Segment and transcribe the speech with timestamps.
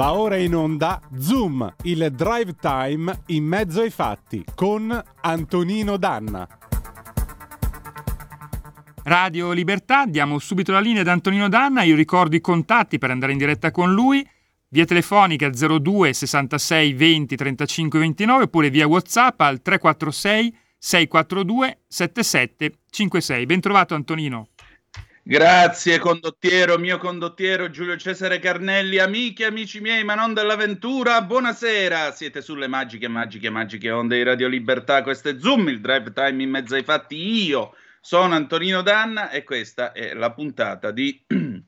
[0.00, 6.48] Va ora in onda Zoom, il drive time in mezzo ai fatti con Antonino Danna.
[9.02, 13.32] Radio Libertà, diamo subito la linea ad Antonino Danna, io ricordo i contatti per andare
[13.32, 14.26] in diretta con lui,
[14.68, 23.44] via telefonica 02 66 20 35 29 oppure via Whatsapp al 346 642 7756.
[23.44, 24.48] Ben trovato Antonino.
[25.22, 32.10] Grazie condottiero, mio condottiero Giulio Cesare Carnelli, amiche e amici miei, ma non dell'avventura, buonasera,
[32.12, 36.42] siete sulle magiche, magiche, magiche onde di Radio Libertà, questo è Zoom, il drive time
[36.42, 41.22] in mezzo ai fatti, io sono Antonino Danna e questa è la puntata di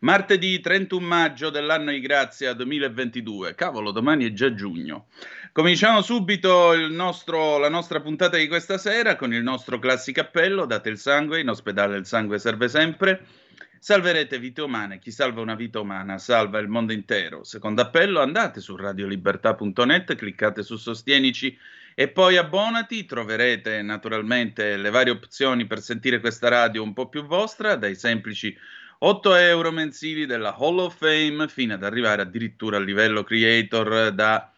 [0.00, 5.06] martedì 31 maggio dell'anno di grazia 2022, cavolo domani è già giugno.
[5.54, 10.88] Cominciamo subito nostro, la nostra puntata di questa sera con il nostro classico appello, date
[10.88, 13.26] il sangue, in ospedale il sangue serve sempre.
[13.78, 17.44] Salverete vite umane, chi salva una vita umana salva il mondo intero.
[17.44, 21.54] Secondo appello, andate su radiolibertà.net, cliccate su Sostienici
[21.94, 27.26] e poi abbonati, troverete naturalmente le varie opzioni per sentire questa radio un po' più
[27.26, 28.56] vostra, dai semplici
[29.00, 34.51] 8 euro mensili della Hall of Fame fino ad arrivare addirittura al livello creator da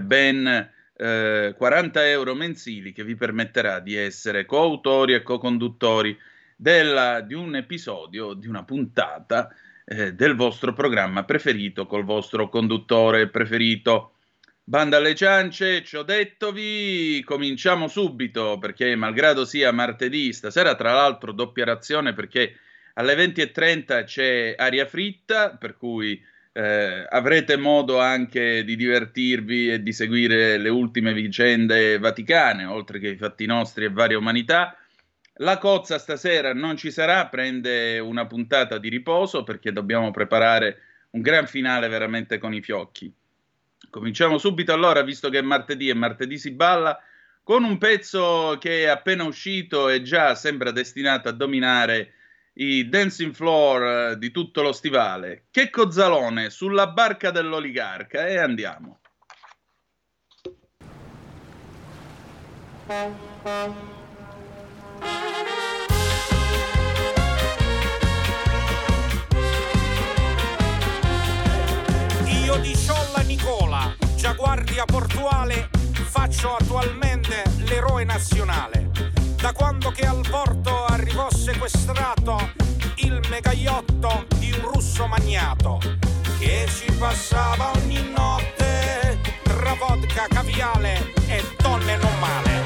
[0.00, 6.16] ben eh, 40 euro mensili che vi permetterà di essere coautori e co-conduttori
[6.56, 9.50] della, di un episodio, di una puntata
[9.84, 14.12] eh, del vostro programma preferito col vostro conduttore preferito.
[14.66, 21.32] Banda alle ciance, ci ho dettovi, cominciamo subito perché malgrado sia martedì, stasera tra l'altro
[21.32, 22.56] doppia razione perché
[22.94, 26.18] alle 20.30 c'è aria fritta, per cui
[26.56, 33.08] eh, avrete modo anche di divertirvi e di seguire le ultime vicende vaticane, oltre che
[33.08, 34.76] i fatti nostri e varie umanità.
[35.38, 40.78] La cozza stasera non ci sarà, prende una puntata di riposo perché dobbiamo preparare
[41.10, 43.12] un gran finale veramente con i fiocchi.
[43.90, 47.00] Cominciamo subito allora, visto che è martedì e martedì si balla,
[47.42, 52.12] con un pezzo che è appena uscito e già sembra destinato a dominare
[52.54, 55.46] i dancing floor eh, di tutto lo stivale.
[55.50, 59.00] Che cozzalone sulla barca dell'oligarca e andiamo.
[72.26, 78.93] Io di Sciolla Nicola, già guardia portuale, faccio attualmente l'eroe nazionale
[79.44, 82.52] da quando che al porto arrivò sequestrato
[82.94, 85.78] il megaiotto di un russo magnato
[86.38, 92.64] che ci passava ogni notte tra vodka, caviale e donne non male.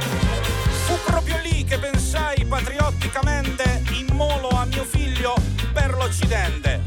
[0.86, 5.34] Fu proprio lì che pensai patriotticamente immolo a mio figlio
[5.72, 6.80] per l'Occidente.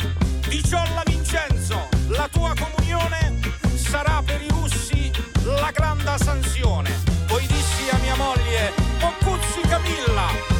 [0.47, 3.37] Di Ciolla Vincenzo, la tua comunione
[3.75, 5.11] sarà per i russi
[5.43, 7.10] la grande sanzione.
[9.83, 10.50] 命了。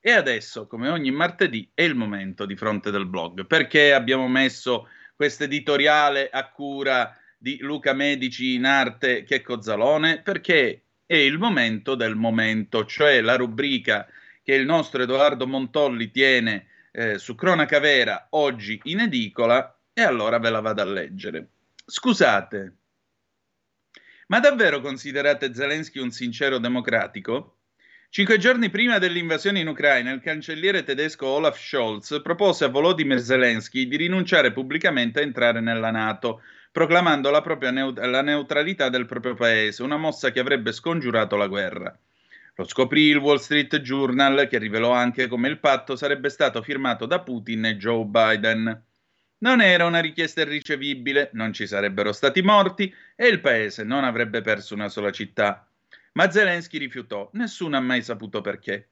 [0.00, 3.44] E adesso, come ogni martedì, è il momento di fronte del blog.
[3.44, 10.20] Perché abbiamo messo questo editoriale a cura di Luca Medici in arte Checco Zalone?
[10.20, 14.06] Perché è il momento del momento, cioè la rubrica
[14.42, 20.38] che il nostro Edoardo Montolli tiene eh, su Cronaca Vera oggi in edicola e allora
[20.38, 21.48] ve la vado a leggere.
[21.84, 22.76] Scusate,
[24.26, 27.55] ma davvero considerate Zelensky un sincero democratico?
[28.16, 33.86] Cinque giorni prima dell'invasione in Ucraina, il cancelliere tedesco Olaf Scholz propose a Volodymyr Zelensky
[33.86, 36.40] di rinunciare pubblicamente a entrare nella Nato,
[36.72, 41.94] proclamando la, neut- la neutralità del proprio paese, una mossa che avrebbe scongiurato la guerra.
[42.54, 47.04] Lo scoprì il Wall Street Journal, che rivelò anche come il patto sarebbe stato firmato
[47.04, 48.82] da Putin e Joe Biden.
[49.40, 54.40] Non era una richiesta irricevibile, non ci sarebbero stati morti e il paese non avrebbe
[54.40, 55.65] perso una sola città.
[56.16, 58.88] Ma Zelensky rifiutò, nessuno ha mai saputo perché.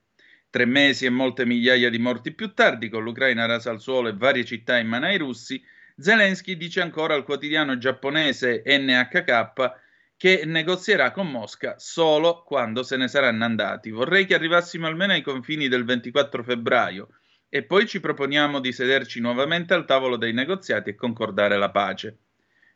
[0.51, 4.15] Tre mesi e molte migliaia di morti più tardi, con l'Ucraina rasa al suolo e
[4.15, 5.63] varie città in mano ai russi,
[5.97, 9.73] Zelensky dice ancora al quotidiano giapponese NHK
[10.19, 13.91] che negozierà con Mosca solo quando se ne saranno andati.
[13.91, 17.09] Vorrei che arrivassimo almeno ai confini del 24 febbraio
[17.49, 22.19] e poi ci proponiamo di sederci nuovamente al tavolo dei negoziati e concordare la pace.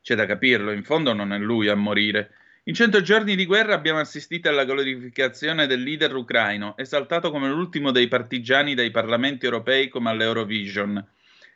[0.01, 2.31] C'è da capirlo, in fondo non è lui a morire.
[2.69, 7.93] In cento giorni di guerra abbiamo assistito alla glorificazione del leader ucraino, esaltato come l'ultimo
[7.93, 11.03] dei partigiani dai parlamenti europei come all'Eurovision.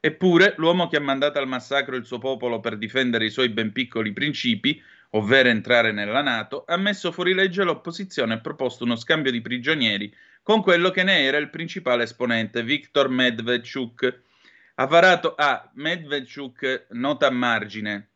[0.00, 3.72] Eppure, l'uomo che ha mandato al massacro il suo popolo per difendere i suoi ben
[3.72, 9.30] piccoli principi, ovvero entrare nella Nato, ha messo fuori legge l'opposizione e proposto uno scambio
[9.30, 10.10] di prigionieri
[10.42, 14.20] con quello che ne era il principale esponente, Viktor Medvedchuk.
[14.76, 18.08] Ha varato a Medvedchuk, nota a margine,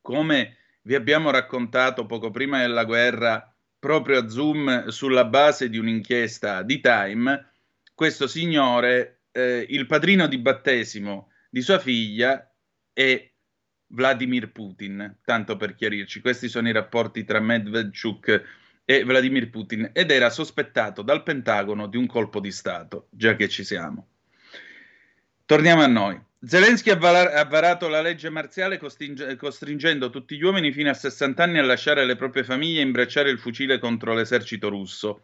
[0.00, 6.62] come vi abbiamo raccontato poco prima della guerra, proprio a Zoom, sulla base di un'inchiesta
[6.62, 7.52] di Time,
[7.94, 12.50] questo signore, eh, il padrino di battesimo di sua figlia,
[12.92, 13.30] è
[13.88, 16.20] Vladimir Putin, tanto per chiarirci.
[16.20, 18.42] Questi sono i rapporti tra Medvedchuk
[18.84, 23.48] e Vladimir Putin ed era sospettato dal Pentagono di un colpo di Stato, già che
[23.48, 24.08] ci siamo.
[25.46, 26.20] Torniamo a noi.
[26.46, 31.58] Zelensky ha, ha varato la legge marziale costringendo tutti gli uomini fino a 60 anni
[31.58, 35.22] a lasciare le proprie famiglie e imbracciare il fucile contro l'esercito russo.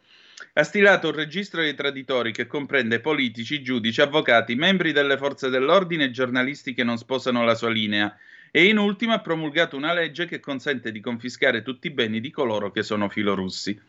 [0.53, 6.05] Ha stilato un registro dei traditori che comprende politici, giudici, avvocati, membri delle forze dell'ordine
[6.05, 8.17] e giornalisti che non sposano la sua linea
[8.49, 12.31] e in ultimo ha promulgato una legge che consente di confiscare tutti i beni di
[12.31, 13.79] coloro che sono filorussi.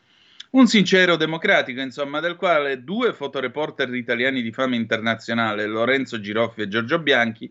[0.52, 6.68] Un sincero democratico, insomma, del quale due fotoreporter italiani di fama internazionale, Lorenzo Giroffi e
[6.68, 7.50] Giorgio Bianchi,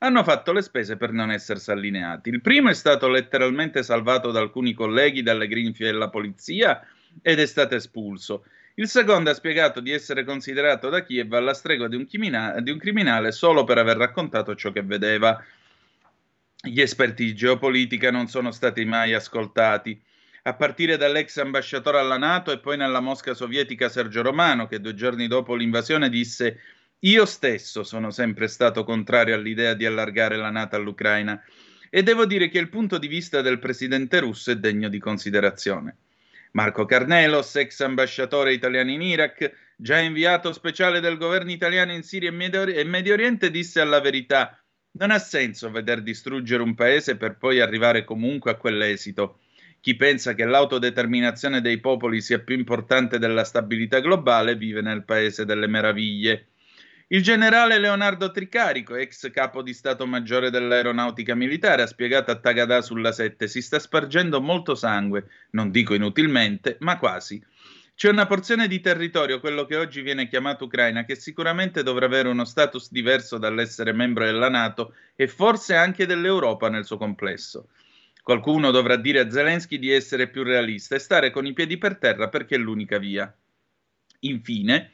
[0.00, 2.28] hanno fatto le spese per non essersi allineati.
[2.28, 6.86] Il primo è stato letteralmente salvato da alcuni colleghi dalle grinfie della polizia
[7.22, 8.44] ed è stato espulso.
[8.74, 12.78] Il secondo ha spiegato di essere considerato da Kiev alla stregua di un, di un
[12.78, 15.42] criminale solo per aver raccontato ciò che vedeva
[16.64, 19.98] gli esperti di geopolitica non sono stati mai ascoltati,
[20.42, 24.94] a partire dall'ex ambasciatore alla Nato e poi nella Mosca sovietica Sergio Romano, che due
[24.94, 26.60] giorni dopo l'invasione disse
[27.00, 31.42] io stesso sono sempre stato contrario all'idea di allargare la Nato all'Ucraina
[31.90, 35.96] e devo dire che il punto di vista del presidente russo è degno di considerazione.
[36.52, 42.30] Marco Carnelos, ex ambasciatore italiano in Iraq, già inviato speciale del governo italiano in Siria
[42.30, 44.56] e Medio Oriente, disse alla verità
[44.92, 49.40] non ha senso veder distruggere un paese per poi arrivare comunque a quell'esito.
[49.82, 55.44] Chi pensa che l'autodeterminazione dei popoli sia più importante della stabilità globale vive nel paese
[55.44, 56.50] delle meraviglie.
[57.08, 62.80] Il generale Leonardo Tricarico, ex capo di Stato Maggiore dell'Aeronautica Militare, ha spiegato a Tagadà
[62.80, 67.44] sulla 7, si sta spargendo molto sangue, non dico inutilmente, ma quasi.
[67.96, 72.28] C'è una porzione di territorio, quello che oggi viene chiamato Ucraina, che sicuramente dovrà avere
[72.28, 77.66] uno status diverso dall'essere membro della Nato e forse anche dell'Europa nel suo complesso.
[78.22, 81.96] Qualcuno dovrà dire a Zelensky di essere più realista e stare con i piedi per
[81.98, 83.34] terra perché è l'unica via.
[84.20, 84.92] Infine,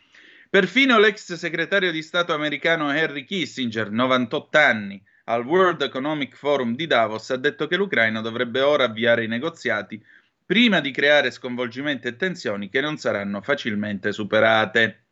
[0.51, 6.87] Perfino l'ex segretario di Stato americano Henry Kissinger, 98 anni, al World Economic Forum di
[6.87, 10.03] Davos ha detto che l'Ucraina dovrebbe ora avviare i negoziati
[10.47, 15.05] prima di creare sconvolgimenti e tensioni che non saranno facilmente superate.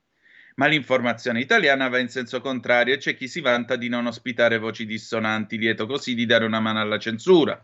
[0.54, 4.56] Ma l'informazione italiana va in senso contrario e c'è chi si vanta di non ospitare
[4.56, 7.62] voci dissonanti, lieto così di dare una mano alla censura.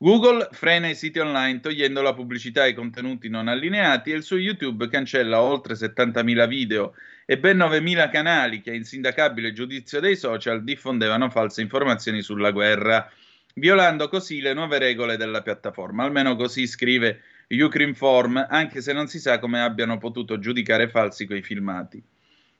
[0.00, 4.36] Google frena i siti online togliendo la pubblicità ai contenuti non allineati e il suo
[4.36, 6.94] YouTube cancella oltre 70.000 video
[7.26, 13.10] e ben 9.000 canali che a insindacabile giudizio dei social diffondevano false informazioni sulla guerra,
[13.54, 16.04] violando così le nuove regole della piattaforma.
[16.04, 21.42] Almeno così scrive Ukrinform, anche se non si sa come abbiano potuto giudicare falsi quei
[21.42, 22.00] filmati.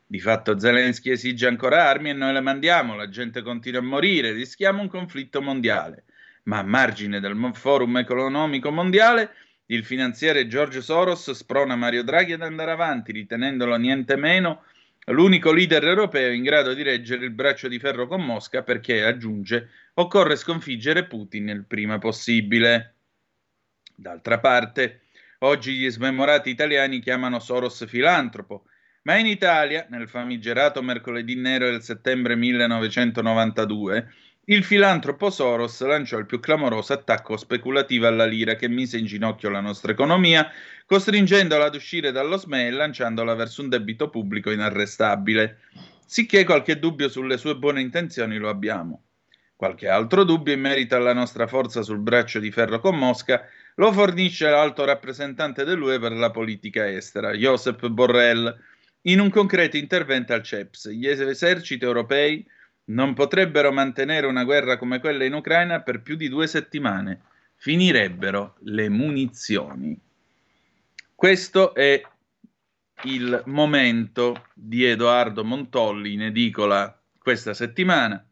[0.05, 4.33] Di fatto Zelensky esige ancora armi e noi le mandiamo, la gente continua a morire,
[4.33, 6.03] rischiamo un conflitto mondiale
[6.49, 9.35] ma a margine del Forum economico mondiale,
[9.67, 14.65] il finanziere George Soros sprona Mario Draghi ad andare avanti, ritenendolo niente meno
[15.07, 19.69] l'unico leader europeo in grado di reggere il braccio di ferro con Mosca perché, aggiunge,
[19.95, 22.95] occorre sconfiggere Putin il prima possibile.
[23.95, 25.03] D'altra parte,
[25.41, 28.65] oggi gli smemorati italiani chiamano Soros filantropo,
[29.03, 34.13] ma in Italia, nel famigerato mercoledì nero del settembre 1992,
[34.51, 39.51] il filantropo Soros lanciò il più clamoroso attacco speculativo alla lira che mise in ginocchio
[39.51, 40.51] la nostra economia,
[40.87, 45.59] costringendola ad uscire dallo SME e lanciandola verso un debito pubblico inarrestabile.
[46.07, 49.03] Sicché qualche dubbio sulle sue buone intenzioni lo abbiamo.
[49.55, 53.93] Qualche altro dubbio in merito alla nostra forza sul braccio di ferro con Mosca lo
[53.93, 58.57] fornisce l'alto rappresentante dell'UE per la politica estera, Josep Borrell,
[59.03, 60.89] in un concreto intervento al CEPS.
[60.89, 62.47] Gli eserciti europei
[62.89, 67.23] non potrebbero mantenere una guerra come quella in Ucraina per più di due settimane.
[67.57, 69.99] Finirebbero le munizioni.
[71.15, 72.01] Questo è
[73.05, 78.23] il momento di Edoardo Montolli in edicola questa settimana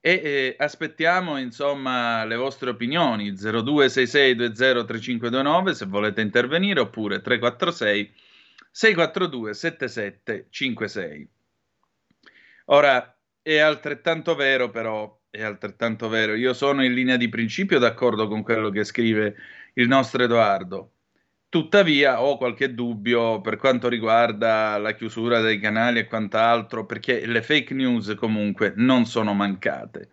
[0.00, 8.12] e eh, aspettiamo insomma le vostre opinioni 0266203529 se volete intervenire oppure 346
[8.70, 11.28] 642 7756
[12.66, 13.13] ora
[13.44, 16.34] è altrettanto vero, però, è altrettanto vero.
[16.34, 19.36] Io sono in linea di principio d'accordo con quello che scrive
[19.74, 20.92] il nostro Edoardo.
[21.50, 27.42] Tuttavia ho qualche dubbio per quanto riguarda la chiusura dei canali e quant'altro, perché le
[27.42, 30.08] fake news comunque non sono mancate.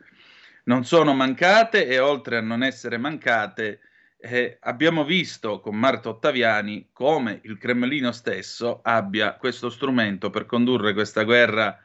[0.65, 3.79] Non sono mancate e oltre a non essere mancate,
[4.17, 10.93] eh, abbiamo visto con Marta Ottaviani come il Cremlino stesso abbia questo strumento per condurre
[10.93, 11.79] questa guerra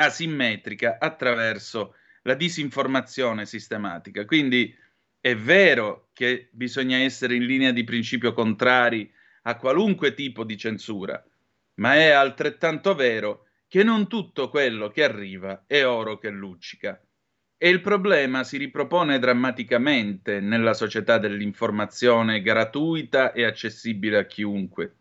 [0.00, 4.24] asimmetrica attraverso la disinformazione sistematica.
[4.24, 4.74] Quindi
[5.20, 11.22] è vero che bisogna essere in linea di principio contrari a qualunque tipo di censura,
[11.74, 17.00] ma è altrettanto vero che non tutto quello che arriva è oro che luccica.
[17.62, 24.99] E il problema si ripropone drammaticamente nella società dell'informazione gratuita e accessibile a chiunque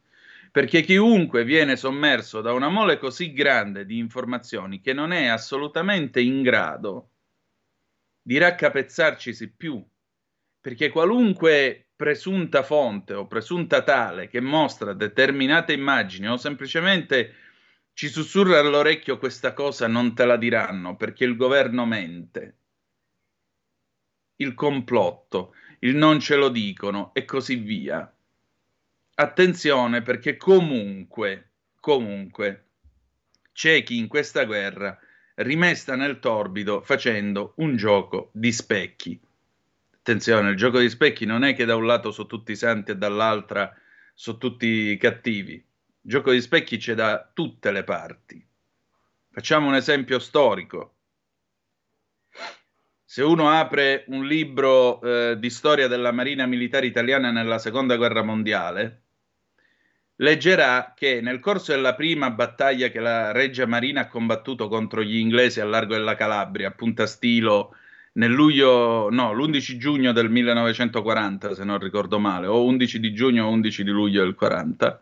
[0.52, 6.22] perché chiunque viene sommerso da una mole così grande di informazioni che non è assolutamente
[6.22, 7.12] in grado
[8.22, 9.84] di raccapezzarcisi più,
[10.60, 17.36] perché qualunque presunta fonte o presunta tale che mostra determinate immagini o semplicemente
[17.94, 22.58] ci sussurra all'orecchio questa cosa non te la diranno perché il governo mente,
[24.38, 28.10] il complotto, il non ce lo dicono e così via
[29.20, 31.50] attenzione perché comunque,
[31.80, 32.64] comunque,
[33.52, 34.98] c'è chi in questa guerra
[35.36, 39.20] rimesta nel torbido facendo un gioco di specchi.
[39.92, 42.98] Attenzione, il gioco di specchi non è che da un lato sono tutti santi e
[42.98, 43.76] dall'altra
[44.14, 45.54] sono tutti cattivi.
[45.54, 45.66] Il
[46.02, 48.44] gioco di specchi c'è da tutte le parti.
[49.32, 50.94] Facciamo un esempio storico.
[53.04, 58.24] Se uno apre un libro eh, di storia della Marina Militare Italiana nella Seconda Guerra
[58.24, 59.04] Mondiale,
[60.22, 65.18] leggerà che nel corso della prima battaglia che la Regia Marina ha combattuto contro gli
[65.18, 67.76] inglesi a largo della Calabria, a Punta Stilo
[68.14, 73.46] nel luglio, no, l'11 giugno del 1940, se non ricordo male, o 11 di giugno
[73.46, 75.02] o 11 di luglio del 40.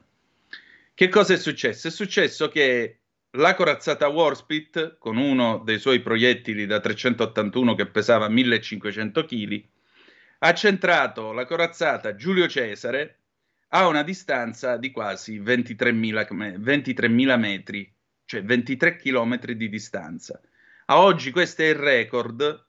[0.93, 1.88] Che cosa è successo?
[1.88, 3.00] È successo che
[3.31, 9.63] la corazzata Warspit, con uno dei suoi proiettili da 381 che pesava 1500 kg,
[10.39, 13.17] ha centrato la corazzata Giulio Cesare
[13.69, 17.93] a una distanza di quasi 23.000, 23.000 metri,
[18.25, 20.39] cioè 23 km di distanza.
[20.86, 22.67] A oggi questo è il record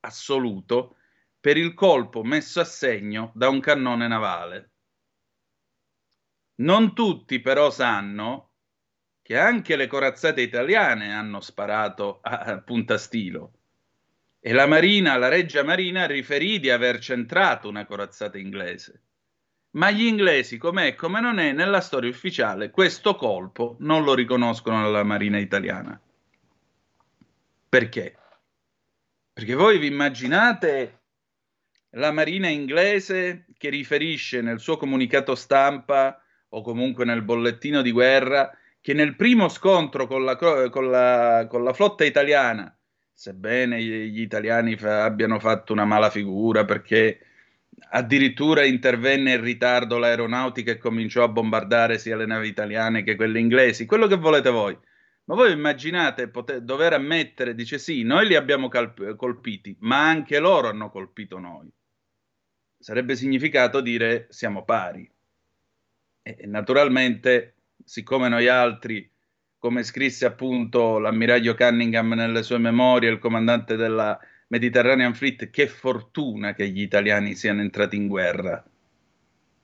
[0.00, 0.96] assoluto
[1.40, 4.70] per il colpo messo a segno da un cannone navale.
[6.56, 8.50] Non tutti però sanno
[9.22, 13.52] che anche le corazzate italiane hanno sparato a punta stilo
[14.38, 19.00] e la Marina, la Reggia Marina, riferì di aver centrato una corazzata inglese.
[19.74, 24.14] Ma gli inglesi, com'è e come non è, nella storia ufficiale, questo colpo non lo
[24.14, 26.00] riconoscono nella Marina italiana.
[27.68, 28.16] Perché?
[29.32, 31.00] Perché voi vi immaginate
[31.90, 38.56] la Marina inglese che riferisce nel suo comunicato stampa o comunque nel bollettino di guerra
[38.80, 42.76] che nel primo scontro con la, con la, con la flotta italiana,
[43.12, 47.18] sebbene gli italiani fa, abbiano fatto una mala figura perché
[47.90, 53.38] addirittura intervenne in ritardo l'aeronautica e cominciò a bombardare sia le navi italiane che quelle
[53.38, 54.76] inglesi, quello che volete voi.
[55.26, 60.38] Ma voi immaginate poter, dover ammettere, dice sì, noi li abbiamo calp- colpiti, ma anche
[60.38, 61.70] loro hanno colpito noi.
[62.78, 65.10] Sarebbe significato dire siamo pari.
[66.22, 69.10] E naturalmente siccome noi altri,
[69.58, 74.18] come scrisse appunto l'ammiraglio Cunningham nelle sue memorie, il comandante della
[74.54, 78.64] Mediterranean Fleet, che fortuna che gli italiani siano entrati in guerra.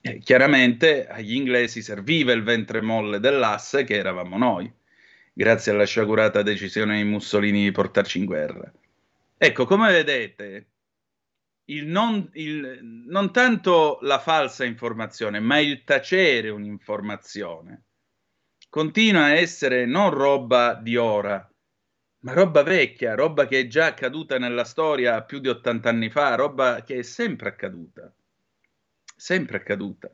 [0.01, 4.69] E chiaramente agli inglesi serviva il ventre molle dell'asse che eravamo noi,
[5.31, 8.69] grazie alla sciagurata decisione di Mussolini di portarci in guerra.
[9.37, 10.67] Ecco, come vedete,
[11.65, 17.83] il non, il, non tanto la falsa informazione, ma il tacere un'informazione
[18.67, 21.50] continua a essere non roba di ora,
[22.21, 26.35] ma roba vecchia, roba che è già accaduta nella storia più di 80 anni fa,
[26.35, 28.13] roba che è sempre accaduta.
[29.15, 30.13] Sempre accaduta.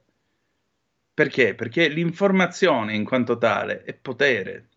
[1.14, 1.56] Perché?
[1.56, 4.70] Perché l'informazione in quanto tale è potere,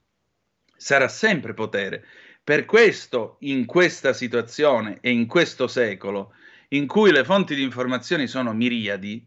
[0.77, 2.05] sarà sempre potere.
[2.43, 6.33] Per questo, in questa situazione e in questo secolo,
[6.69, 9.25] in cui le fonti di informazioni sono miriadi,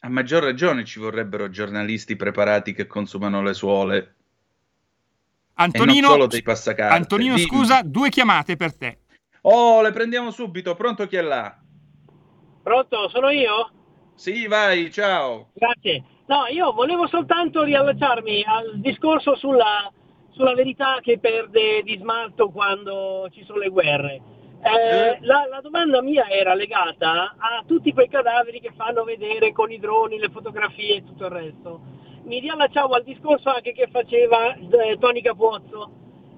[0.00, 4.14] a maggior ragione ci vorrebbero giornalisti preparati che consumano le suole.
[5.62, 6.26] Antonino,
[6.88, 9.00] Antonino scusa, due chiamate per te.
[9.42, 10.74] Oh, le prendiamo subito.
[10.74, 11.54] Pronto chi è là?
[12.62, 13.70] Pronto, sono io?
[14.14, 15.50] Sì, vai, ciao.
[15.52, 16.04] Grazie.
[16.26, 19.92] No, io volevo soltanto riallacciarmi al discorso sulla,
[20.30, 24.22] sulla verità che perde di smalto quando ci sono le guerre.
[24.62, 29.70] Eh, la, la, domanda mia era legata a tutti quei cadaveri che fanno vedere con
[29.72, 31.80] i droni, le fotografie e tutto il resto.
[32.24, 35.90] Mi riallacciavo al discorso anche che faceva eh, Tony Capozzo,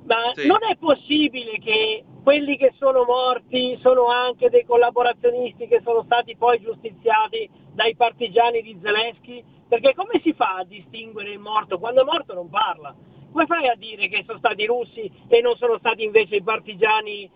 [0.05, 0.47] ma sì.
[0.47, 6.37] non è possibile che quelli che sono morti sono anche dei collaborazionisti che sono stati
[6.37, 9.45] poi giustiziati dai partigiani di Zelensky?
[9.69, 11.79] Perché come si fa a distinguere il morto?
[11.79, 12.95] Quando è morto non parla.
[13.33, 16.43] Come fai a dire che sono stati i russi e non sono stati invece i
[16.43, 17.31] partigiani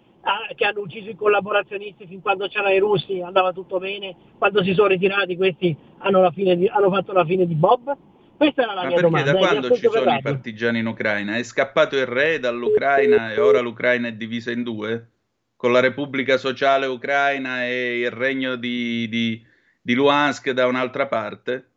[0.56, 4.74] che hanno ucciso i collaborazionisti fin quando c'erano i russi, andava tutto bene, quando si
[4.74, 7.96] sono ritirati questi hanno, di, hanno fatto la fine di Bob?
[8.36, 9.32] Questa era la Ma mia domanda.
[9.32, 11.36] Da quando ci sono i partigiani in Ucraina?
[11.36, 15.10] È scappato il re dall'Ucraina e ora l'Ucraina è divisa in due?
[15.56, 19.44] Con la Repubblica Sociale Ucraina e il regno di, di,
[19.80, 21.70] di Luhansk da un'altra parte?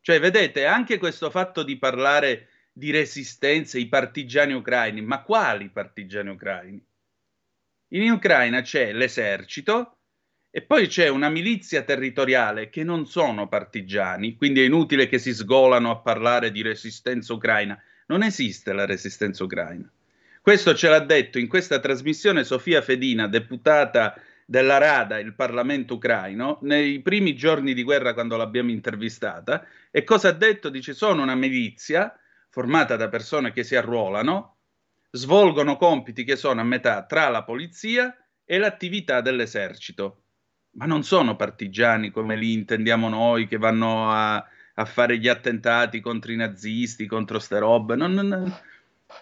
[0.00, 6.30] Cioè, vedete, anche questo fatto di parlare di resistenza, i partigiani ucraini, ma quali partigiani
[6.30, 6.84] ucraini?
[7.88, 9.97] In Ucraina c'è l'esercito
[10.58, 15.32] e poi c'è una milizia territoriale che non sono partigiani, quindi è inutile che si
[15.32, 17.80] sgolano a parlare di resistenza ucraina.
[18.06, 19.88] Non esiste la resistenza ucraina.
[20.42, 26.58] Questo ce l'ha detto in questa trasmissione Sofia Fedina, deputata della Rada, il Parlamento ucraino,
[26.62, 29.64] nei primi giorni di guerra quando l'abbiamo intervistata.
[29.92, 30.70] E cosa ha detto?
[30.70, 32.12] Dice: Sono una milizia
[32.48, 34.56] formata da persone che si arruolano
[35.12, 38.12] svolgono compiti che sono a metà tra la polizia
[38.44, 40.22] e l'attività dell'esercito.
[40.78, 46.00] Ma non sono partigiani come li intendiamo noi che vanno a, a fare gli attentati
[46.00, 47.96] contro i nazisti, contro ste robe.
[47.96, 48.56] Non, non,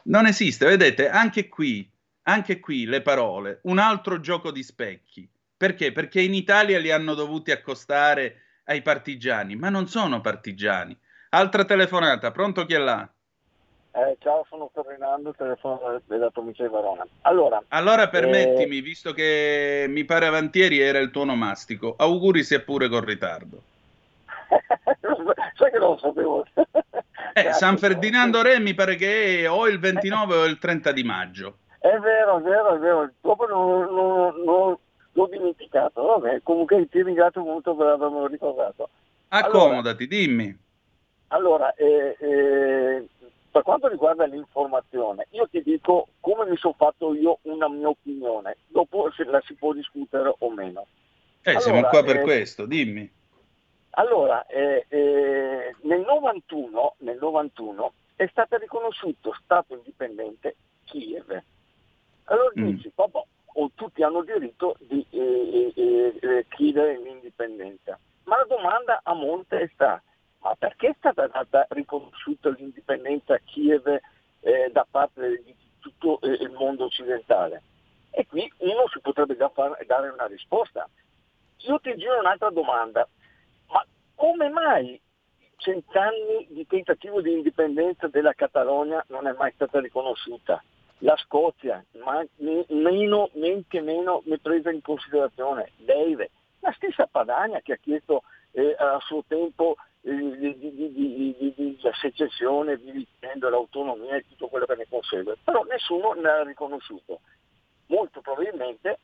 [0.04, 0.66] non esiste.
[0.66, 1.90] Vedete, anche qui,
[2.24, 5.26] anche qui le parole, un altro gioco di specchi.
[5.56, 5.92] Perché?
[5.92, 10.94] Perché in Italia li hanno dovuti accostare ai partigiani, ma non sono partigiani.
[11.30, 13.10] Altra telefonata, pronto chi è là?
[13.96, 17.06] Eh, ciao, sono Ferdinando, telefono della provincia di Verona.
[17.22, 18.82] Allora, allora permettimi, eh...
[18.82, 23.62] visto che mi pare avantieri era il tuo nomastico, auguri sia pure con ritardo.
[25.56, 26.44] Sai che non lo sapevo.
[27.32, 31.02] eh, San Ferdinando Re mi pare che è o il 29 o il 30 di
[31.02, 31.56] maggio.
[31.78, 33.10] È vero, è vero, è vero.
[33.22, 34.76] Dopo non, non, non
[35.12, 36.02] l'ho dimenticato.
[36.02, 38.90] Vabbè, comunque ti ringrazio molto per avermelo ricordato.
[39.28, 40.58] Accomodati, allora, dimmi.
[41.28, 43.06] Allora, eh, eh,
[43.56, 48.58] per quanto riguarda l'informazione, io ti dico come mi sono fatto io una mia opinione,
[48.66, 50.86] dopo se la si può discutere o meno.
[51.40, 53.10] Eh, allora, siamo qua per eh, questo, dimmi.
[53.92, 61.42] Allora, eh, eh, nel 91, nel 91 è stato riconosciuto Stato indipendente Kiev.
[62.24, 62.68] Allora mm.
[62.68, 67.98] dici, papà, o tutti hanno diritto di eh, eh, chiedere l'indipendenza.
[68.24, 70.02] Ma la domanda a monte è stata,
[70.58, 76.50] perché è stata data riconosciuta l'indipendenza a Kiev eh, da parte di tutto eh, il
[76.50, 77.62] mondo occidentale?
[78.10, 80.88] E qui uno si potrebbe già far, dare una risposta.
[81.58, 83.06] Io ti giro un'altra domanda,
[83.68, 85.00] ma come mai
[85.56, 90.62] cent'anni di tentativo di indipendenza della Catalogna non è mai stata riconosciuta?
[91.00, 97.60] La Scozia, ma meno, men che meno mi presa in considerazione, Dave, la stessa Padania
[97.60, 99.76] che ha chiesto eh, a suo tempo
[100.12, 106.12] di, di, di, la secessione, dicendo l'autonomia e tutto quello che ne consegue, però nessuno
[106.12, 107.20] ne ha riconosciuto.
[107.86, 109.00] Molto probabilmente,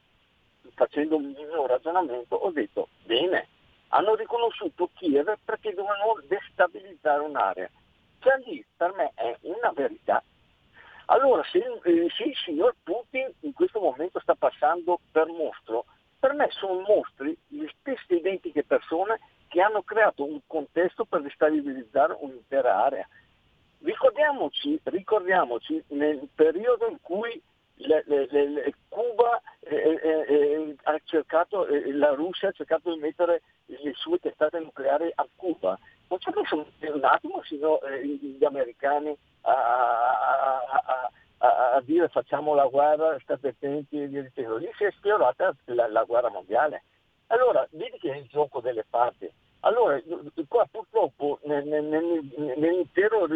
[0.74, 3.48] facendo un mio ragionamento, ho detto, bene,
[3.88, 7.68] hanno riconosciuto Kiev perché dovevano destabilizzare un'area.
[8.20, 10.22] Cioè lì per me è una verità.
[11.06, 15.84] Allora se, eh, se il signor Putin in questo momento sta passando per mostro,
[16.18, 19.18] per me sono mostri le stesse identiche persone
[19.52, 23.06] che hanno creato un contesto per destabilizzare un'intera area.
[23.80, 27.38] Ricordiamoci, ricordiamoci nel periodo in cui
[27.74, 33.00] le, le, le, Cuba eh, eh, eh, ha cercato, eh, la Russia ha cercato di
[33.00, 35.78] mettere le sue testate nucleari a Cuba.
[36.08, 42.08] Non ci ha messo un attimo sino eh, gli americani a, a, a, a, dire
[42.08, 44.56] facciamo la guerra, state attenti e dicendo.
[44.56, 46.84] Lì si è sfiorata la, la guerra mondiale.
[47.32, 49.30] Allora, vedi che è il gioco delle parti.
[49.60, 49.98] Allora,
[50.48, 53.26] qua purtroppo nell'intero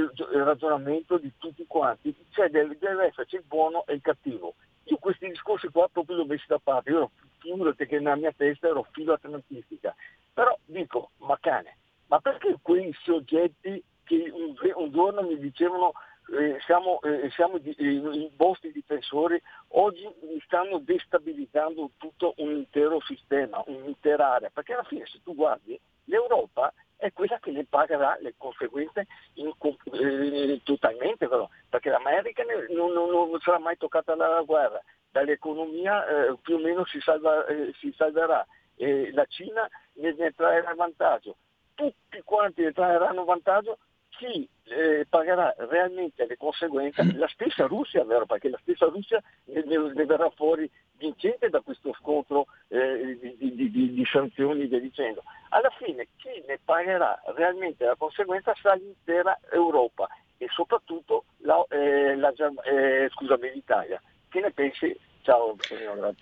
[0.45, 4.55] ragionamento di tutti quanti cioè deve, deve esserci il buono e il cattivo.
[4.85, 8.33] Io questi discorsi qua proprio li ho messi da parte, io figurati che nella mia
[8.37, 9.95] testa ero filo atlantistica.
[10.35, 11.77] Però dico, ma cane,
[12.09, 15.93] ma perché quei soggetti che un, un giorno mi dicevano
[16.29, 20.05] eh, siamo, eh, siamo di, eh, i vostri difensori, oggi
[20.45, 26.73] stanno destabilizzando tutto un intero sistema, un'intera area, perché alla fine se tu guardi l'Europa
[26.97, 29.53] è quella che ne pagherà le conseguenze in,
[29.93, 36.37] eh, totalmente, però, perché l'America non, non, non, sarà mai toccata dalla guerra, dall'economia eh,
[36.43, 37.45] più o meno si, salva,
[37.79, 38.45] si salverà,
[38.79, 41.37] la Cina ne, ne trarrà vantaggio,
[41.75, 43.79] tutti quanti ne trarranno vantaggio
[44.17, 48.27] chi eh, pagherà realmente le conseguenze, la stessa Russia, vero?
[48.27, 53.71] perché la stessa Russia ne, ne verrà fuori vincente da questo scontro eh, di, di,
[53.71, 55.23] di, di, sanzioni e via dicendo.
[55.51, 62.17] Alla fine chi ne pagherà realmente la conseguenza sarà l'intera Europa e soprattutto la, eh,
[62.17, 62.33] la,
[62.65, 64.01] eh, scusami, l'Italia.
[64.29, 64.99] Che ne pensi?
[65.23, 65.57] Ciao,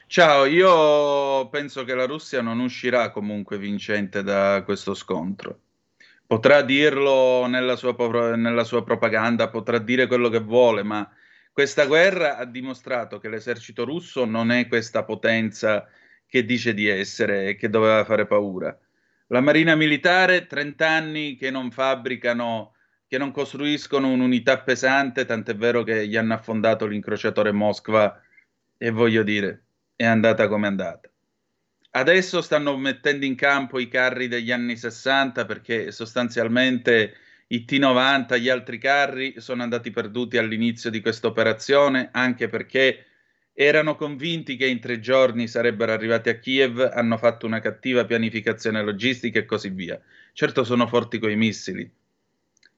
[0.07, 5.59] Ciao, io penso che la Russia non uscirà comunque vincente da questo scontro.
[6.27, 7.95] Potrà dirlo nella sua,
[8.37, 11.09] nella sua propaganda, potrà dire quello che vuole, ma
[11.53, 15.87] questa guerra ha dimostrato che l'esercito russo non è questa potenza
[16.27, 18.77] che dice di essere e che doveva fare paura.
[19.29, 22.75] La marina militare, 30 anni che non fabbricano,
[23.07, 28.21] che non costruiscono un'unità pesante, tant'è vero che gli hanno affondato l'incrociatore Moskva
[28.77, 31.14] e voglio dire, è andata come è andata.
[31.97, 37.15] Adesso stanno mettendo in campo i carri degli anni 60 perché sostanzialmente
[37.49, 43.07] i T90, gli altri carri sono andati perduti all'inizio di questa operazione anche perché
[43.53, 48.83] erano convinti che in tre giorni sarebbero arrivati a Kiev, hanno fatto una cattiva pianificazione
[48.83, 50.01] logistica e così via.
[50.33, 51.89] Certo sono forti coi missili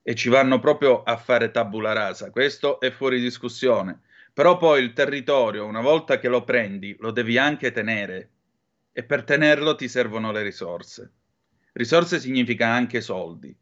[0.03, 4.01] e ci vanno proprio a fare tabula rasa, questo è fuori discussione.
[4.35, 8.33] Però poi il territorio, una volta che lo prendi, lo devi anche tenere
[8.99, 11.13] e per tenerlo ti servono le risorse.
[11.73, 13.55] Risorse significa anche soldi.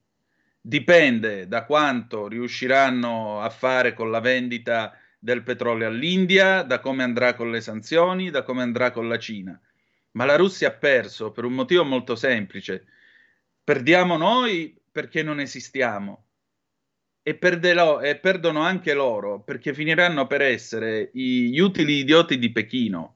[0.60, 7.34] Dipende da quanto riusciranno a fare con la vendita del petrolio all'India, da come andrà
[7.34, 9.60] con le sanzioni, da come andrà con la Cina.
[10.12, 12.86] Ma la Russia ha perso per un motivo molto semplice.
[13.64, 16.26] Perdiamo noi perché non esistiamo.
[17.26, 23.13] e, perderò, e perdono anche loro perché finiranno per essere gli utili idioti di Pechino,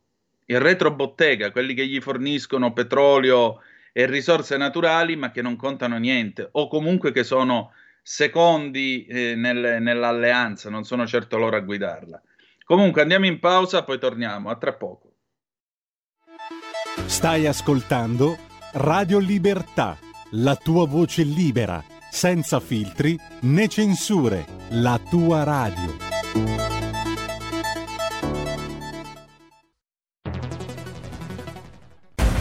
[0.51, 3.61] il retrobottega, quelli che gli forniscono petrolio
[3.93, 9.83] e risorse naturali ma che non contano niente o comunque che sono secondi eh, nel,
[9.83, 12.23] nell'alleanza, non sono certo loro a guidarla.
[12.65, 15.13] Comunque andiamo in pausa, poi torniamo, a tra poco.
[17.05, 18.37] Stai ascoltando
[18.73, 19.99] Radio Libertà,
[20.33, 26.88] la tua voce libera, senza filtri né censure, la tua radio.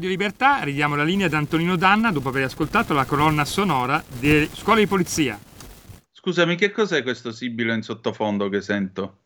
[0.00, 4.48] Radio Libertà, ridiamo la linea ad Antonino Danna dopo aver ascoltato la colonna sonora di
[4.54, 5.38] Scuola di Polizia.
[6.10, 9.18] Scusami, che cos'è questo sibilo in sottofondo che sento?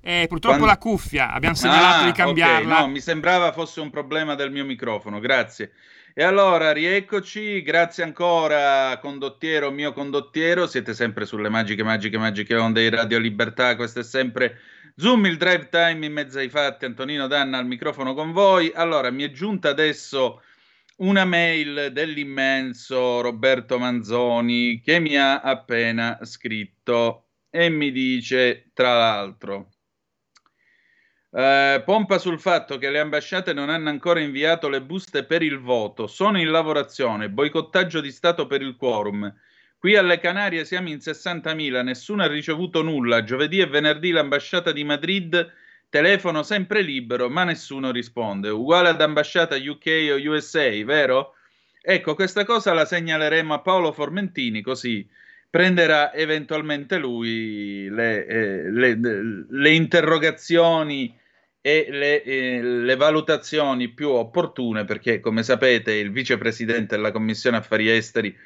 [0.00, 2.78] Eh, purtroppo Quando- la cuffia, abbiamo segnalato Ah, di cambiarla.
[2.80, 5.72] no, mi sembrava fosse un problema del mio microfono, grazie.
[6.14, 12.80] E allora, rieccoci, grazie ancora condottiero, mio condottiero, siete sempre sulle magiche, magiche, magiche onde
[12.80, 14.58] di Radio Libertà, questo è sempre
[14.98, 18.72] Zoom, il drive time in mezzo ai fatti, Antonino Danna al microfono con voi.
[18.74, 20.40] Allora, mi è giunta adesso
[20.96, 29.68] una mail dell'immenso Roberto Manzoni che mi ha appena scritto e mi dice, tra l'altro...
[31.30, 35.58] Eh, pompa sul fatto che le ambasciate non hanno ancora inviato le buste per il
[35.58, 39.30] voto, sono in lavorazione, boicottaggio di Stato per il quorum.
[39.86, 43.22] Qui alle Canarie siamo in 60.000, nessuno ha ricevuto nulla.
[43.22, 45.48] Giovedì e venerdì l'ambasciata di Madrid,
[45.88, 48.48] telefono sempre libero, ma nessuno risponde.
[48.48, 51.34] Uguale ad ambasciata UK o USA, vero?
[51.80, 55.08] Ecco, questa cosa la segnaleremo a Paolo Formentini, così
[55.48, 58.98] prenderà eventualmente lui le, eh, le-
[59.48, 61.16] le interrogazioni
[61.60, 67.88] e le, eh, le, valutazioni più opportune, perché come sapete il vicepresidente della Commissione Affari
[67.88, 68.36] Esteri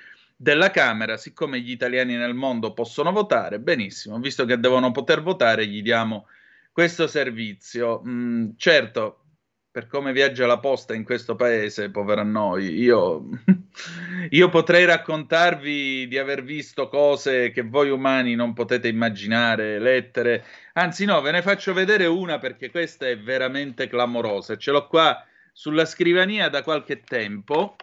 [0.41, 5.67] della Camera, siccome gli italiani nel mondo possono votare, benissimo, visto che devono poter votare,
[5.67, 6.29] gli diamo
[6.73, 8.01] questo servizio.
[8.07, 9.25] Mm, certo,
[9.71, 13.29] per come viaggia la posta in questo paese, povera noi, io,
[14.31, 21.05] io potrei raccontarvi di aver visto cose che voi umani non potete immaginare, lettere, anzi
[21.05, 25.23] no, ve ne faccio vedere una perché questa è veramente clamorosa, ce l'ho qua
[25.53, 27.77] sulla scrivania da qualche tempo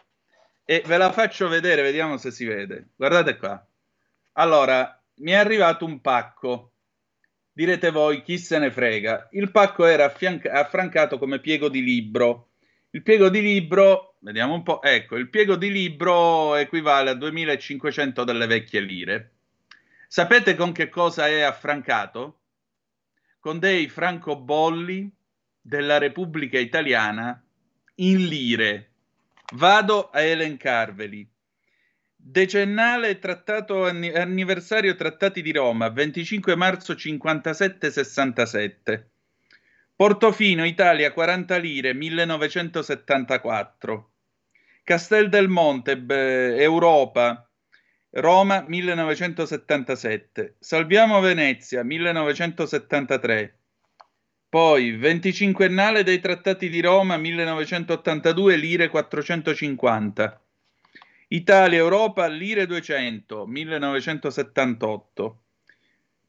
[0.70, 2.90] e ve la faccio vedere, vediamo se si vede.
[2.98, 3.66] Guardate qua.
[4.34, 6.74] Allora, mi è arrivato un pacco
[7.58, 9.30] Direte voi, chi se ne frega.
[9.32, 12.50] Il pacco era affianca- affrancato come piego di libro.
[12.92, 18.24] Il piego di libro, vediamo un po', ecco, il piego di libro equivale a 2500
[18.24, 19.32] delle vecchie lire.
[20.08, 22.42] Sapete con che cosa è affrancato?
[23.40, 25.12] Con dei francobolli
[25.60, 27.44] della Repubblica Italiana
[27.96, 28.97] in lire.
[29.54, 31.26] Vado a elencarveli.
[32.14, 39.06] Decennale trattato anniversario Trattati di Roma, 25 marzo 57-67.
[39.96, 44.12] Portofino, Italia, 40 lire, 1974.
[44.84, 45.94] Castel del Monte,
[46.62, 47.50] Europa,
[48.10, 50.58] Roma, 1977.
[50.60, 53.57] Salviamo Venezia, 1973.
[54.50, 60.42] Poi, 25ennale dei Trattati di Roma, 1982, lire 450.
[61.30, 65.42] Italia Europa Lire 200 1978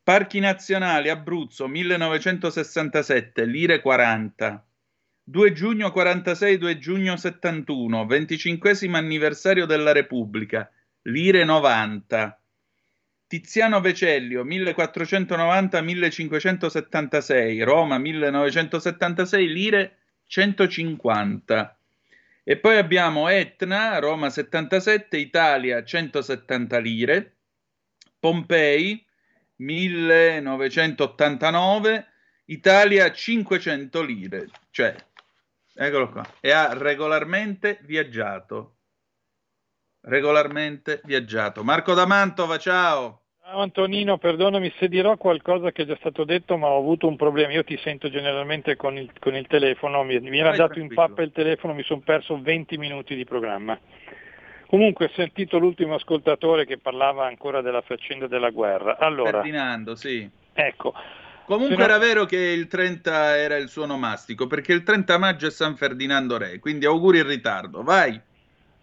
[0.03, 4.67] Parchi nazionali Abruzzo 1967 Lire 40
[5.23, 10.69] 2 giugno 46 2 giugno 71 25 anniversario della Repubblica
[11.03, 12.38] Lire 90
[13.29, 21.79] Tiziano Vecellio 1490 1576 Roma 1976 Lire 150
[22.51, 27.37] e poi abbiamo Etna, Roma 77, Italia 170 lire,
[28.19, 29.05] Pompei
[29.57, 32.07] 1989,
[32.47, 34.49] Italia 500 lire.
[34.71, 34.97] Cioè,
[35.75, 36.27] eccolo qua.
[36.41, 38.78] E ha regolarmente viaggiato.
[40.03, 41.65] Regolarmente viaggiato.
[41.65, 43.23] Marco da Mantova, ciao.
[43.43, 47.17] Ciao Antonino, perdonami se dirò qualcosa che è già stato detto, ma ho avuto un
[47.17, 47.53] problema.
[47.53, 51.23] Io ti sento generalmente con il, con il telefono, mi, mi era dato in pappa
[51.23, 53.79] il telefono, mi sono perso 20 minuti di programma.
[54.67, 58.99] Comunque ho sentito l'ultimo ascoltatore che parlava ancora della faccenda della guerra.
[58.99, 60.29] Allora, Ferdinando, sì.
[60.53, 60.93] Ecco.
[61.47, 61.83] Comunque no...
[61.83, 65.77] era vero che il 30 era il suo nomastico, perché il 30 maggio è San
[65.77, 67.83] Ferdinando Re, quindi auguri in ritardo.
[67.83, 68.21] Vai.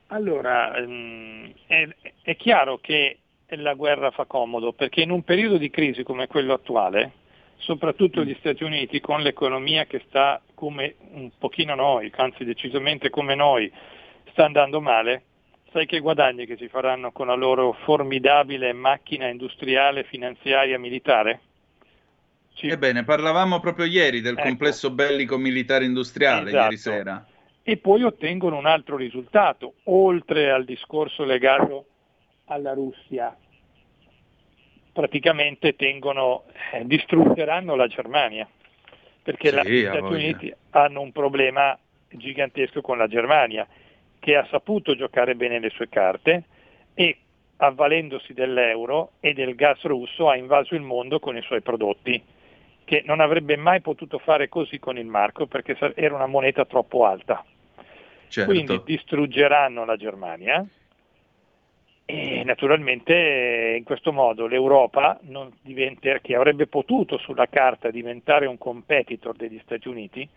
[0.08, 1.88] Allora, ehm, è,
[2.22, 6.54] è chiaro che la guerra fa comodo, perché in un periodo di crisi come quello
[6.54, 7.12] attuale,
[7.58, 13.36] soprattutto gli Stati Uniti con l'economia che sta come un pochino noi, anzi decisamente come
[13.36, 13.72] noi,
[14.32, 15.24] sta andando male,
[15.72, 21.40] sai che guadagni che si faranno con la loro formidabile macchina industriale, finanziaria, militare?
[22.56, 22.68] Sì.
[22.68, 24.48] Ebbene, parlavamo proprio ieri del ecco.
[24.48, 26.64] complesso bellico militare industriale, esatto.
[26.64, 27.26] ieri sera.
[27.68, 31.86] E poi ottengono un altro risultato, oltre al discorso legato
[32.46, 33.36] alla Russia.
[34.94, 38.48] Praticamente tengono, eh, distruggeranno la Germania,
[39.24, 41.76] perché sì, gli Stati Uniti hanno un problema
[42.08, 43.68] gigantesco con la Germania,
[44.20, 46.44] che ha saputo giocare bene le sue carte
[46.94, 47.18] e
[47.58, 52.22] avvalendosi dell'euro e del gas russo ha invaso il mondo con i suoi prodotti,
[52.84, 57.06] che non avrebbe mai potuto fare così con il marco perché era una moneta troppo
[57.06, 57.44] alta.
[58.28, 58.52] Certo.
[58.52, 60.66] Quindi distruggeranno la Germania
[62.06, 65.20] e naturalmente in questo modo l'Europa,
[66.22, 70.28] che avrebbe potuto sulla carta diventare un competitor degli Stati Uniti,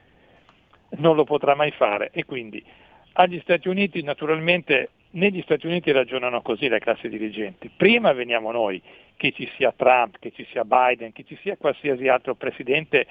[0.91, 2.65] non lo potrà mai fare e quindi
[3.13, 7.71] agli Stati Uniti naturalmente negli Stati Uniti ragionano così le classi dirigenti.
[7.75, 8.81] Prima veniamo noi,
[9.17, 13.07] che ci sia Trump, che ci sia Biden, che ci sia qualsiasi altro presidente,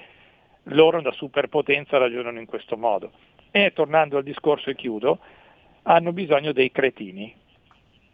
[0.64, 3.12] loro da superpotenza ragionano in questo modo.
[3.50, 5.18] E tornando al discorso e chiudo,
[5.82, 7.34] hanno bisogno dei cretini,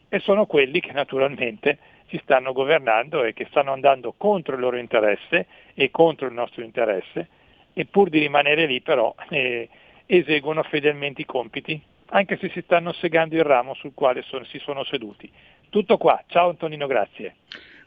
[0.09, 4.77] e sono quelli che naturalmente ci stanno governando e che stanno andando contro il loro
[4.77, 7.29] interesse e contro il nostro interesse
[7.73, 9.69] e pur di rimanere lì però eh,
[10.07, 14.61] eseguono fedelmente i compiti, anche se si stanno segando il ramo sul quale sono, si
[14.61, 15.29] sono seduti.
[15.69, 17.35] Tutto qua, ciao Antonino, grazie.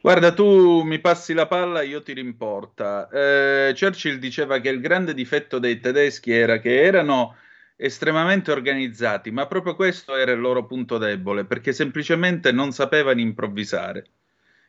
[0.02, 3.10] Guarda, tu mi passi la palla, io ti rimporta.
[3.10, 7.36] Eh, Churchill diceva che il grande difetto dei tedeschi era che erano
[7.76, 14.10] estremamente organizzati, ma proprio questo era il loro punto debole, perché semplicemente non sapevano improvvisare.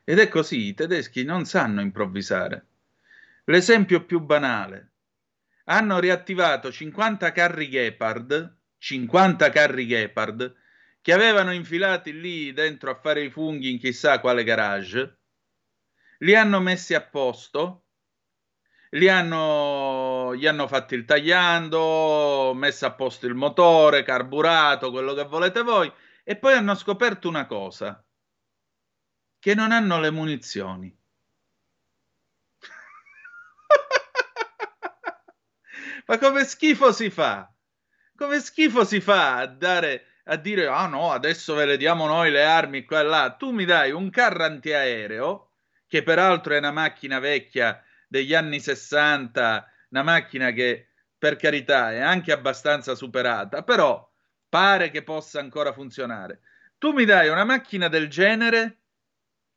[0.05, 2.66] Ed è così, i tedeschi non sanno improvvisare.
[3.45, 4.91] L'esempio più banale.
[5.66, 10.55] hanno riattivato 50 carri Gepard, 50 carri Gepard,
[11.03, 15.18] che avevano infilati lì dentro a fare i funghi in chissà quale garage,
[16.19, 17.85] li hanno messi a posto,
[18.91, 25.25] li hanno, gli hanno fatti il tagliando, messo a posto il motore, carburato, quello che
[25.25, 25.93] volete voi,
[26.25, 28.03] e poi hanno scoperto una cosa,
[29.39, 30.97] che non hanno le munizioni.
[36.07, 37.53] Ma come schifo si fa?
[38.16, 42.31] Come schifo si fa a dare a dire ah no, adesso ve le diamo noi
[42.31, 43.35] le armi qua e là.
[43.39, 45.47] Tu mi dai un carro antiaereo,
[45.89, 51.99] che peraltro è una macchina vecchia degli anni 60, una macchina che per carità è
[51.99, 54.09] anche abbastanza superata, però
[54.49, 56.41] pare che possa ancora funzionare.
[56.78, 58.82] Tu mi dai una macchina del genere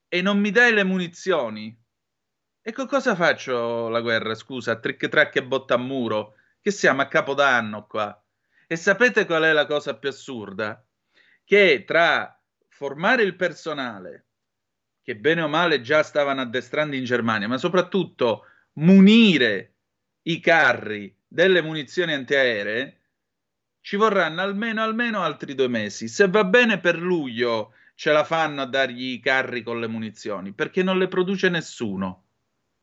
[0.07, 1.77] e non mi dai le munizioni.
[2.63, 4.34] E con cosa faccio la guerra?
[4.34, 8.23] Scusa, trick track e botta a muro, che siamo a capodanno qua.
[8.67, 10.84] E sapete qual è la cosa più assurda?
[11.43, 14.27] Che tra formare il personale,
[15.12, 19.74] che bene o male già stavano addestrando in Germania, ma soprattutto munire
[20.24, 22.99] i carri delle munizioni antiaeree,
[23.82, 26.07] ci vorranno almeno, almeno altri due mesi.
[26.07, 30.53] Se va bene per luglio ce la fanno a dargli i carri con le munizioni,
[30.53, 32.26] perché non le produce nessuno.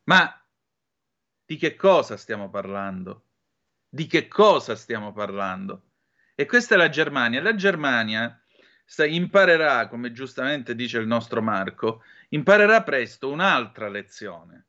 [0.04, 0.42] Ma
[1.44, 3.22] di che cosa stiamo parlando?
[3.88, 5.82] di che cosa stiamo parlando.
[6.34, 7.42] E questa è la Germania.
[7.42, 8.40] La Germania
[9.06, 14.66] imparerà, come giustamente dice il nostro Marco, imparerà presto un'altra lezione.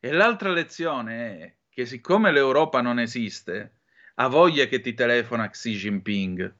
[0.00, 3.78] E l'altra lezione è che siccome l'Europa non esiste,
[4.16, 6.54] ha voglia che ti telefona Xi Jinping.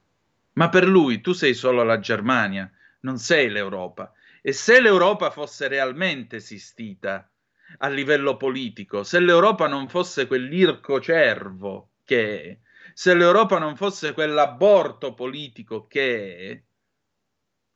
[0.53, 2.71] Ma per lui tu sei solo la Germania,
[3.01, 4.11] non sei l'Europa.
[4.41, 7.29] E se l'Europa fosse realmente esistita,
[7.77, 12.57] a livello politico, se l'Europa non fosse quell'irco cervo che è,
[12.93, 16.61] se l'Europa non fosse quell'aborto politico che è,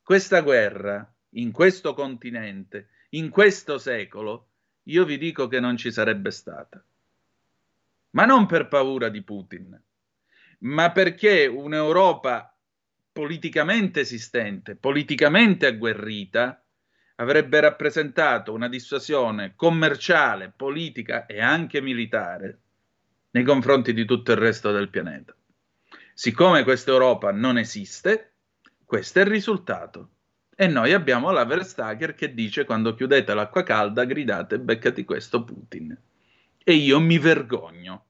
[0.02, 4.48] questa guerra in questo continente, in questo secolo,
[4.84, 6.82] io vi dico che non ci sarebbe stata.
[8.10, 9.78] Ma non per paura di Putin,
[10.60, 12.56] ma perché un'Europa
[13.12, 16.64] politicamente esistente, politicamente agguerrita,
[17.16, 22.60] avrebbe rappresentato una dissuasione commerciale, politica e anche militare
[23.30, 25.34] nei confronti di tutto il resto del pianeta.
[26.14, 28.32] Siccome questa Europa non esiste,
[28.84, 30.10] questo è il risultato.
[30.56, 35.96] E noi abbiamo la Verstager che dice quando chiudete l'acqua calda gridate beccati questo Putin.
[36.64, 38.06] E io mi vergogno.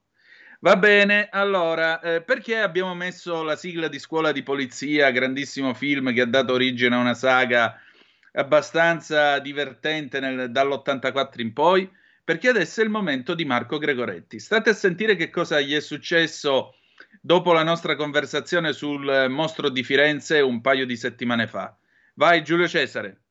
[0.60, 6.12] Va bene, allora, eh, perché abbiamo messo la sigla di Scuola di Polizia, grandissimo film
[6.12, 7.78] che ha dato origine a una saga
[8.32, 11.88] abbastanza divertente nel, dall'84 in poi,
[12.28, 14.38] perché adesso è il momento di Marco Gregoretti.
[14.38, 16.74] State a sentire che cosa gli è successo
[17.22, 21.74] dopo la nostra conversazione sul mostro di Firenze un paio di settimane fa.
[22.16, 23.22] Vai Giulio Cesare.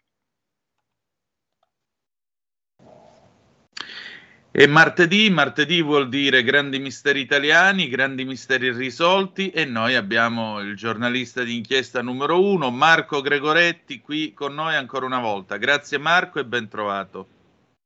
[4.50, 10.76] E martedì, martedì vuol dire grandi misteri italiani, grandi misteri risolti e noi abbiamo il
[10.76, 15.58] giornalista di inchiesta numero uno, Marco Gregoretti, qui con noi ancora una volta.
[15.58, 17.37] Grazie Marco e ben trovato.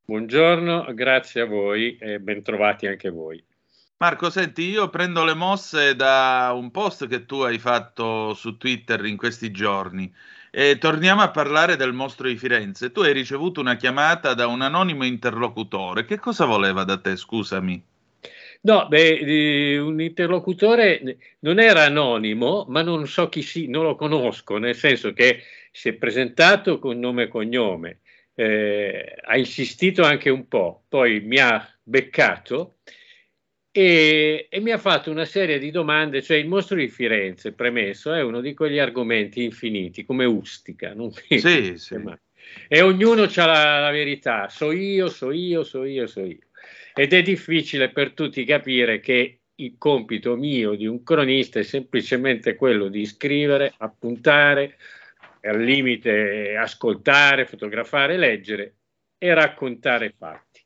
[0.04, 3.42] Buongiorno, grazie a voi e ben trovati anche voi.
[3.98, 9.04] Marco, senti, io prendo le mosse da un post che tu hai fatto su Twitter
[9.04, 10.12] in questi giorni
[10.50, 12.90] e torniamo a parlare del mostro di Firenze.
[12.90, 16.04] Tu hai ricevuto una chiamata da un anonimo interlocutore.
[16.04, 17.80] Che cosa voleva da te, scusami?
[18.62, 24.58] No, beh, un interlocutore non era anonimo, ma non so chi sia, non lo conosco,
[24.58, 28.00] nel senso che si è presentato con nome e cognome,
[28.34, 32.76] eh, ha insistito anche un po', poi mi ha beccato
[33.74, 38.12] e, e, mi ha fatto una serie di domande, cioè il mostro di Firenze, premesso,
[38.12, 40.92] è uno di quegli argomenti infiniti, come Ustica.
[40.92, 41.96] Non sì, sì.
[42.68, 46.38] E ognuno ha la, la, verità, so io, so io, so io, so io.
[46.94, 52.56] Ed è difficile per tutti capire che il compito mio di un cronista è semplicemente
[52.56, 54.76] quello di scrivere, appuntare,
[55.42, 58.76] al limite ascoltare, fotografare, leggere
[59.18, 60.60] e raccontare fatti.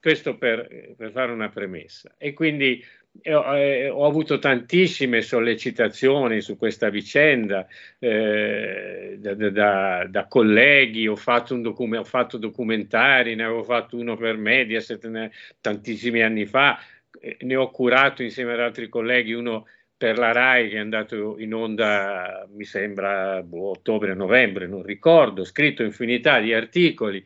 [0.00, 2.14] Questo per, per fare una premessa.
[2.16, 2.84] E quindi
[3.22, 7.66] eh, eh, ho avuto tantissime sollecitazioni su questa vicenda
[7.98, 14.16] eh, da, da, da, colleghi, ho fatto, docu- ho fatto, documentari, ne avevo fatto uno
[14.16, 16.78] per Mediaset tantissimi anni fa,
[17.20, 19.66] eh, ne ho curato insieme ad altri colleghi uno
[19.96, 25.82] per la RAI che è andato in onda, mi sembra, boh, ottobre-novembre, non ricordo, scritto
[25.82, 27.24] infinità di articoli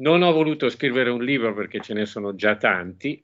[0.00, 3.22] non ho voluto scrivere un libro perché ce ne sono già tanti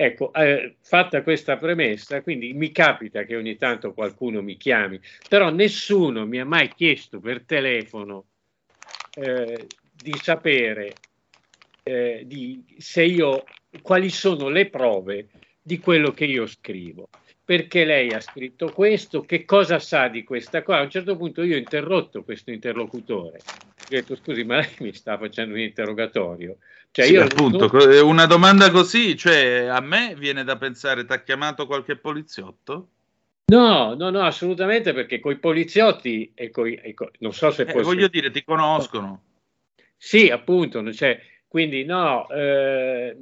[0.00, 5.50] Ecco, eh, fatta questa premessa, quindi mi capita che ogni tanto qualcuno mi chiami, però
[5.50, 8.26] nessuno mi ha mai chiesto per telefono
[9.14, 10.92] eh, di sapere
[11.82, 13.42] eh, di, se io,
[13.82, 17.08] quali sono le prove di quello che io scrivo.
[17.48, 19.22] Perché lei ha scritto questo?
[19.22, 20.80] Che cosa sa di questa cosa?
[20.80, 23.38] A un certo punto io ho interrotto questo interlocutore.
[23.38, 26.58] Ho detto scusi, ma lei mi sta facendo un interrogatorio?
[26.90, 28.06] Cioè, sì, io appunto, non...
[28.06, 32.88] una domanda così, cioè a me viene da pensare, ti ha chiamato qualche poliziotto?
[33.46, 37.80] No, no, no, assolutamente perché coi poliziotti e coi, e coi non so se eh,
[37.80, 39.22] Voglio dire, ti conoscono.
[39.96, 41.18] Sì, appunto, cioè,
[41.48, 43.16] quindi no, eh,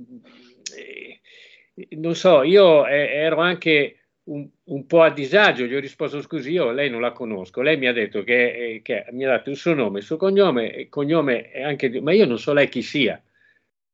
[1.91, 6.70] non so, io ero anche un, un, po' a disagio, gli ho risposto scusi, io
[6.70, 9.74] lei non la conosco, lei mi ha detto che, che mi ha dato il suo
[9.74, 13.20] nome, il suo cognome, cognome anche, ma io non so lei chi sia.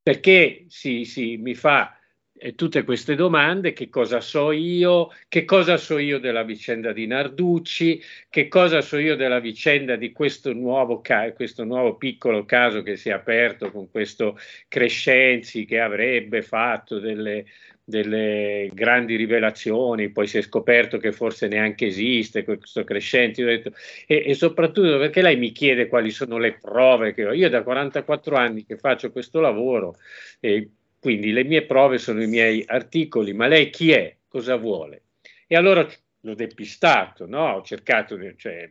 [0.03, 1.97] Perché si, si, mi fa
[2.35, 7.07] eh, tutte queste domande, che cosa so io, che cosa so io della vicenda di
[7.07, 12.83] Narducci, che cosa so io della vicenda di questo nuovo, ca- questo nuovo piccolo caso
[12.83, 17.47] che si è aperto con questo Crescenzi che avrebbe fatto delle,
[17.93, 23.72] delle grandi rivelazioni, poi si è scoperto che forse neanche esiste questo crescente, detto,
[24.07, 27.32] e, e, soprattutto perché lei mi chiede quali sono le prove che ho.
[27.34, 29.97] Io da 44 anni che faccio questo lavoro,
[30.40, 34.16] e quindi le mie prove sono i miei articoli, ma lei chi è?
[34.26, 35.03] Cosa vuole?
[35.47, 35.86] E allora
[36.20, 37.57] l'ho depistato, no?
[37.57, 38.68] ho cercato, cioè,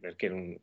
[0.00, 0.56] perché non...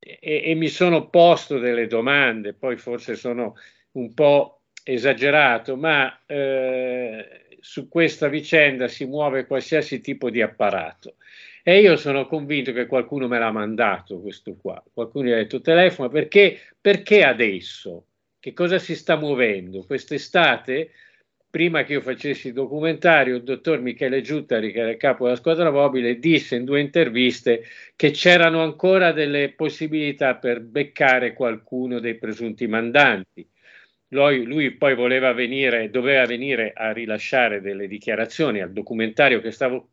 [0.00, 3.54] E, e mi sono posto delle domande, poi forse sono
[3.92, 11.16] un po' esagerato, ma eh, su questa vicenda si muove qualsiasi tipo di apparato.
[11.62, 14.82] E io sono convinto che qualcuno me l'ha mandato questo qua.
[14.92, 18.08] Qualcuno gli ha detto telefono perché, perché adesso?
[18.38, 19.86] Che cosa si sta muovendo?
[19.86, 20.90] Quest'estate,
[21.48, 25.36] prima che io facessi il documentario, il dottor Michele Giuttari, che era il capo della
[25.36, 27.64] squadra mobile, disse in due interviste
[27.96, 33.48] che c'erano ancora delle possibilità per beccare qualcuno dei presunti mandanti
[34.08, 39.90] lui, lui, poi voleva venire, doveva venire a rilasciare delle dichiarazioni al documentario che stavo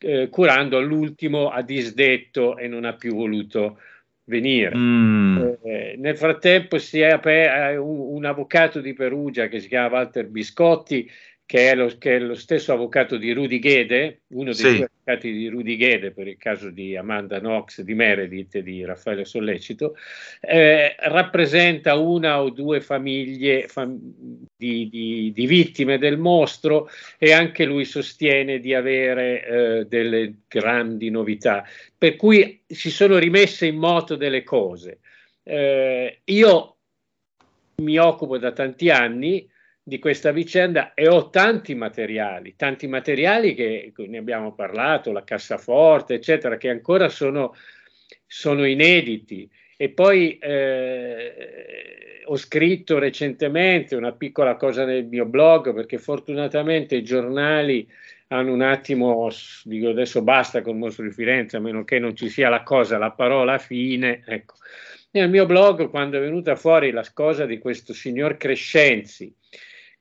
[0.00, 3.78] eh, curando, all'ultimo ha disdetto e non ha più voluto
[4.24, 4.76] venire.
[4.76, 5.52] Mm.
[5.62, 10.28] Eh, nel frattempo si è aperto un, un, avvocato di Perugia che si chiama Walter
[10.28, 11.10] Biscotti
[11.52, 14.76] che è, lo, che è lo, stesso avvocato di Rudy Ghede, uno dei sì.
[14.76, 18.82] due avvocati di Rudy Ghede per il caso di Amanda Knox, di Meredith e di
[18.86, 19.94] Raffaele Sollecito,
[20.40, 24.00] eh, rappresenta una o due famiglie fam-
[24.56, 26.88] di, di, di, vittime del mostro
[27.18, 31.66] e anche lui sostiene di avere eh, delle grandi novità,
[31.98, 35.00] per cui si sono rimesse in moto delle cose.
[35.42, 36.76] Eh, io
[37.82, 39.46] mi occupo da tanti anni
[39.84, 46.14] di questa vicenda e ho tanti materiali, tanti materiali che ne abbiamo parlato, la cassaforte,
[46.14, 47.54] eccetera, che ancora sono,
[48.26, 49.50] sono inediti.
[49.76, 57.02] E poi eh, ho scritto recentemente una piccola cosa nel mio blog perché fortunatamente i
[57.02, 57.88] giornali
[58.28, 59.28] hanno un attimo,
[59.64, 62.62] dico adesso basta con il mostro di Firenze, a meno che non ci sia la
[62.62, 64.22] cosa, la parola fine.
[64.24, 64.54] Ecco.
[65.10, 69.34] Nel mio blog, quando è venuta fuori la cosa di questo signor Crescenzi,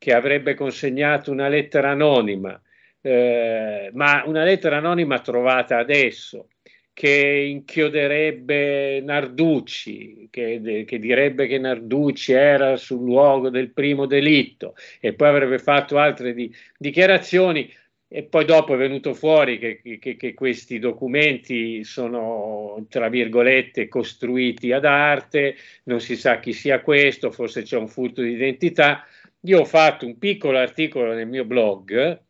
[0.01, 2.59] che avrebbe consegnato una lettera anonima,
[3.01, 6.47] eh, ma una lettera anonima trovata adesso,
[6.91, 15.13] che inchioderebbe Narducci, che, che, direbbe che Narducci era sul luogo del primo delitto e
[15.13, 17.71] poi avrebbe fatto altre di, dichiarazioni
[18.07, 24.71] e poi dopo è venuto fuori che, che, che, questi documenti sono, tra virgolette, costruiti
[24.71, 29.05] ad arte, non si sa chi sia questo, forse c'è un furto di identità,
[29.41, 32.23] io ho fatto un piccolo articolo nel mio blog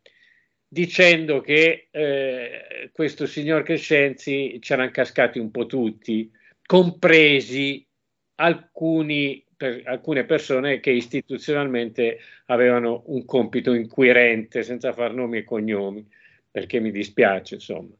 [0.68, 6.32] dicendo che eh, questo signor Crescenzi c'erano cascati un po' tutti,
[6.66, 7.86] compresi
[8.36, 16.07] alcuni, per, alcune persone che istituzionalmente avevano un compito inquirente, senza far nomi e cognomi,
[16.49, 17.93] perché mi dispiace, insomma.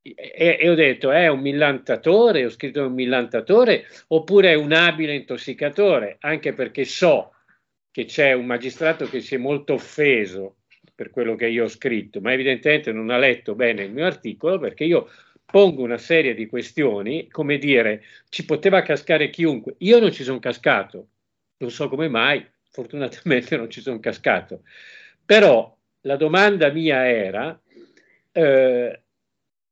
[0.00, 5.14] E, e, ho detto è un millantatore, ho scritto un millantatore oppure è un abile
[5.14, 7.34] intossicatore, anche perché so
[7.92, 10.56] che c'è un magistrato che si è molto offeso
[10.94, 14.58] per quello che io ho scritto, ma evidentemente non ha letto bene il mio articolo
[14.58, 15.08] perché io
[15.44, 19.74] pongo una serie di questioni, come dire, ci poteva cascare chiunque.
[19.78, 21.08] Io non ci sono cascato,
[21.58, 24.62] non so come mai, fortunatamente non ci sono cascato.
[25.24, 27.60] Però la domanda mia era,
[28.32, 29.02] eh,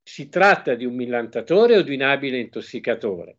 [0.02, 3.38] si tratta di un millantatore o di un abile intossicatore?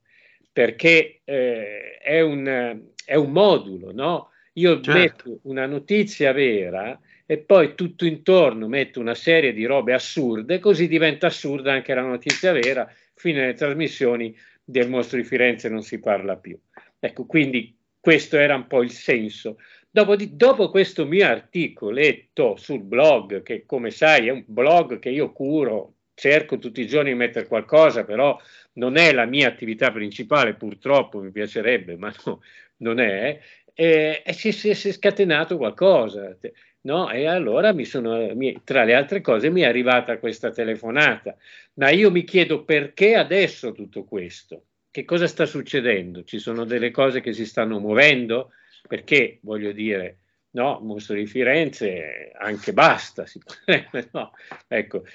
[0.51, 4.30] Perché eh, è, un, è un modulo, no?
[4.53, 4.91] Io certo.
[4.91, 10.87] metto una notizia vera e poi tutto intorno metto una serie di robe assurde, così
[10.87, 15.99] diventa assurda anche la notizia vera, fine delle trasmissioni del mostro di Firenze non si
[15.99, 16.59] parla più.
[16.99, 19.57] Ecco, quindi questo era un po' il senso.
[19.89, 25.09] Dopo, di, dopo questo mio articoletto sul blog, che come sai è un blog che
[25.09, 28.39] io curo, cerco tutti i giorni di mettere qualcosa, però
[28.73, 32.41] non è la mia attività principale, purtroppo mi piacerebbe, ma no,
[32.77, 33.39] non è,
[33.73, 36.37] e, e si, si, si, è scatenato qualcosa.
[36.81, 37.09] No?
[37.09, 41.35] E allora mi sono, mi, tra le altre cose mi è arrivata questa telefonata,
[41.75, 44.65] ma io mi chiedo perché adesso tutto questo?
[44.89, 46.23] Che cosa sta succedendo?
[46.23, 48.51] Ci sono delle cose che si stanno muovendo?
[48.87, 50.17] Perché, voglio dire,
[50.51, 54.33] no, Mostro di Firenze anche basta, si potrebbe, no?
[54.67, 55.05] Ecco,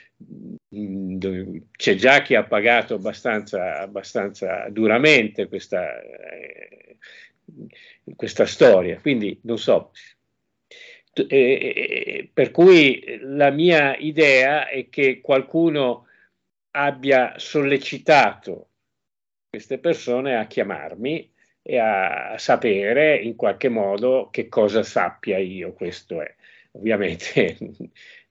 [0.75, 6.97] mm, c'è già chi ha pagato abbastanza, abbastanza duramente questa, eh,
[8.15, 9.93] questa storia, quindi non so.
[11.13, 16.07] Eh, per cui la mia idea è che qualcuno
[16.73, 18.69] abbia sollecitato
[19.49, 21.33] queste persone a chiamarmi
[21.63, 26.35] e a sapere in qualche modo che cosa sappia io, questo è.
[26.73, 27.57] Ovviamente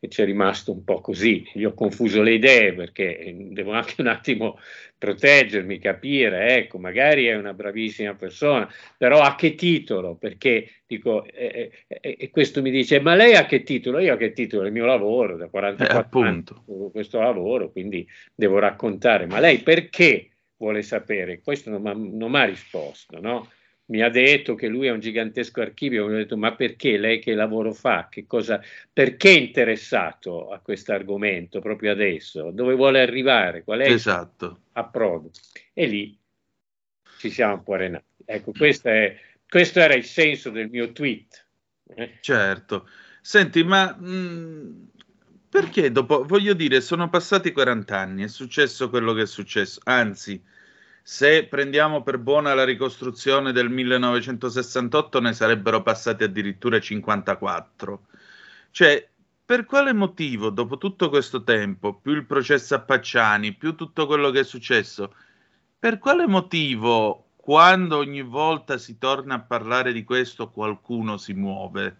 [0.07, 4.07] ci è rimasto un po' così, io ho confuso le idee perché devo anche un
[4.07, 4.59] attimo
[4.97, 10.15] proteggermi, capire, ecco, magari è una bravissima persona, però a che titolo?
[10.15, 13.99] Perché dico, e eh, eh, eh, questo mi dice, ma lei a che titolo?
[13.99, 14.65] Io a che titolo?
[14.65, 16.43] Il mio lavoro, da 44 eh, anni,
[16.91, 20.29] questo lavoro, quindi devo raccontare, ma lei perché?
[20.57, 21.41] vuole sapere.
[21.41, 23.49] Questo non mi ha risposto, no?
[23.87, 27.19] Mi ha detto che lui ha un gigantesco archivio, mi ha detto ma perché lei
[27.19, 28.07] che lavoro fa?
[28.09, 28.59] Che cosa,
[28.91, 32.49] perché è interessato a questo argomento proprio adesso?
[32.51, 33.63] Dove vuole arrivare?
[33.63, 34.61] Qual è esatto.
[34.73, 35.29] approdo?
[35.71, 36.17] E lì
[37.19, 38.23] ci siamo un po' arenati.
[38.25, 39.15] Ecco, questo, è,
[39.47, 41.45] questo era il senso del mio tweet.
[41.95, 42.17] Eh?
[42.21, 42.89] Certo.
[43.21, 44.83] Senti, ma mh, mm,
[45.49, 50.41] perché dopo, voglio dire, sono passati 40 anni, è successo quello che è successo, anzi,
[51.07, 58.07] se prendiamo per buona la ricostruzione del 1968 ne sarebbero passati addirittura 54.
[58.71, 59.07] Cioè,
[59.45, 64.31] per quale motivo, dopo tutto questo tempo, più il processo a Pacciani, più tutto quello
[64.31, 65.13] che è successo,
[65.77, 71.95] per quale motivo, quando ogni volta si torna a parlare di questo, qualcuno si muove?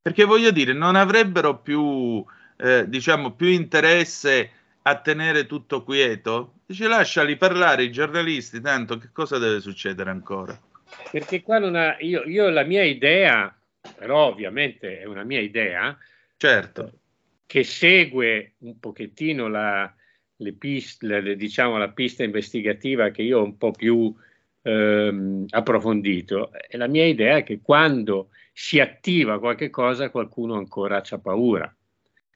[0.00, 2.24] Perché voglio dire, non avrebbero più
[2.56, 6.57] eh, diciamo, più interesse a tenere tutto quieto?
[6.68, 10.60] Dice lasciali parlare i giornalisti, tanto che cosa deve succedere ancora?
[11.10, 13.58] Perché qua non ha, io, io la mia idea,
[13.96, 15.96] però ovviamente è una mia idea,
[16.36, 16.92] certo.
[17.46, 19.90] che segue un pochettino la,
[20.36, 24.14] le piste, le, diciamo, la pista investigativa che io ho un po' più
[24.60, 26.52] ehm, approfondito.
[26.52, 31.74] E la mia idea è che quando si attiva qualche cosa qualcuno ancora ha paura.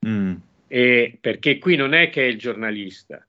[0.07, 0.37] Mm.
[0.69, 3.27] E perché qui non è che è il giornalista.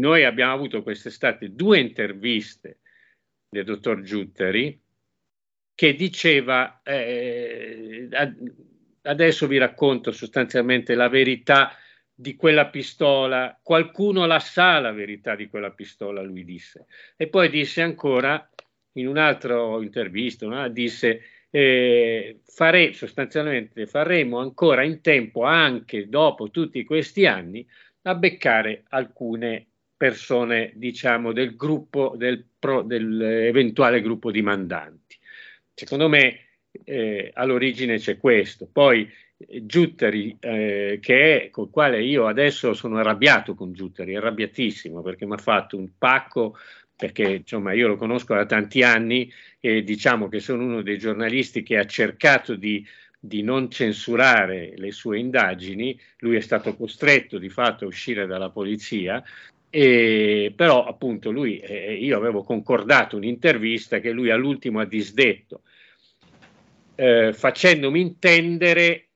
[0.00, 2.78] Noi abbiamo avuto quest'estate due interviste
[3.50, 4.80] del dottor Giutteri
[5.74, 8.08] che diceva, eh,
[9.02, 11.76] adesso vi racconto sostanzialmente la verità
[12.14, 16.86] di quella pistola, qualcuno la sa la verità di quella pistola, lui disse.
[17.16, 18.48] E poi disse ancora,
[18.94, 20.66] in un'altra intervista, no?
[20.70, 27.66] disse eh, fare, sostanzialmente faremo ancora in tempo, anche dopo tutti questi anni,
[28.02, 29.69] a beccare alcune
[30.00, 35.18] persone, diciamo, del gruppo, del pro, dell'eventuale gruppo di mandanti.
[35.74, 36.38] Secondo me
[36.84, 38.66] eh, all'origine c'è questo.
[38.72, 45.02] Poi eh, Giutteri, eh, che è, col quale io adesso sono arrabbiato con Giutteri, arrabbiatissimo
[45.02, 46.56] perché mi ha fatto un pacco
[46.96, 49.30] perché insomma io lo conosco da tanti anni
[49.60, 52.86] e diciamo che sono uno dei giornalisti che ha cercato di,
[53.18, 58.48] di non censurare le sue indagini, lui è stato costretto di fatto a uscire dalla
[58.48, 59.22] polizia,
[59.70, 65.62] e, però appunto lui, eh, io avevo concordato un'intervista che lui all'ultimo ha disdetto,
[66.96, 69.08] eh, facendomi intendere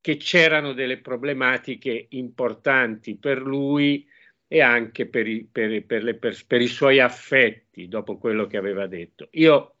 [0.00, 4.06] che c'erano delle problematiche importanti per lui
[4.46, 8.86] e anche per i, per, per, le, per, i, suoi affetti dopo quello che aveva
[8.86, 9.28] detto.
[9.32, 9.74] Io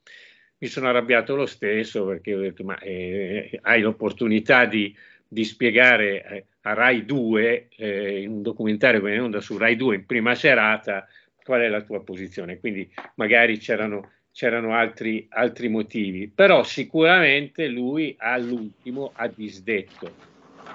[0.58, 4.94] mi sono arrabbiato lo stesso perché ho detto ma eh, hai l'opportunità di,
[5.26, 9.74] di spiegare eh, a Rai 2, eh, in un documentario che in onda su Rai
[9.74, 11.08] 2 in prima serata,
[11.42, 12.60] qual è la tua posizione.
[12.60, 20.26] Quindi magari c'erano, c'erano altri, altri motivi, però sicuramente lui all'ultimo ha disdetto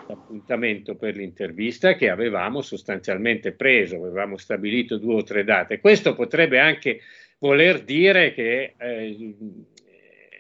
[0.08, 5.80] l'appuntamento per l'intervista che avevamo sostanzialmente preso, avevamo stabilito due o tre date.
[5.80, 7.02] Questo potrebbe anche
[7.38, 9.36] voler dire che eh,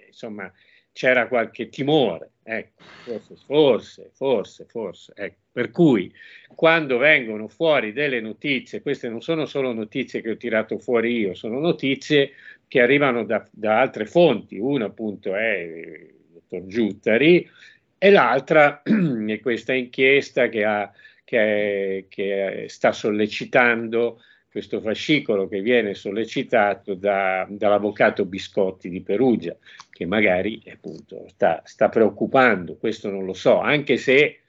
[0.07, 0.51] insomma
[0.91, 5.13] c'era qualche timore, Ecco, forse, forse, forse, forse.
[5.15, 5.37] Ecco.
[5.51, 6.11] Per cui
[6.55, 11.33] quando vengono fuori delle notizie, queste non sono solo notizie che ho tirato fuori io,
[11.35, 12.31] sono notizie
[12.67, 14.57] che arrivano da, da altre fonti.
[14.57, 17.49] Una appunto è il dottor Giuttari
[17.97, 20.91] e l'altra è questa inchiesta che, ha,
[21.23, 24.21] che, che sta sollecitando
[24.53, 29.57] questo fascicolo che viene sollecitato da, dall'avvocato Biscotti di Perugia,
[29.93, 34.39] che magari appunto sta, sta preoccupando, questo non lo so, anche se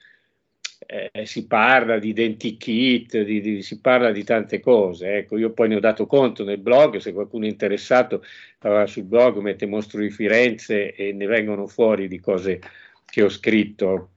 [0.87, 5.17] eh, si parla di identikit, di, di, si parla di tante cose.
[5.17, 8.23] Ecco, io poi ne ho dato conto nel blog, se qualcuno è interessato
[8.59, 12.59] va sul blog, mette Mostro di Firenze e ne vengono fuori di cose
[13.05, 14.09] che ho scritto.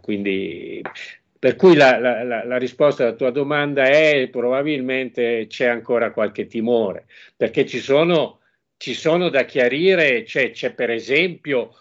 [0.00, 0.80] Quindi
[1.38, 6.46] per cui la, la, la, la, risposta alla tua domanda è probabilmente c'è ancora qualche
[6.46, 7.04] timore,
[7.36, 8.40] perché ci sono,
[8.76, 11.76] ci sono da chiarire, c'è, c'è per esempio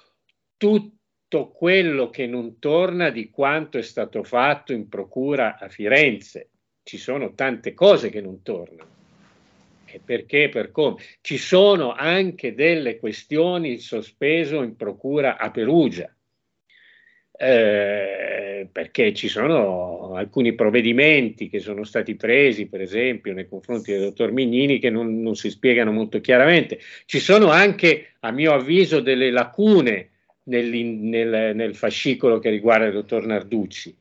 [0.58, 6.50] tutto quello che non torna di quanto è stato fatto in procura a Firenze.
[6.84, 8.92] Ci sono tante cose che non tornano.
[9.86, 11.02] E perché, per come?
[11.22, 16.13] Ci sono anche delle questioni in sospeso in procura a Perugia
[17.36, 24.02] eh, perché ci sono alcuni provvedimenti che sono stati presi, per esempio, nei confronti del
[24.02, 26.80] dottor Mignini che non, non si spiegano molto chiaramente.
[27.06, 30.10] Ci sono anche, a mio avviso, delle lacune
[30.44, 33.96] nel, nel, nel fascicolo che riguarda il dottor Narducci.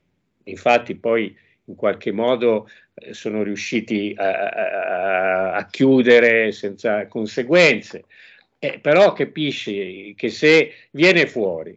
[0.45, 1.35] Infatti poi
[1.67, 8.05] in qualche modo eh, sono riusciti a, a, a, chiudere senza conseguenze.
[8.59, 11.77] Eh, però capisci che se viene fuori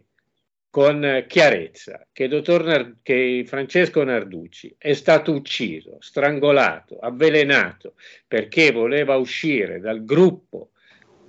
[0.70, 7.94] con chiarezza che, Nar- che Francesco Narducci è stato ucciso, strangolato, avvelenato
[8.26, 10.70] perché voleva uscire dal gruppo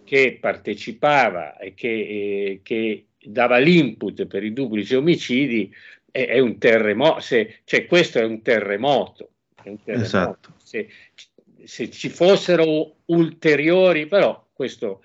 [0.04, 5.74] che partecipava e che, eh, che dava l'input per i duplici omicidi,
[6.10, 9.32] è, è un terremoto, se, cioè questo è un terremoto.
[9.62, 10.06] È un terremoto.
[10.06, 10.54] Esatto.
[10.64, 10.88] Se,
[11.64, 15.04] se ci fossero ulteriori, però questo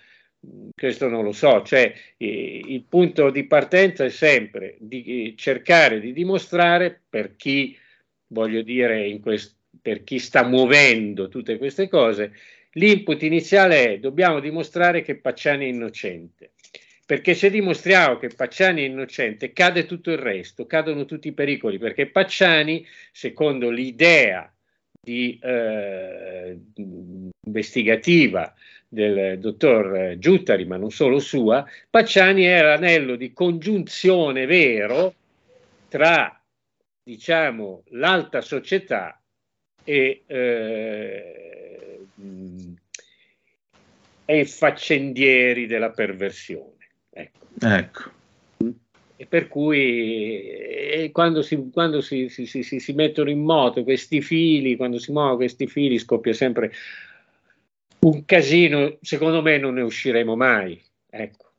[0.75, 7.01] questo non lo so, cioè il punto di partenza è sempre di cercare di dimostrare
[7.09, 7.77] per chi,
[8.29, 12.33] voglio dire, quest- per chi sta muovendo tutte queste cose,
[12.73, 16.53] l'input iniziale è dobbiamo dimostrare che Pacciani è innocente.
[17.05, 21.79] Perché se dimostriamo che Pacciani è innocente, cade tutto il resto, cadono tutti i pericoli,
[21.79, 24.53] perché Pacciani, secondo l'idea
[25.01, 26.59] di, eh,
[27.45, 28.55] investigativa
[28.93, 35.15] del dottor Giuttari, ma non solo sua, Pacciani era l'anello di congiunzione vero
[35.89, 36.39] tra
[37.03, 39.19] diciamo, l'alta società
[39.83, 42.01] e, eh,
[44.27, 46.89] e i faccendieri della perversione.
[47.09, 47.47] Ecco.
[47.63, 48.11] ecco.
[49.17, 54.77] E per cui e quando, si, quando si, si, si, mettono in moto questi fili,
[54.77, 56.73] quando si muovono questi fili, scoppia sempre
[58.03, 60.81] un casino, secondo me non ne usciremo mai.
[61.09, 61.51] Ecco.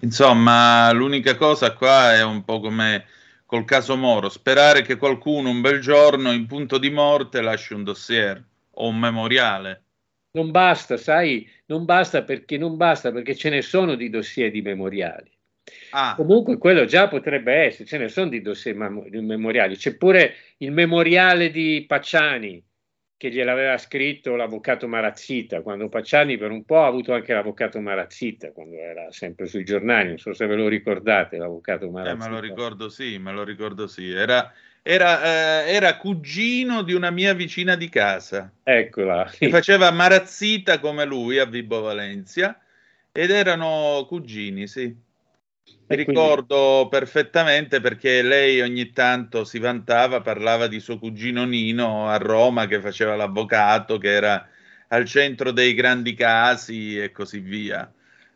[0.00, 3.06] Insomma, l'unica cosa qua è un po' come
[3.46, 7.84] col caso Moro, sperare che qualcuno un bel giorno in punto di morte lasci un
[7.84, 9.82] dossier o un memoriale.
[10.32, 14.62] Non basta, sai, non basta perché non basta perché ce ne sono di dossier di
[14.62, 15.30] memoriali.
[15.90, 16.14] Ah.
[16.16, 21.50] Comunque quello già potrebbe essere, ce ne sono di dossier memoriali, c'è pure il memoriale
[21.50, 22.60] di Pacciani,
[23.16, 28.52] che gliel'aveva scritto l'avvocato Marazzita, quando Pacciani per un po' ha avuto anche l'avvocato Marazzita,
[28.52, 32.24] quando era sempre sui giornali, non so se ve lo ricordate, l'avvocato Marazzita.
[32.24, 34.52] Eh, me lo ricordo sì, me lo ricordo sì, era,
[34.82, 38.52] era, eh, era cugino di una mia vicina di casa.
[38.62, 39.30] Eccola.
[39.30, 42.60] Che faceva Marazzita come lui a Vibo Valencia,
[43.12, 44.94] ed erano cugini, sì.
[45.86, 52.16] Mi ricordo perfettamente perché lei ogni tanto si vantava, parlava di suo cugino Nino a
[52.16, 54.48] Roma che faceva l'avvocato, che era
[54.88, 57.90] al centro dei grandi casi e così via.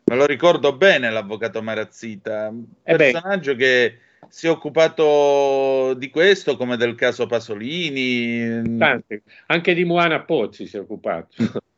[0.05, 6.55] Me lo ricordo bene l'avvocato Marazzita, un eh personaggio che si è occupato di questo
[6.55, 8.77] come del caso Pasolini.
[8.77, 9.23] Tante.
[9.47, 11.35] Anche di Moana Pozzi si è occupato.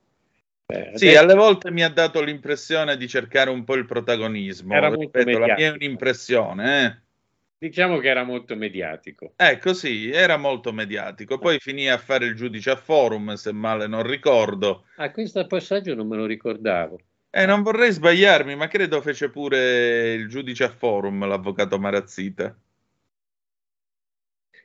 [0.71, 4.73] Eh, sì, alle volte mi ha dato l'impressione di cercare un po' il protagonismo.
[4.73, 6.85] Era Ripeto, molto la mia è un'impressione.
[6.85, 7.09] Eh.
[7.57, 9.33] Diciamo che era molto mediatico.
[9.35, 11.37] Ecco, sì, era molto mediatico.
[11.37, 14.85] Poi finì a fare il giudice a forum, se male non ricordo.
[14.95, 16.99] Ah, questo passaggio non me lo ricordavo.
[17.29, 22.57] Eh, non vorrei sbagliarmi, ma credo fece pure il giudice a forum, l'avvocato Marazzita.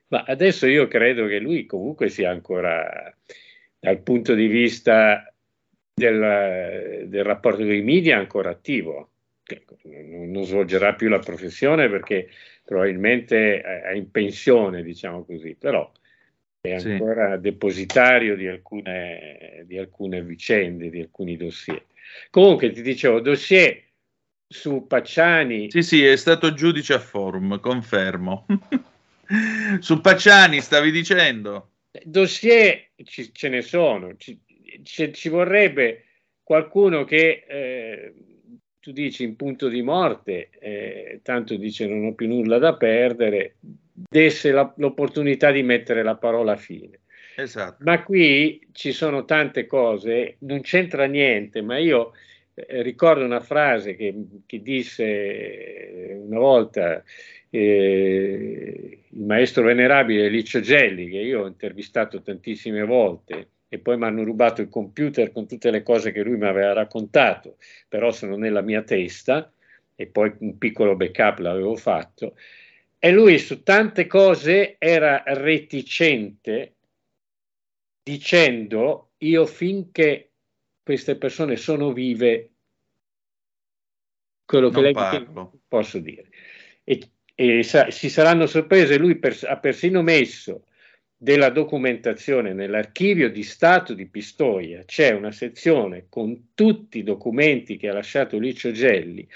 [0.08, 3.12] Ma adesso io credo che lui comunque sia ancora,
[3.78, 5.32] dal punto di vista
[5.98, 9.12] del, del rapporto con i media ancora attivo.
[9.84, 12.28] non svolgerà più la professione perché
[12.62, 15.90] probabilmente è in pensione, diciamo così, però
[16.60, 17.40] è ancora sì.
[17.40, 21.82] depositario di alcune, di alcune vicende, di alcuni dossier.
[22.28, 23.82] Comunque ti dicevo, dossier
[24.46, 25.70] su Pacciani.
[25.70, 28.46] Sì, sì, è stato giudice a forum, confermo.
[29.80, 31.70] su Pacciani stavi dicendo?
[32.04, 34.38] Dossier ci, ce ne sono, ci,
[34.82, 36.04] ci, ci vorrebbe
[36.42, 38.14] qualcuno che eh,
[38.80, 43.56] tu dici in punto di morte, eh, tanto dice non ho più nulla da perdere,
[43.92, 47.00] desse la, l'opportunità di mettere la parola fine.
[47.36, 47.82] Esatto.
[47.84, 52.12] Ma qui ci sono tante cose, non c'entra niente, ma io
[52.54, 54.14] eh, ricordo una frase che,
[54.46, 57.02] che disse una volta
[57.50, 64.04] eh, il maestro venerabile Licio Gelli, che io ho intervistato tantissime volte, e poi mi
[64.04, 67.56] hanno rubato il computer con tutte le cose che lui mi aveva raccontato,
[67.88, 69.52] però sono nella mia testa
[69.94, 72.36] e poi un piccolo backup l'avevo fatto.
[72.98, 76.74] E lui su tante cose era reticente
[78.02, 80.30] dicendo io finché
[80.82, 82.50] queste persone sono vive,
[84.44, 85.52] quello che non lei parlo.
[85.66, 86.28] posso dire.
[86.84, 90.65] E, e sa, si saranno sorprese, lui per, ha persino messo
[91.18, 97.88] della documentazione nell'archivio di Stato di Pistoia c'è una sezione con tutti i documenti che
[97.88, 99.26] ha lasciato Licio Gelli.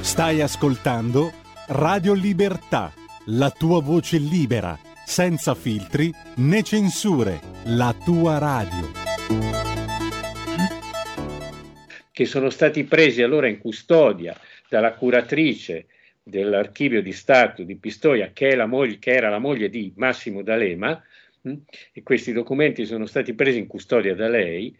[0.00, 1.32] Stai ascoltando
[1.68, 2.92] Radio Libertà,
[3.26, 8.90] la tua voce libera, senza filtri né censure, la tua radio.
[12.10, 14.36] Che sono stati presi allora in custodia
[14.68, 15.86] dalla curatrice
[16.22, 21.02] dell'archivio di Stato di Pistoia, che, moglie, che era la moglie di Massimo D'Alema,
[21.42, 21.54] hm,
[21.92, 24.76] e questi documenti sono stati presi in custodia da lei,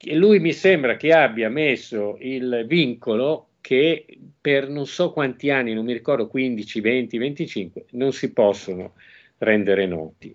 [0.00, 4.06] e lui mi sembra che abbia messo il vincolo che
[4.40, 8.94] per non so quanti anni, non mi ricordo 15, 20, 25, non si possono
[9.38, 10.34] rendere noti.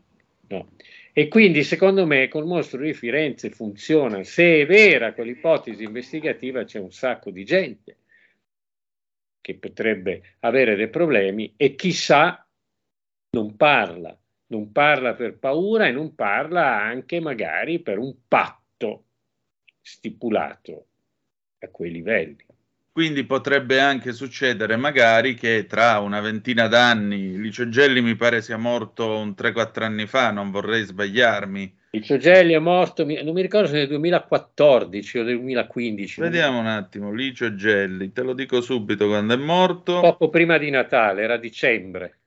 [0.49, 0.71] No.
[1.13, 6.79] E quindi secondo me col mostro di Firenze funziona, se è vera quell'ipotesi investigativa c'è
[6.79, 7.97] un sacco di gente
[9.43, 12.47] che potrebbe avere dei problemi e chissà
[13.31, 14.17] non parla,
[14.47, 19.07] non parla per paura e non parla anche magari per un patto
[19.81, 20.87] stipulato
[21.59, 22.45] a quei livelli.
[22.93, 28.57] Quindi potrebbe anche succedere magari che tra una ventina d'anni, Licio Gelli mi pare sia
[28.57, 33.67] morto un 3-4 anni fa, non vorrei sbagliarmi, il Ciogelli è morto, non mi ricordo
[33.67, 36.21] se nel 2014 o nel 2015.
[36.21, 39.99] Vediamo un attimo, Licio Gelli, te lo dico subito quando è morto.
[39.99, 42.17] Poco prima di Natale, era dicembre.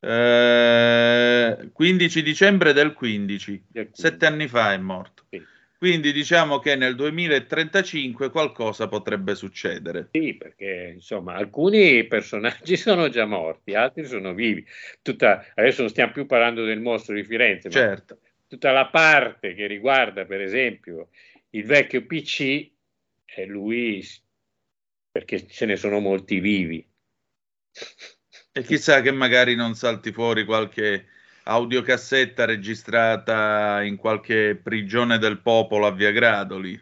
[0.00, 5.24] Eh, 15 dicembre del 15, sette anni fa è morto.
[5.30, 5.42] Sì.
[5.78, 10.08] Quindi diciamo che nel 2035 qualcosa potrebbe succedere.
[10.10, 14.66] Sì, perché insomma alcuni personaggi sono già morti, altri sono vivi.
[15.02, 18.18] Tutta, adesso non stiamo più parlando del mostro di Firenze, certo
[18.48, 21.10] tutta la parte che riguarda, per esempio,
[21.50, 22.70] il vecchio PC,
[23.24, 24.04] è lui,
[25.10, 26.84] perché ce ne sono molti vivi.
[28.50, 31.06] E chissà che magari non salti fuori qualche
[31.48, 36.78] audiocassetta registrata in qualche prigione del popolo a Via Gradoli.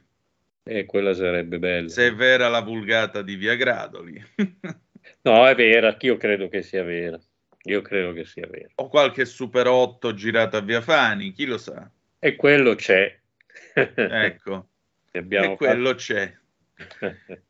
[0.64, 1.88] E eh, quella sarebbe bella.
[1.88, 4.20] Se è vera la vulgata di Via Gradoli.
[5.22, 7.18] no, è vera, io credo che sia vera.
[7.62, 8.70] Io credo che sia vero.
[8.76, 11.88] O qualche Super 8 girato a Via Fani, chi lo sa.
[12.18, 13.16] E quello c'è.
[13.72, 14.68] ecco.
[15.12, 15.94] e quello fatto...
[15.94, 16.36] c'è.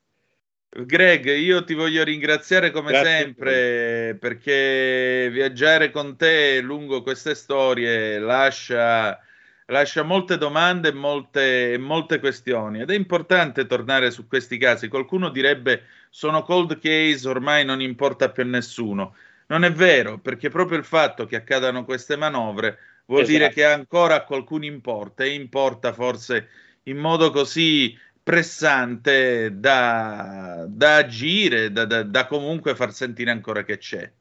[0.68, 8.18] Greg, io ti voglio ringraziare come Grazie sempre perché viaggiare con te lungo queste storie
[8.18, 9.18] lascia,
[9.66, 14.88] lascia molte domande e molte, molte questioni ed è importante tornare su questi casi.
[14.88, 19.14] Qualcuno direbbe sono cold case, ormai non importa più a nessuno.
[19.46, 23.38] Non è vero, perché proprio il fatto che accadano queste manovre vuol esatto.
[23.38, 26.48] dire che ancora a qualcuno importa e importa forse
[26.84, 27.96] in modo così
[28.26, 34.12] pressante da, da agire, da, da, da, comunque far sentire ancora che c'è.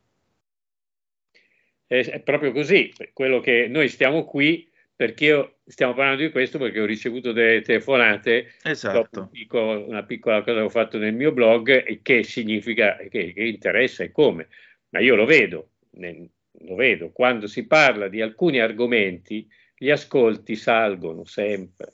[1.88, 6.82] È, proprio così, quello che noi stiamo qui perché io, stiamo parlando di questo perché
[6.82, 9.22] ho ricevuto delle telefonate esatto.
[9.22, 13.34] un piccolo, una piccola cosa che ho fatto nel mio blog e che significa, che,
[13.34, 14.50] che interessa e come
[14.90, 21.26] ma io lo vedo, lo vedo, quando si parla di alcuni argomenti gli ascolti salgono
[21.26, 21.92] sempre.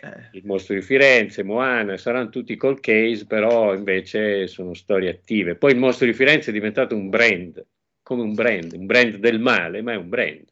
[0.00, 0.28] Eh.
[0.32, 5.56] Il mostro di Firenze, Moana, saranno tutti col case, però invece sono storie attive.
[5.56, 7.64] Poi il mostro di Firenze è diventato un brand,
[8.02, 10.44] come un brand, un brand del male, ma è un brand.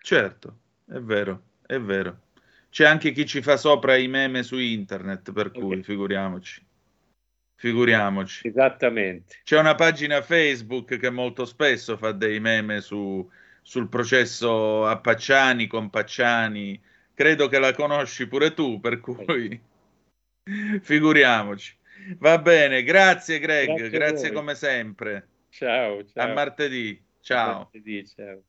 [0.00, 2.20] Certo, è vero, è vero.
[2.70, 5.82] c'è anche chi ci fa sopra i meme su internet, per cui okay.
[5.82, 6.64] figuriamoci.
[7.56, 8.46] Figuriamoci.
[8.46, 9.40] Esattamente.
[9.42, 13.28] C'è una pagina Facebook che molto spesso fa dei meme su,
[13.62, 16.80] sul processo a Pacciani con Pacciani.
[17.16, 19.58] Credo che la conosci pure tu, per cui
[20.82, 21.74] figuriamoci.
[22.18, 25.28] Va bene, grazie Greg, grazie, grazie come sempre.
[25.48, 26.30] Ciao, ciao.
[26.30, 27.02] A martedì.
[27.22, 27.50] Ciao.
[27.50, 28.42] A martedì, ciao.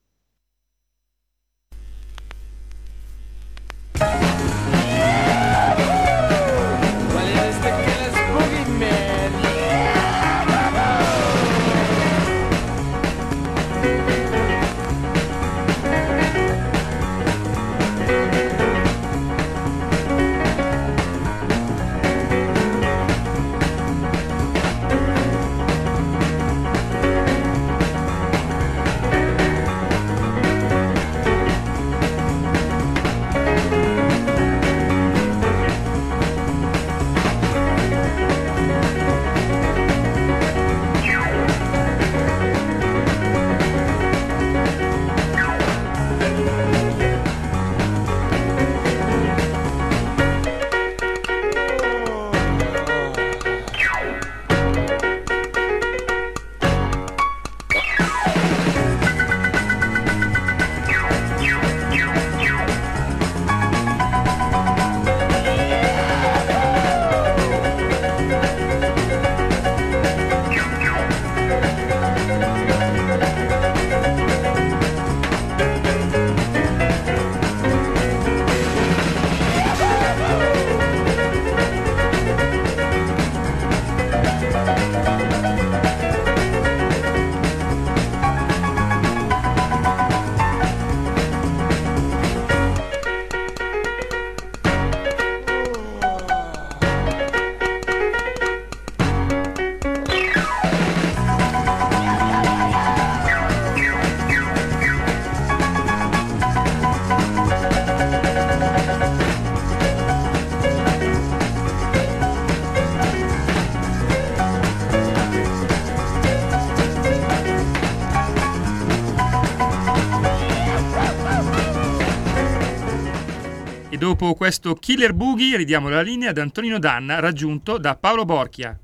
[124.28, 128.78] Dopo questo Killer Boogie ridiamo la linea ad Antonino Danna raggiunto da Paolo Borchia.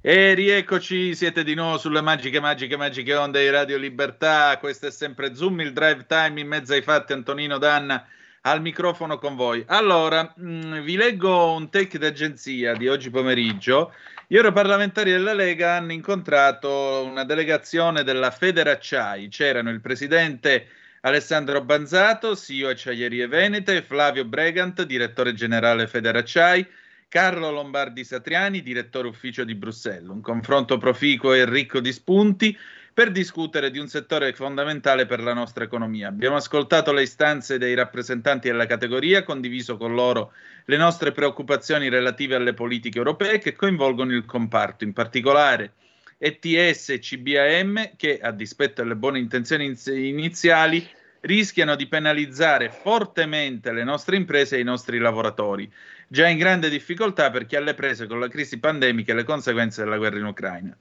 [0.00, 4.56] E rieccoci, siete di nuovo sulle magiche, magiche, magiche onde di Radio Libertà.
[4.58, 7.12] Questo è sempre Zoom, il drive time in mezzo ai fatti.
[7.12, 8.06] Antonino Danna
[8.42, 9.62] al microfono con voi.
[9.66, 13.92] Allora, mh, mm, vi leggo un take d'agenzia di oggi pomeriggio.
[14.26, 19.28] Gli europarlamentari della Lega hanno incontrato una delegazione della Federacciai.
[19.28, 20.68] C'erano il presidente
[21.06, 26.66] Alessandro Banzato, CEO Acciaierie Venete, Flavio Bregant, direttore generale Federacciai,
[27.08, 30.08] Carlo Lombardi Satriani, direttore ufficio di Bruxelles.
[30.08, 32.56] Un confronto proficuo e ricco di spunti
[32.94, 36.08] per discutere di un settore fondamentale per la nostra economia.
[36.08, 40.32] Abbiamo ascoltato le istanze dei rappresentanti della categoria, condiviso con loro
[40.64, 45.74] le nostre preoccupazioni relative alle politiche europee che coinvolgono il comparto, in particolare
[46.18, 50.86] ETS e CBAM che, a dispetto delle buone intenzioni iniziali,
[51.20, 55.70] rischiano di penalizzare fortemente le nostre imprese e i nostri lavoratori,
[56.06, 59.96] già in grande difficoltà perché alle prese con la crisi pandemica e le conseguenze della
[59.96, 60.76] guerra in Ucraina.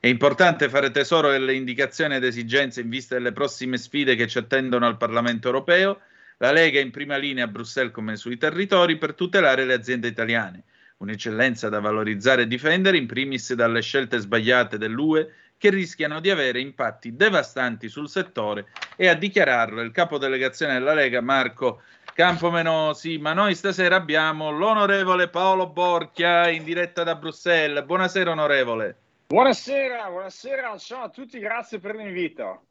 [0.00, 4.38] È importante fare tesoro delle indicazioni ed esigenze in vista delle prossime sfide che ci
[4.38, 6.00] attendono al Parlamento europeo.
[6.36, 10.06] La Lega è in prima linea a Bruxelles come sui territori per tutelare le aziende
[10.06, 10.62] italiane
[10.98, 16.60] un'eccellenza da valorizzare e difendere, in primis dalle scelte sbagliate dell'UE che rischiano di avere
[16.60, 21.82] impatti devastanti sul settore e a dichiararlo il capodelegazione della Lega Marco
[22.14, 27.84] Campomenosi, ma noi stasera abbiamo l'onorevole Paolo Borchia in diretta da Bruxelles.
[27.84, 28.96] Buonasera onorevole.
[29.28, 32.62] Buonasera, buonasera, ciao a tutti, grazie per l'invito.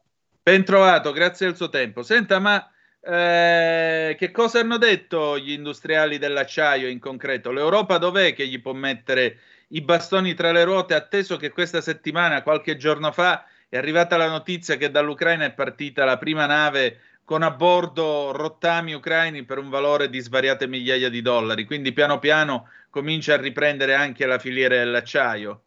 [0.42, 2.02] Ben trovato, grazie del suo tempo.
[2.02, 2.70] Senta, ma
[3.00, 7.52] eh, che cosa hanno detto gli industriali dell'acciaio in concreto?
[7.52, 12.42] L'Europa dov'è che gli può mettere i bastoni tra le ruote, atteso che questa settimana,
[12.42, 17.42] qualche giorno fa, è arrivata la notizia che dall'Ucraina è partita la prima nave con
[17.42, 21.66] a bordo rottami ucraini per un valore di svariate migliaia di dollari.
[21.66, 25.64] Quindi piano piano comincia a riprendere anche la filiera dell'acciaio.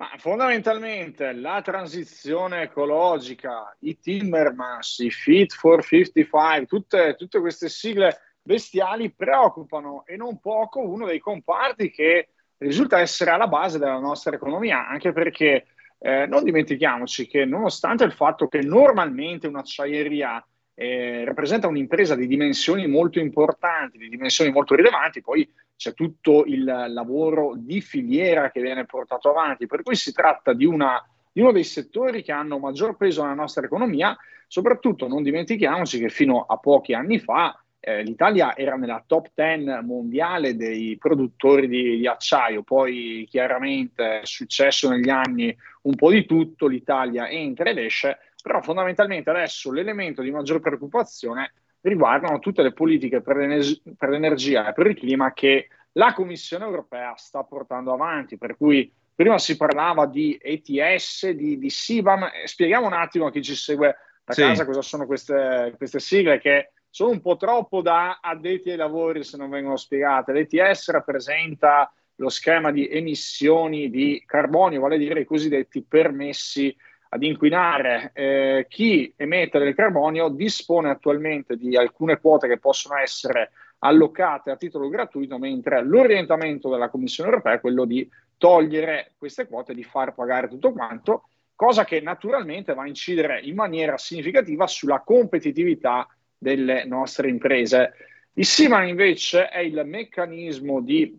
[0.00, 8.18] Ma fondamentalmente la transizione ecologica, i Timmermans, i Fit for 55, tutte, tutte queste sigle
[8.40, 14.34] bestiali preoccupano e non poco uno dei comparti che risulta essere alla base della nostra
[14.34, 15.66] economia, anche perché
[15.98, 20.42] eh, non dimentichiamoci che nonostante il fatto che normalmente un'acciaieria
[20.80, 26.64] eh, rappresenta un'impresa di dimensioni molto importanti, di dimensioni molto rilevanti, poi c'è tutto il
[26.64, 31.52] lavoro di filiera che viene portato avanti, per cui si tratta di, una, di uno
[31.52, 34.16] dei settori che hanno maggior peso nella nostra economia,
[34.46, 39.84] soprattutto non dimentichiamoci che fino a pochi anni fa eh, l'Italia era nella top 10
[39.84, 46.26] mondiale dei produttori di, di, acciaio, poi chiaramente è successo negli anni un po' di
[46.26, 52.72] tutto, l'Italia entra ed esce, però fondamentalmente adesso l'elemento di maggior preoccupazione riguardano tutte le
[52.72, 57.92] politiche per, l'ener- per l'energia e per il clima che la Commissione europea sta portando
[57.92, 63.30] avanti, per cui prima si parlava di ETS, di, di SIBAM, spieghiamo un attimo a
[63.30, 64.42] chi ci segue da sì.
[64.42, 69.24] casa cosa sono queste, queste sigle che sono un po' troppo da addetti ai lavori
[69.24, 70.32] se non vengono spiegate.
[70.32, 76.74] L'ETS rappresenta lo schema di emissioni di carbonio, vale a dire i cosiddetti permessi
[77.10, 78.10] ad inquinare.
[78.14, 84.56] Eh, chi emette del carbonio dispone attualmente di alcune quote che possono essere allocate a
[84.56, 90.14] titolo gratuito, mentre l'orientamento della Commissione europea è quello di togliere queste quote, di far
[90.14, 96.06] pagare tutto quanto, cosa che naturalmente va a incidere in maniera significativa sulla competitività
[96.36, 97.92] delle nostre imprese.
[98.34, 101.18] Il SIMAN invece è il meccanismo di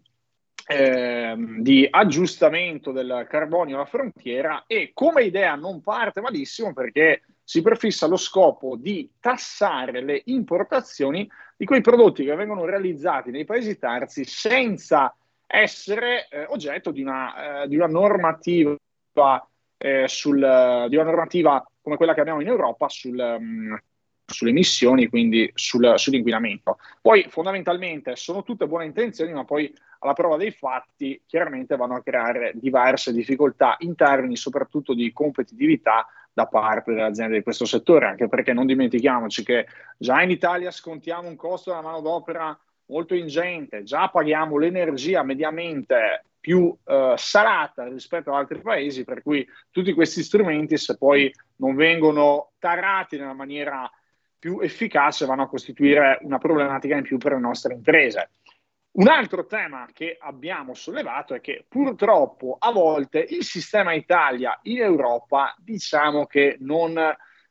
[0.71, 7.61] eh, di aggiustamento del carbonio alla frontiera e come idea non parte malissimo perché si
[7.61, 13.77] prefissa lo scopo di tassare le importazioni di quei prodotti che vengono realizzati nei paesi
[13.77, 15.13] terzi senza
[15.45, 18.77] essere eh, oggetto di una, eh, di una normativa
[19.77, 23.77] eh, sul, di una normativa come quella che abbiamo in Europa sul, um,
[24.31, 26.77] sulle emissioni, quindi sul, sull'inquinamento.
[27.01, 32.01] Poi fondamentalmente sono tutte buone intenzioni, ma poi alla prova dei fatti chiaramente vanno a
[32.01, 38.07] creare diverse difficoltà in termini soprattutto di competitività da parte delle aziende di questo settore,
[38.07, 39.67] anche perché non dimentichiamoci che
[39.97, 46.75] già in Italia scontiamo un costo della manodopera molto ingente, già paghiamo l'energia mediamente più
[46.85, 52.51] eh, salata rispetto ad altri paesi, per cui tutti questi strumenti, se poi non vengono
[52.59, 53.89] tarati nella maniera
[54.41, 58.31] più efficace vanno a costituire una problematica in più per le nostre imprese.
[58.93, 64.81] Un altro tema che abbiamo sollevato è che purtroppo a volte il sistema Italia in
[64.81, 66.99] Europa diciamo che non,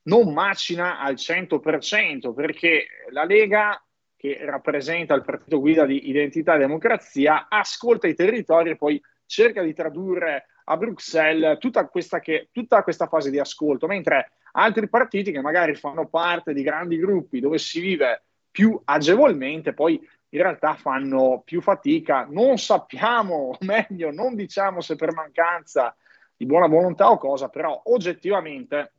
[0.02, 3.80] non macina al 100% perché la Lega
[4.16, 9.62] che rappresenta il partito guida di Identità e Democrazia ascolta i territori e poi cerca
[9.62, 15.32] di tradurre a Bruxelles tutta questa, che, tutta questa fase di ascolto, mentre altri partiti
[15.32, 20.74] che magari fanno parte di grandi gruppi dove si vive più agevolmente, poi in realtà
[20.74, 22.26] fanno più fatica.
[22.28, 25.94] Non sappiamo, o meglio, non diciamo se per mancanza
[26.36, 28.92] di buona volontà o cosa, però oggettivamente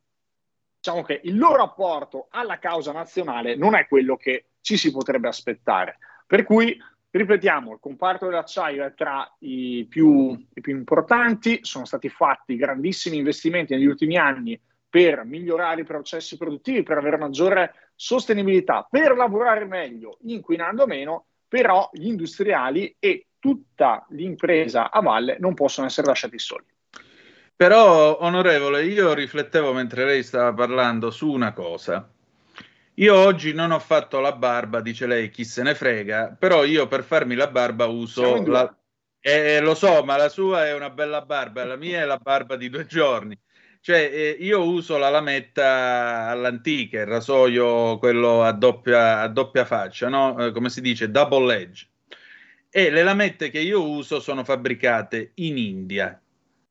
[0.77, 5.27] diciamo che il loro apporto alla causa nazionale non è quello che ci si potrebbe
[5.27, 5.97] aspettare.
[6.25, 6.79] Per cui,
[7.09, 13.17] ripetiamo, il comparto dell'acciaio è tra i più, i più importanti, sono stati fatti grandissimi
[13.17, 14.59] investimenti negli ultimi anni
[14.91, 21.89] per migliorare i processi produttivi, per avere maggiore sostenibilità, per lavorare meglio, inquinando meno, però
[21.93, 26.65] gli industriali e tutta l'impresa a valle non possono essere lasciati soli.
[27.55, 32.11] Però, onorevole, io riflettevo mentre lei stava parlando su una cosa.
[32.95, 36.87] Io oggi non ho fatto la barba, dice lei, chi se ne frega, però io
[36.87, 38.75] per farmi la barba uso la...
[39.21, 42.57] Eh, lo so, ma la sua è una bella barba, la mia è la barba
[42.57, 43.39] di due giorni.
[43.83, 50.07] Cioè, eh, io uso la lametta all'antica, il rasoio, quello a doppia, a doppia faccia,
[50.07, 50.37] no?
[50.37, 51.89] Eh, come si dice, double edge.
[52.69, 56.21] E le lamette che io uso sono fabbricate in India.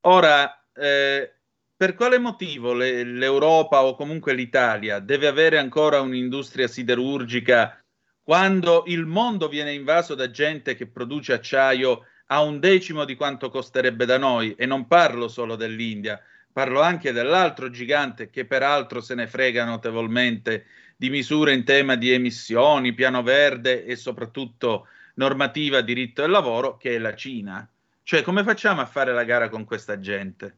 [0.03, 1.35] Ora, eh,
[1.77, 7.83] per quale motivo le, l'Europa o comunque l'Italia deve avere ancora un'industria siderurgica
[8.23, 13.51] quando il mondo viene invaso da gente che produce acciaio a un decimo di quanto
[13.51, 14.55] costerebbe da noi?
[14.55, 16.23] E non parlo solo dell'India,
[16.53, 20.67] parlo anche dell'altro gigante che peraltro se ne frega notevolmente
[20.97, 26.95] di misure in tema di emissioni, piano verde e soprattutto normativa diritto del lavoro, che
[26.95, 27.67] è la Cina.
[28.03, 30.57] Cioè, come facciamo a fare la gara con questa gente?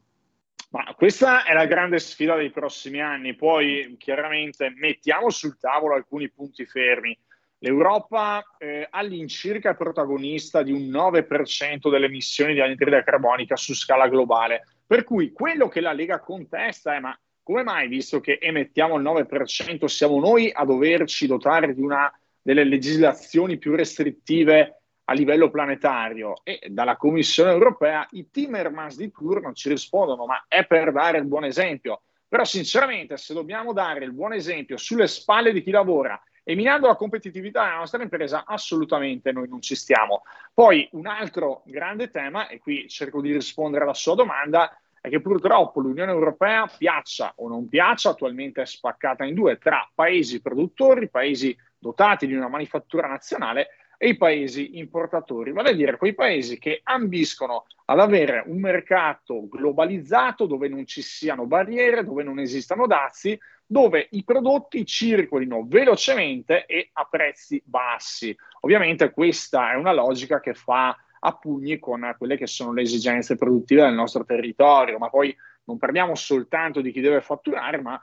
[0.71, 3.35] Ma questa è la grande sfida dei prossimi anni.
[3.35, 7.15] Poi, chiaramente, mettiamo sul tavolo alcuni punti fermi.
[7.59, 14.63] L'Europa eh, all'incirca protagonista di un 9% delle emissioni di anidride carbonica su scala globale.
[14.85, 19.03] Per cui quello che la Lega contesta è ma come mai, visto che emettiamo il
[19.03, 22.11] 9%, siamo noi a doverci dotare di una
[22.41, 26.35] delle legislazioni più restrittive a livello planetario?
[26.43, 31.25] E dalla Commissione europea i Timmermans di turno ci rispondono, ma è per dare il
[31.25, 32.03] buon esempio.
[32.27, 36.87] Però sinceramente se dobbiamo dare il buon esempio sulle spalle di chi lavora e minando
[36.87, 40.23] la competitività della nostra impresa, assolutamente noi non ci stiamo.
[40.53, 45.21] Poi un altro grande tema, e qui cerco di rispondere alla sua domanda, è che
[45.21, 51.09] purtroppo l'Unione Europea, piaccia o non piaccia, attualmente è spaccata in due tra paesi produttori,
[51.09, 53.69] paesi dotati di una manifattura nazionale
[54.03, 59.47] e i paesi importatori, vale a dire quei paesi che ambiscono ad avere un mercato
[59.47, 66.65] globalizzato dove non ci siano barriere, dove non esistano dazi, dove i prodotti circolino velocemente
[66.65, 68.35] e a prezzi bassi.
[68.59, 73.37] Ovviamente questa è una logica che fa a pugni con quelle che sono le esigenze
[73.37, 77.97] produttive del nostro territorio, ma poi non parliamo soltanto di chi deve fatturare, ma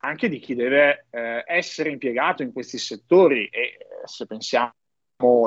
[0.00, 3.46] anche di chi deve eh, essere impiegato in questi settori.
[3.46, 4.74] E eh, se pensiamo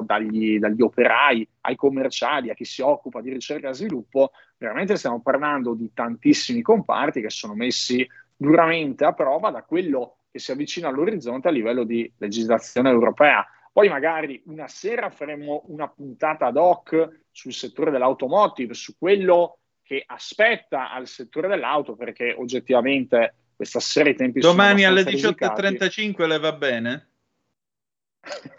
[0.04, 5.22] dagli, dagli, operai ai commerciali, a chi si occupa di ricerca e sviluppo, veramente stiamo
[5.22, 10.88] parlando di tantissimi comparti che sono messi duramente a prova da quello che si avvicina
[10.88, 13.46] all'orizzonte a livello di legislazione europea.
[13.72, 20.04] Poi magari una sera faremo una puntata ad hoc sul settore dell'automotive, su quello che
[20.06, 26.40] aspetta al settore dell'auto, perché oggettivamente questa sera i tempi Domani sono alle 18.35 le
[26.40, 27.09] va bene?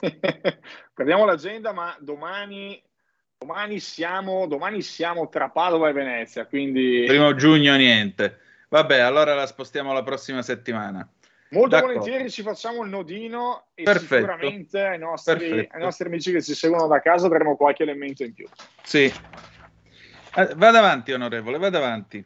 [0.95, 2.83] Prendiamo l'agenda, ma domani,
[3.39, 7.05] domani, siamo, domani siamo tra Padova e Venezia, quindi...
[7.07, 8.39] Primo giugno niente.
[8.69, 11.09] Vabbè, allora la spostiamo la prossima settimana.
[11.51, 11.99] Molto D'accordo.
[11.99, 14.15] volentieri ci facciamo il nodino e Perfetto.
[14.15, 18.33] sicuramente ai nostri, ai nostri, amici che ci seguono da casa avremo qualche elemento in
[18.33, 18.47] più.
[18.85, 19.13] Sì.
[20.37, 22.25] Eh, vada avanti, onorevole, vada avanti.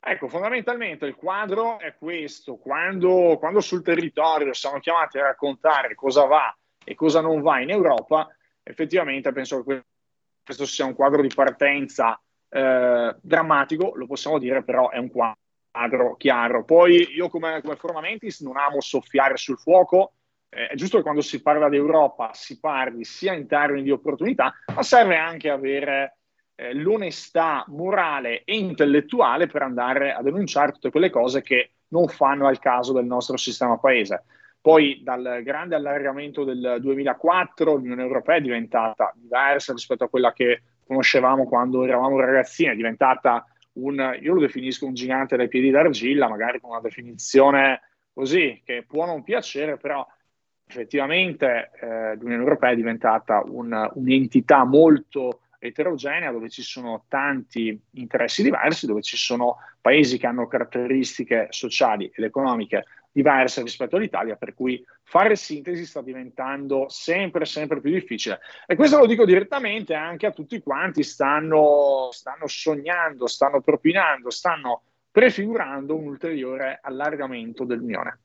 [0.00, 2.56] Ecco, fondamentalmente il quadro è questo.
[2.56, 6.56] Quando, quando sul territorio siamo chiamati a raccontare cosa va
[6.88, 9.84] e cosa non va in Europa, effettivamente penso che
[10.42, 16.16] questo sia un quadro di partenza eh, drammatico, lo possiamo dire, però è un quadro
[16.16, 16.64] chiaro.
[16.64, 20.12] Poi io come, come Formamentis non amo soffiare sul fuoco,
[20.48, 24.54] eh, è giusto che quando si parla d'Europa si parli sia in termini di opportunità,
[24.74, 26.16] ma serve anche avere
[26.54, 32.46] eh, l'onestà morale e intellettuale per andare a denunciare tutte quelle cose che non fanno
[32.46, 34.24] al caso del nostro sistema paese.
[34.60, 40.62] Poi dal grande allargamento del 2004 l'Unione Europea è diventata diversa rispetto a quella che
[40.84, 46.28] conoscevamo quando eravamo ragazzini, è diventata un, io lo definisco un gigante dai piedi d'argilla,
[46.28, 47.82] magari con una definizione
[48.12, 50.06] così, che può non piacere, però
[50.66, 58.42] effettivamente eh, l'Unione Europea è diventata un, un'entità molto eterogenea dove ci sono tanti interessi
[58.42, 64.54] diversi, dove ci sono paesi che hanno caratteristiche sociali ed economiche diverse rispetto all'Italia, per
[64.54, 68.40] cui fare sintesi sta diventando sempre, sempre più difficile.
[68.66, 74.82] E questo lo dico direttamente anche a tutti quanti stanno, stanno sognando, stanno propinando, stanno
[75.10, 78.18] prefigurando un ulteriore allargamento dell'Unione.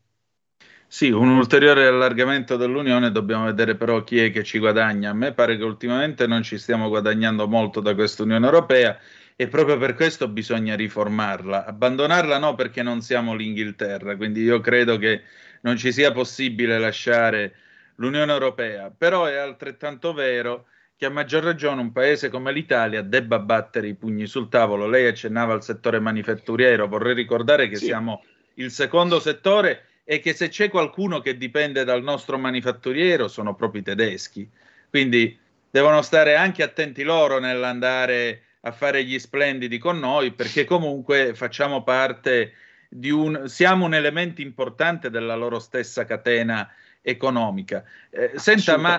[0.86, 5.10] Sì, un ulteriore allargamento dell'Unione, dobbiamo vedere però chi è che ci guadagna.
[5.10, 8.96] A me pare che ultimamente non ci stiamo guadagnando molto da questa Unione Europea
[9.36, 11.66] e proprio per questo bisogna riformarla.
[11.66, 15.22] Abbandonarla no perché non siamo l'Inghilterra, quindi io credo che
[15.62, 17.56] non ci sia possibile lasciare
[17.96, 20.66] l'Unione Europea, però è altrettanto vero
[20.96, 24.88] che a maggior ragione un paese come l'Italia debba battere i pugni sul tavolo.
[24.88, 27.86] Lei accennava al settore manifatturiero, vorrei ricordare che sì.
[27.86, 28.24] siamo
[28.56, 33.82] il secondo settore e che se c'è qualcuno che dipende dal nostro manifatturiero sono proprio
[33.82, 34.48] i tedeschi.
[34.90, 35.38] Quindi
[35.70, 41.84] devono stare anche attenti loro nell'andare a fare gli splendidi con noi perché comunque facciamo
[41.84, 42.54] parte
[42.90, 46.70] di un siamo un elemento importante della loro stessa catena
[47.02, 47.84] economica.
[48.10, 48.98] Eh, senta, ma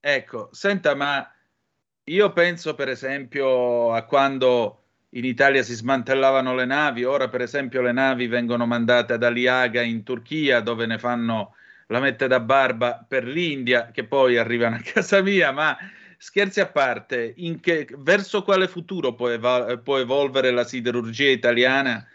[0.00, 1.30] ecco, senta, ma
[2.04, 4.78] io penso per esempio a quando
[5.10, 9.82] in Italia si smantellavano le navi, ora per esempio le navi vengono mandate ad Aliaga
[9.82, 11.54] in Turchia dove ne fanno
[11.88, 15.76] la mette da barba per l'India che poi arrivano a casa mia, ma
[16.22, 22.06] scherzi a parte, che, verso quale futuro può, eva- può, evolvere la siderurgia italiana,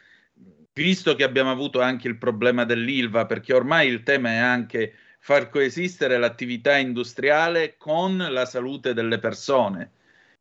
[0.72, 5.50] visto che abbiamo avuto anche il problema dell'ILVA, perché ormai il tema è anche far
[5.50, 9.92] coesistere l'attività industriale con la salute delle persone.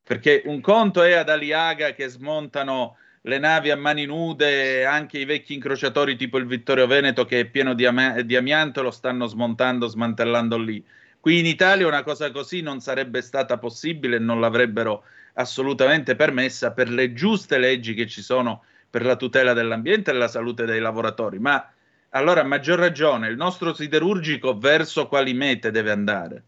[0.01, 5.25] Perché un conto è ad Aliaga che smontano le navi a mani nude, anche i
[5.25, 9.27] vecchi incrociatori tipo il Vittorio Veneto che è pieno di, am- di amianto lo stanno
[9.27, 10.85] smontando, smantellando lì
[11.21, 16.89] Qui in Italia una cosa così non sarebbe stata possibile non l'avrebbero assolutamente permessa per
[16.89, 21.39] le giuste leggi che ci sono per la tutela dell'ambiente e la salute dei lavoratori.
[21.39, 21.73] Ma
[22.11, 26.43] allora a maggior ragione il nostro siderurgico verso quali mete deve andare?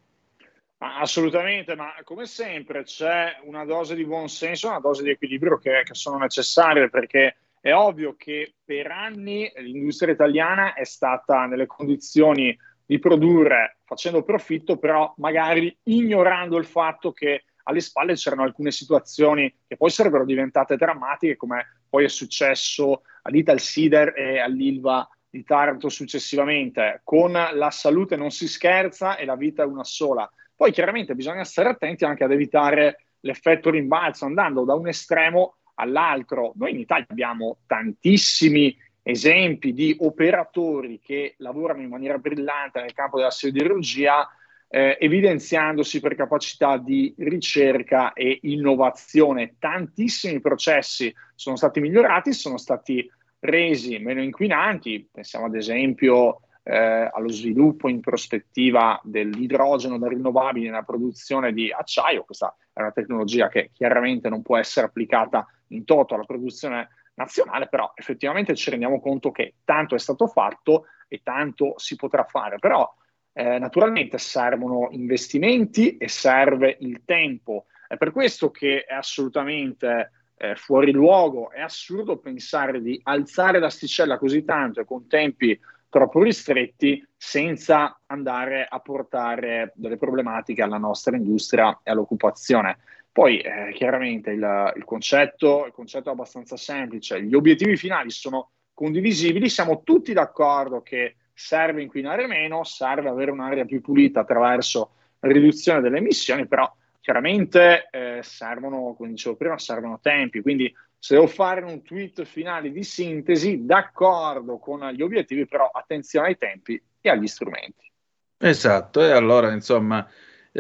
[0.78, 5.94] Assolutamente, ma come sempre c'è una dose di buonsenso, una dose di equilibrio che, che
[5.94, 12.56] sono necessarie perché È ovvio che per anni l'industria italiana è stata nelle condizioni
[12.88, 19.54] di produrre facendo profitto, però magari ignorando il fatto che alle spalle c'erano alcune situazioni
[19.66, 25.90] che poi sarebbero diventate drammatiche, come poi è successo all'Ital Sider e all'Ilva di Taranto
[25.90, 27.02] successivamente.
[27.04, 30.26] Con la salute non si scherza e la vita è una sola.
[30.56, 36.54] Poi chiaramente bisogna stare attenti anche ad evitare l'effetto rimbalzo andando da un estremo all'altro.
[36.56, 38.74] Noi in Italia abbiamo tantissimi
[39.08, 44.28] esempi di operatori che lavorano in maniera brillante nel campo della siderurgia,
[44.68, 49.54] eh, evidenziandosi per capacità di ricerca e innovazione.
[49.58, 56.76] Tantissimi processi sono stati migliorati, sono stati resi meno inquinanti, pensiamo ad esempio eh,
[57.10, 63.48] allo sviluppo in prospettiva dell'idrogeno da rinnovabili nella produzione di acciaio, questa è una tecnologia
[63.48, 69.00] che chiaramente non può essere applicata in toto alla produzione nazionale, però effettivamente ci rendiamo
[69.00, 72.90] conto che tanto è stato fatto e tanto si potrà fare, però
[73.32, 77.66] eh, naturalmente servono investimenti e serve il tempo.
[77.86, 84.18] È per questo che è assolutamente eh, fuori luogo, è assurdo pensare di alzare l'asticella
[84.18, 85.58] così tanto e con tempi
[85.88, 92.78] troppo ristretti senza andare a portare delle problematiche alla nostra industria e all'occupazione.
[93.18, 98.52] Poi eh, chiaramente il, il, concetto, il concetto è abbastanza semplice, gli obiettivi finali sono
[98.72, 105.80] condivisibili, siamo tutti d'accordo che serve inquinare meno, serve avere un'aria più pulita attraverso riduzione
[105.80, 111.62] delle emissioni, però chiaramente eh, servono, come dicevo prima, servono tempi, quindi se devo fare
[111.62, 117.26] un tweet finale di sintesi, d'accordo con gli obiettivi, però attenzione ai tempi e agli
[117.26, 117.90] strumenti.
[118.38, 120.08] Esatto, e allora insomma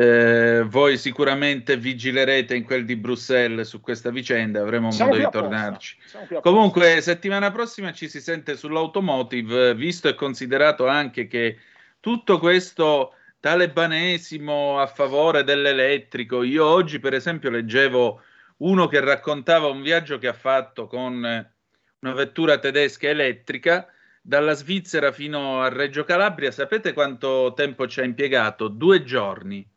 [0.00, 5.28] eh, voi sicuramente vigilerete in quel di Bruxelles su questa vicenda, avremo Siamo modo di
[5.28, 5.96] tornarci.
[6.40, 11.58] Comunque, settimana prossima ci si sente sull'automotive, visto e considerato anche che
[11.98, 16.44] tutto questo talebanesimo a favore dell'elettrico.
[16.44, 18.22] Io oggi, per esempio, leggevo
[18.58, 23.88] uno che raccontava un viaggio che ha fatto con una vettura tedesca elettrica
[24.22, 26.52] dalla Svizzera fino a Reggio Calabria.
[26.52, 28.68] Sapete quanto tempo ci ha impiegato?
[28.68, 29.68] Due giorni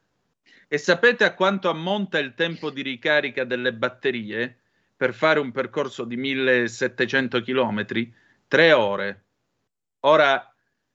[0.74, 4.60] e sapete a quanto ammonta il tempo di ricarica delle batterie
[4.96, 7.86] per fare un percorso di 1700 km?
[8.48, 9.26] Tre ore.
[10.06, 10.50] Ora,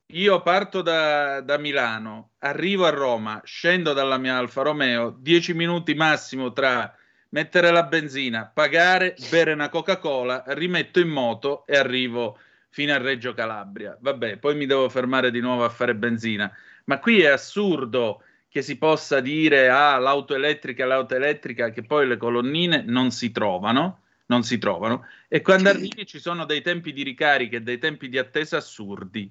[0.07, 5.93] io parto da, da, Milano, arrivo a Roma, scendo dalla mia Alfa Romeo, 10 minuti
[5.93, 6.97] massimo tra
[7.29, 12.39] mettere la benzina, pagare, bere una Coca-Cola, rimetto in moto e arrivo
[12.71, 13.95] fino a Reggio Calabria.
[14.01, 16.51] Vabbè, poi mi devo fermare di nuovo a fare benzina.
[16.85, 18.23] Ma qui è assurdo
[18.57, 23.31] che si possa dire ah, l'auto elettrica, l'auto elettrica, che poi le colonnine non si
[23.31, 27.77] trovano, non si trovano, e quando arrivi ci sono dei tempi di ricarica e dei
[27.77, 29.31] tempi di attesa assurdi.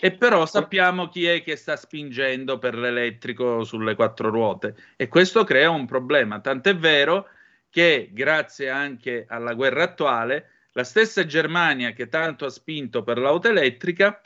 [0.00, 4.76] E però sappiamo chi è che sta spingendo per l'elettrico sulle quattro ruote.
[4.96, 7.28] E questo crea un problema, tant'è vero
[7.68, 13.48] che grazie anche alla guerra attuale la stessa Germania che tanto ha spinto per l'auto
[13.48, 14.22] elettrica,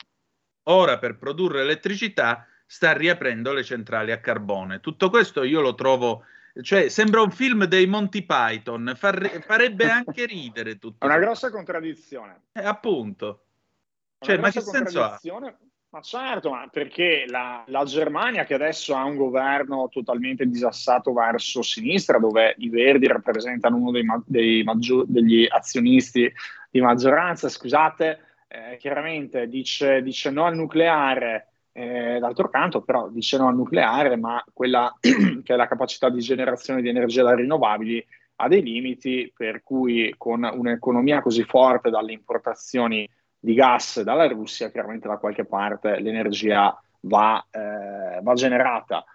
[0.63, 4.81] ora per produrre elettricità sta riaprendo le centrali a carbone.
[4.81, 6.25] Tutto questo io lo trovo,
[6.61, 11.05] cioè sembra un film dei Monty Python, far, farebbe anche ridere tutto.
[11.05, 12.41] È una grossa contraddizione.
[12.51, 13.43] Eh, appunto.
[14.19, 15.19] Cioè, ma che senso ha?
[15.89, 21.61] Ma certo, ma perché la, la, Germania che adesso ha un governo totalmente disassato verso
[21.61, 26.29] sinistra, dove i Verdi rappresentano uno dei, dei maggior, degli azionisti
[26.69, 31.47] di maggioranza, scusate, eh, chiaramente dice, dice no al nucleare,
[31.77, 36.21] eh, d'altro canto, però dice no al nucleare, ma quella che è la capacità di
[36.21, 38.03] generazione di energia da rinnovabili
[38.39, 43.07] ha dei limiti, per cui con un'economia così forte dalle importazioni
[43.39, 49.05] di gas dalla Russia, chiaramente da qualche parte l'energia va, eh, va generata.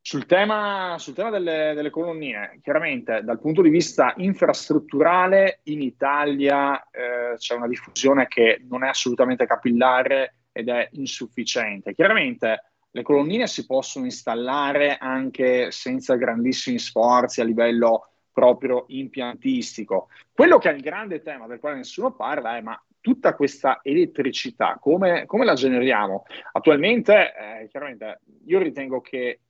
[0.00, 6.88] Sul tema, sul tema delle, delle, colonie, chiaramente dal punto di vista infrastrutturale in Italia
[6.90, 11.94] eh, c'è una diffusione che non è assolutamente capillare ed è insufficiente.
[11.94, 20.08] Chiaramente le colonnine si possono installare anche senza grandissimi sforzi a livello proprio impiantistico.
[20.32, 24.78] Quello che è il grande tema del quale nessuno parla è ma tutta questa elettricità
[24.80, 26.24] come, come la generiamo?
[26.52, 29.40] Attualmente, eh, chiaramente, io ritengo che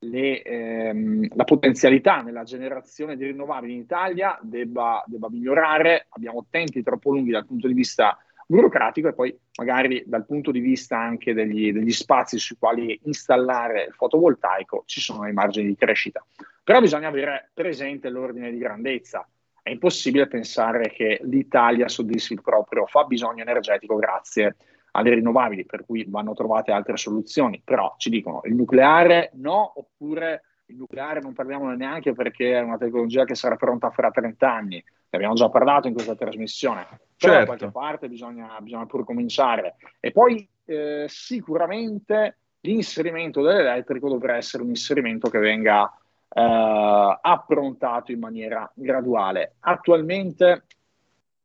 [0.00, 6.82] le, ehm, la potenzialità nella generazione di rinnovabili in Italia debba, debba migliorare, abbiamo tempi
[6.82, 8.16] troppo lunghi dal punto di vista
[8.48, 13.84] burocratico e poi magari dal punto di vista anche degli, degli spazi sui quali installare
[13.84, 16.24] il fotovoltaico ci sono dei margini di crescita.
[16.64, 19.26] Però bisogna avere presente l'ordine di grandezza.
[19.62, 24.56] È è impossibile pensare che l'Italia soddisfi il proprio fabbisogno energetico grazie
[24.92, 27.60] alle rinnovabili, per cui vanno trovate altre soluzioni.
[27.62, 32.78] Però ci dicono il nucleare no, oppure il nucleare non parliamone neanche perché è una
[32.78, 34.76] tecnologia che sarà pronta fra 30 anni.
[34.76, 36.86] Ne abbiamo già parlato in questa trasmissione.
[37.18, 37.38] Però certo.
[37.38, 39.76] da qualche parte bisogna, bisogna pure cominciare.
[39.98, 45.84] E poi eh, sicuramente l'inserimento dell'elettrico dovrà essere un inserimento che venga
[46.28, 49.56] eh, approntato in maniera graduale.
[49.60, 50.64] Attualmente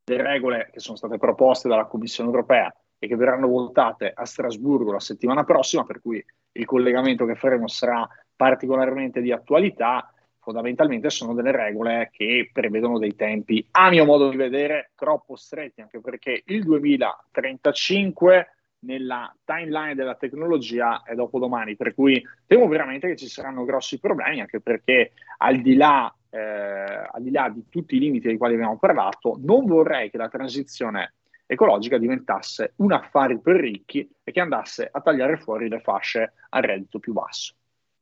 [0.05, 4.91] le regole che sono state proposte dalla Commissione europea e che verranno votate a Strasburgo
[4.91, 6.23] la settimana prossima, per cui
[6.53, 10.13] il collegamento che faremo sarà particolarmente di attualità,
[10.43, 15.81] fondamentalmente sono delle regole che prevedono dei tempi, a mio modo di vedere, troppo stretti,
[15.81, 18.47] anche perché il 2035
[18.79, 24.41] nella timeline della tecnologia è dopodomani, per cui temo veramente che ci saranno grossi problemi,
[24.41, 28.55] anche perché al di là, eh, al di, là di tutti i limiti dei quali
[28.55, 31.13] abbiamo parlato, non vorrei che la transizione
[31.45, 36.59] ecologica diventasse un affare per ricchi e che andasse a tagliare fuori le fasce a
[36.59, 37.53] reddito più basso.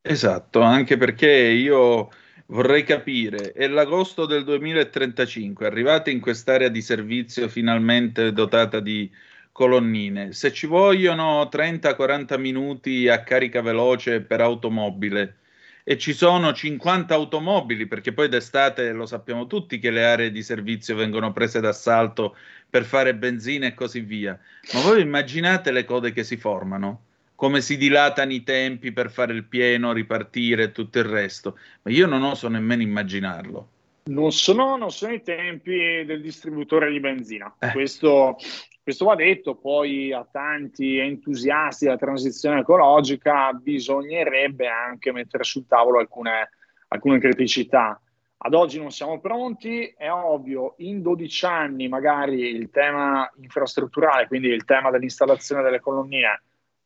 [0.03, 2.09] Esatto, anche perché io
[2.52, 9.10] vorrei capire, è l'agosto del 2035, arrivate in quest'area di servizio finalmente dotata di
[9.52, 10.34] colonnine.
[10.34, 15.38] Se ci vogliono 30-40 minuti a carica veloce per automobile
[15.84, 20.44] e ci sono 50 automobili, perché poi d'estate lo sappiamo tutti che le aree di
[20.44, 22.36] servizio vengono prese d'assalto
[22.69, 24.38] per fare benzina e così via.
[24.73, 27.06] Ma voi immaginate le code che si formano?
[27.41, 31.57] Come si dilatano i tempi per fare il pieno, ripartire e tutto il resto?
[31.81, 33.68] Ma io non oso nemmeno immaginarlo.
[34.03, 37.51] Non sono, non sono i tempi del distributore di benzina.
[37.57, 37.72] Eh.
[37.72, 38.38] Questo
[38.84, 45.97] questo va detto, poi a tanti entusiasti della transizione ecologica bisognerebbe anche mettere sul tavolo
[45.97, 46.51] alcune,
[46.89, 47.99] alcune criticità.
[48.38, 54.49] Ad oggi non siamo pronti, è ovvio, in 12 anni magari il tema infrastrutturale, quindi
[54.49, 56.41] il tema dell'installazione delle colonnine,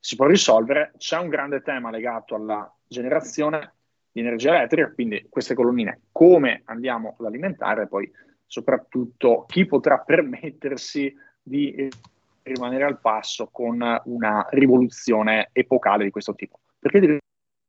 [0.06, 0.92] si può risolvere.
[0.98, 3.74] C'è un grande tema legato alla generazione
[4.12, 8.10] di energia elettrica, quindi queste colonnine come andiamo ad alimentare, poi
[8.46, 11.12] soprattutto chi potrà permettersi
[11.42, 11.90] di
[12.44, 16.60] rimanere al passo con una rivoluzione epocale di questo tipo.
[16.78, 17.18] Perché di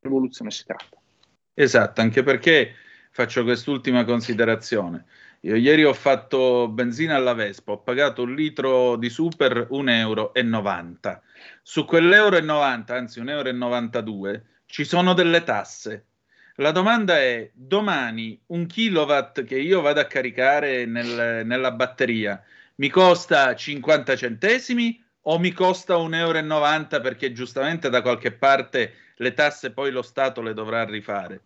[0.01, 0.95] rivoluzione si tratta?
[1.55, 2.73] Esatto, anche perché
[3.09, 5.05] faccio quest'ultima considerazione.
[5.41, 10.31] Io ieri ho fatto benzina alla Vespa, ho pagato un litro di super 1,90 euro.
[11.61, 16.05] Su quell'euro e 90, anzi 1,92 euro, ci sono delle tasse.
[16.55, 22.43] La domanda è, domani un kilowatt che io vado a caricare nel, nella batteria
[22.77, 29.33] mi costa 50 centesimi o mi costa 1,90 euro perché giustamente da qualche parte le
[29.33, 31.41] tasse poi lo Stato le dovrà rifare?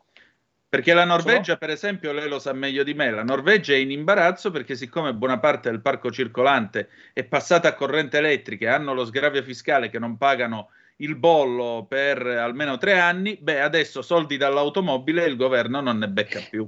[0.71, 3.91] Perché la Norvegia, per esempio, lei lo sa meglio di me, la Norvegia è in
[3.91, 8.93] imbarazzo perché siccome buona parte del parco circolante è passata a corrente elettrica e hanno
[8.93, 10.69] lo sgravio fiscale che non pagano
[10.99, 16.39] il bollo per almeno tre anni, beh, adesso soldi dall'automobile il governo non ne becca
[16.49, 16.65] più.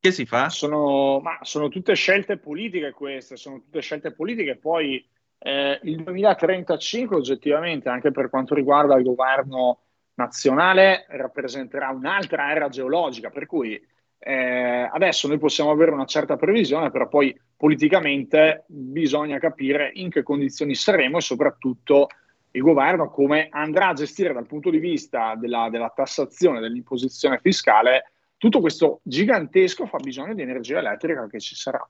[0.00, 0.48] Che si fa?
[0.48, 4.56] Sono, ma sono tutte scelte politiche queste, sono tutte scelte politiche.
[4.56, 5.06] Poi
[5.36, 9.80] eh, il 2035 oggettivamente, anche per quanto riguarda il governo
[10.20, 13.80] nazionale, rappresenterà un'altra era geologica, per cui
[14.18, 20.22] eh, adesso noi possiamo avere una certa previsione, però poi politicamente bisogna capire in che
[20.22, 22.08] condizioni saremo e soprattutto
[22.52, 28.12] il governo come andrà a gestire dal punto di vista della, della tassazione, dell'imposizione fiscale
[28.40, 31.86] tutto questo gigantesco fa bisogno di energia elettrica che ci sarà.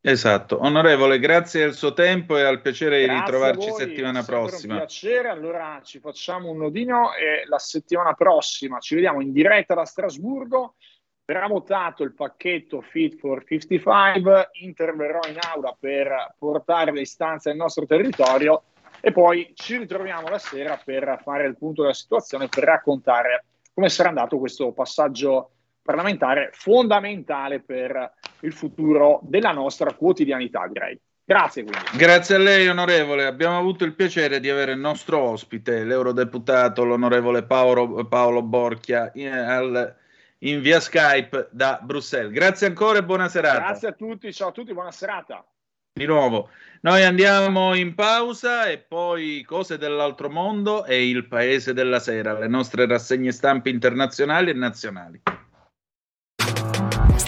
[0.00, 4.74] Esatto, onorevole, grazie del suo tempo e al piacere grazie di ritrovarci settimana prossima.
[4.74, 9.74] Un piacere, allora ci facciamo un nodino e la settimana prossima ci vediamo in diretta
[9.74, 10.76] da Strasburgo.
[11.24, 17.58] Verrà votato il pacchetto Fit for 55, interverrò in aula per portare le istanze nel
[17.58, 18.62] nostro territorio
[19.00, 23.44] e poi ci ritroviamo la sera per fare il punto della situazione, per raccontare
[23.74, 25.50] come sarà andato questo passaggio
[25.82, 30.98] parlamentare fondamentale per il futuro della nostra quotidianità, direi.
[31.28, 31.64] Grazie.
[31.64, 31.98] Quindi.
[31.98, 33.26] Grazie a lei, onorevole.
[33.26, 39.28] Abbiamo avuto il piacere di avere il nostro ospite, l'eurodeputato, l'onorevole Paolo, Paolo Borchia, in,
[39.28, 39.94] al,
[40.38, 42.32] in, via Skype da Bruxelles.
[42.32, 43.58] Grazie ancora e buona serata.
[43.58, 45.44] Grazie a tutti, ciao a tutti, buona serata.
[45.92, 46.48] Di nuovo,
[46.82, 52.48] noi andiamo in pausa e poi cose dell'altro mondo e il paese della sera, le
[52.48, 55.20] nostre rassegne stampe internazionali e nazionali.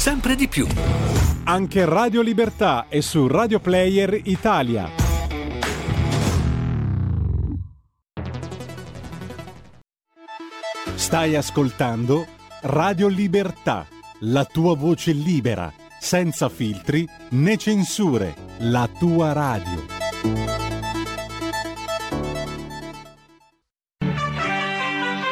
[0.00, 0.66] sempre di più.
[1.44, 4.88] Anche Radio Libertà è su Radio Player Italia.
[10.94, 12.26] Stai ascoltando
[12.62, 13.86] Radio Libertà,
[14.20, 19.84] la tua voce libera, senza filtri né censure, la tua radio.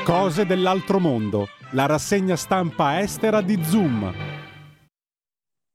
[0.05, 4.36] Cose dell'altro mondo, la rassegna stampa estera di Zoom.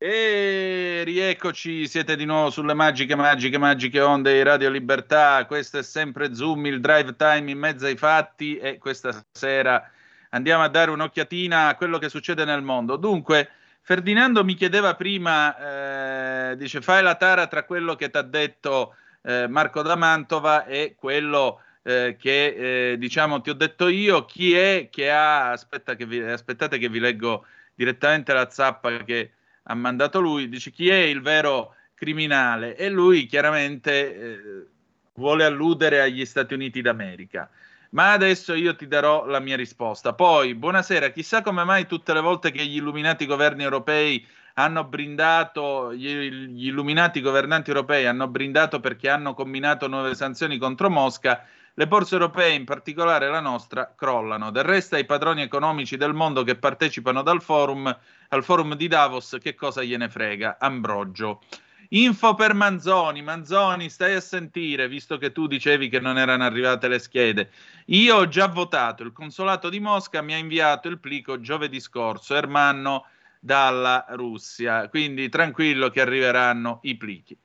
[0.05, 5.45] E rieccoci, siete di nuovo sulle magiche, magiche, magiche onde di Radio Libertà.
[5.45, 8.57] Questo è sempre Zoom, il drive time in mezzo ai fatti.
[8.57, 9.89] E questa sera
[10.31, 12.97] andiamo a dare un'occhiatina a quello che succede nel mondo.
[12.97, 13.49] Dunque,
[13.79, 18.95] Ferdinando mi chiedeva prima, eh, dice, fai la tara tra quello che ti ha detto
[19.21, 24.25] eh, Marco da Mantova e quello eh, che eh, diciamo ti ho detto io.
[24.25, 29.31] Chi è che ha, aspetta che vi, aspettate che vi leggo direttamente la zappa che
[29.63, 34.67] ha mandato lui, dice chi è il vero criminale e lui chiaramente eh,
[35.15, 37.49] vuole alludere agli Stati Uniti d'America.
[37.91, 40.13] Ma adesso io ti darò la mia risposta.
[40.13, 44.25] Poi, buonasera, chissà come mai tutte le volte che gli illuminati governi europei
[44.55, 50.89] hanno brindato, gli, gli illuminati governanti europei hanno brindato perché hanno combinato nuove sanzioni contro
[50.89, 54.51] Mosca, le borse europee, in particolare la nostra, crollano.
[54.51, 57.97] Del resto, ai padroni economici del mondo che partecipano forum,
[58.29, 60.57] al forum di Davos, che cosa gliene frega?
[60.59, 61.41] Ambrogio.
[61.89, 63.21] Info per Manzoni.
[63.21, 67.51] Manzoni, stai a sentire, visto che tu dicevi che non erano arrivate le schede.
[67.87, 69.03] Io ho già votato.
[69.03, 73.05] Il consolato di Mosca mi ha inviato il plico giovedì scorso, Ermanno
[73.39, 74.89] dalla Russia.
[74.89, 77.37] Quindi tranquillo che arriveranno i plichi.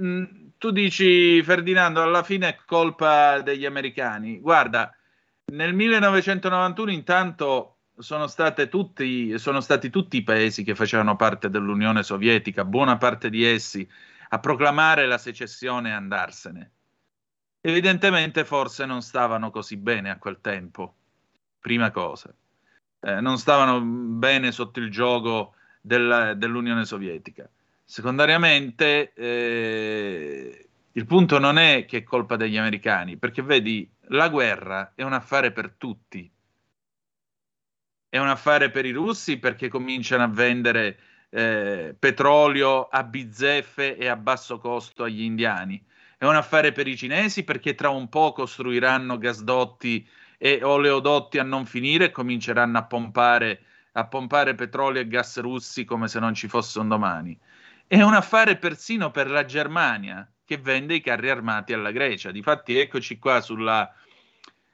[0.00, 0.24] Mm,
[0.58, 4.40] tu dici, Ferdinando, alla fine è colpa degli americani.
[4.40, 4.92] Guarda,
[5.52, 8.26] nel 1991 intanto sono,
[8.68, 13.88] tutti, sono stati tutti i paesi che facevano parte dell'Unione Sovietica, buona parte di essi,
[14.30, 16.70] a proclamare la secessione e andarsene.
[17.60, 20.94] Evidentemente forse non stavano così bene a quel tempo,
[21.60, 22.34] prima cosa.
[23.00, 27.48] Eh, non stavano bene sotto il gioco del, dell'Unione Sovietica.
[27.84, 34.92] Secondariamente, eh, il punto non è che è colpa degli americani, perché vedi, la guerra
[34.94, 36.30] è un affare per tutti.
[38.08, 40.98] È un affare per i russi perché cominciano a vendere
[41.30, 45.84] eh, petrolio a bizzeffe e a basso costo agli indiani.
[46.16, 50.08] È un affare per i cinesi perché tra un po' costruiranno gasdotti
[50.38, 53.62] e oleodotti a non finire e cominceranno a pompare,
[53.92, 57.38] a pompare petrolio e gas russi come se non ci fosse un domani.
[57.86, 62.30] È un affare persino per la Germania che vende i carri armati alla Grecia.
[62.30, 63.92] Difatti, eccoci qua sulla,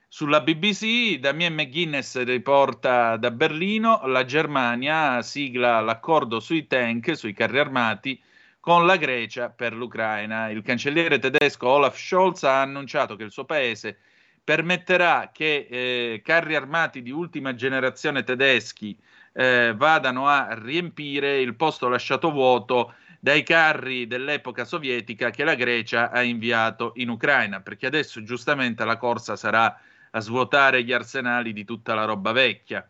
[0.07, 1.19] sulla BBC.
[1.19, 8.23] Damien McGuinness riporta da Berlino: la Germania sigla l'accordo sui tank, sui carri armati,
[8.61, 10.49] con la Grecia per l'Ucraina.
[10.49, 13.99] Il cancelliere tedesco Olaf Scholz ha annunciato che il suo paese
[14.43, 18.97] permetterà che eh, carri armati di ultima generazione tedeschi
[19.33, 26.11] eh, vadano a riempire il posto lasciato vuoto dai carri dell'epoca sovietica che la Grecia
[26.11, 29.79] ha inviato in Ucraina, perché adesso giustamente la corsa sarà
[30.11, 32.89] a svuotare gli arsenali di tutta la roba vecchia.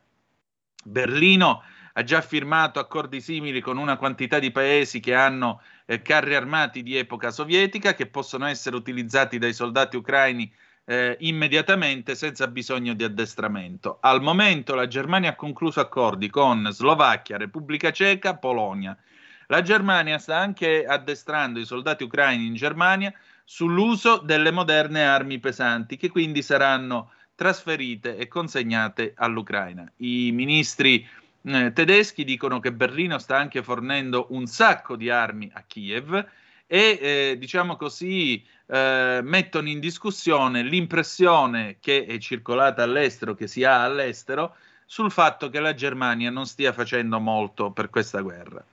[0.84, 1.62] Berlino
[1.92, 6.82] ha già firmato accordi simili con una quantità di paesi che hanno eh, carri armati
[6.82, 10.50] di epoca sovietica che possono essere utilizzati dai soldati ucraini
[10.90, 13.98] eh, immediatamente senza bisogno di addestramento.
[14.00, 18.98] Al momento la Germania ha concluso accordi con Slovacchia, Repubblica Ceca, Polonia.
[19.46, 23.14] La Germania sta anche addestrando i soldati ucraini in Germania
[23.44, 29.88] sull'uso delle moderne armi pesanti che quindi saranno trasferite e consegnate all'Ucraina.
[29.98, 31.06] I ministri
[31.42, 36.26] eh, tedeschi dicono che Berlino sta anche fornendo un sacco di armi a Kiev
[36.72, 43.64] e eh, diciamo così eh, mettono in discussione l'impressione che è circolata all'estero, che si
[43.64, 44.54] ha all'estero,
[44.86, 48.64] sul fatto che la Germania non stia facendo molto per questa guerra.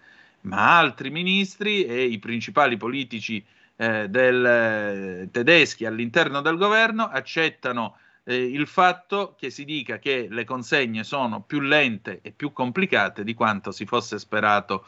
[0.42, 3.44] Ma altri ministri e i principali politici
[3.76, 10.28] eh, del, eh, tedeschi all'interno del governo accettano eh, il fatto che si dica che
[10.30, 14.86] le consegne sono più lente e più complicate di quanto si fosse sperato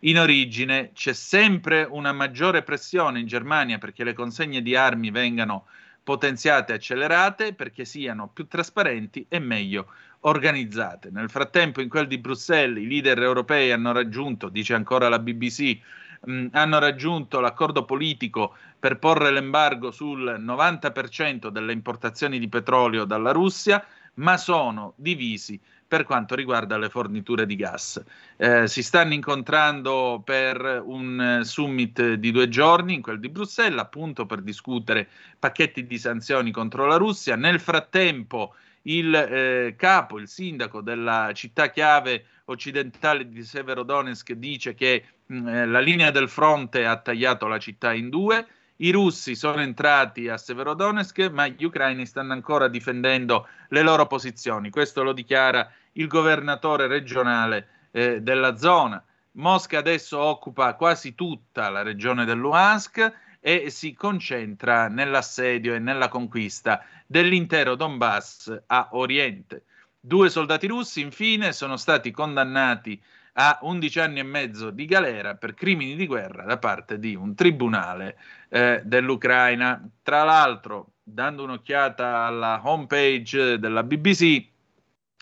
[0.00, 0.90] in origine.
[0.92, 5.66] C'è sempre una maggiore pressione in Germania perché le consegne di armi vengano
[6.02, 9.88] potenziate e accelerate, perché siano più trasparenti e meglio
[10.20, 11.10] organizzate.
[11.10, 15.78] Nel frattempo, in quel di Bruxelles, i leader europei hanno raggiunto, dice ancora la BBC,
[16.24, 23.32] mh, hanno raggiunto l'accordo politico per porre l'embargo sul 90% delle importazioni di petrolio dalla
[23.32, 23.84] Russia,
[24.14, 28.00] ma sono divisi per quanto riguarda le forniture di gas.
[28.36, 34.26] Eh, si stanno incontrando per un summit di due giorni, in quel di Bruxelles, appunto
[34.26, 35.08] per discutere
[35.38, 37.36] pacchetti di sanzioni contro la Russia.
[37.36, 45.04] Nel frattempo il eh, capo, il sindaco della città chiave occidentale di Severodonetsk dice che
[45.26, 48.46] mh, mm, eh, la linea del fronte ha tagliato la città in due.
[48.80, 54.70] I russi sono entrati a Severodonetsk, ma gli ucraini stanno ancora difendendo le loro posizioni.
[54.70, 59.02] Questo lo dichiara il governatore regionale eh, della zona.
[59.32, 66.08] Mosca adesso occupa quasi tutta la regione del Luhansk e si concentra nell'assedio e nella
[66.08, 69.64] conquista dell'intero Donbass a oriente.
[69.98, 73.00] Due soldati russi, infine, sono stati condannati
[73.40, 77.36] a 11 anni e mezzo di galera per crimini di guerra da parte di un
[77.36, 79.88] tribunale eh, dell'Ucraina.
[80.02, 84.44] Tra l'altro, dando un'occhiata alla homepage della BBC,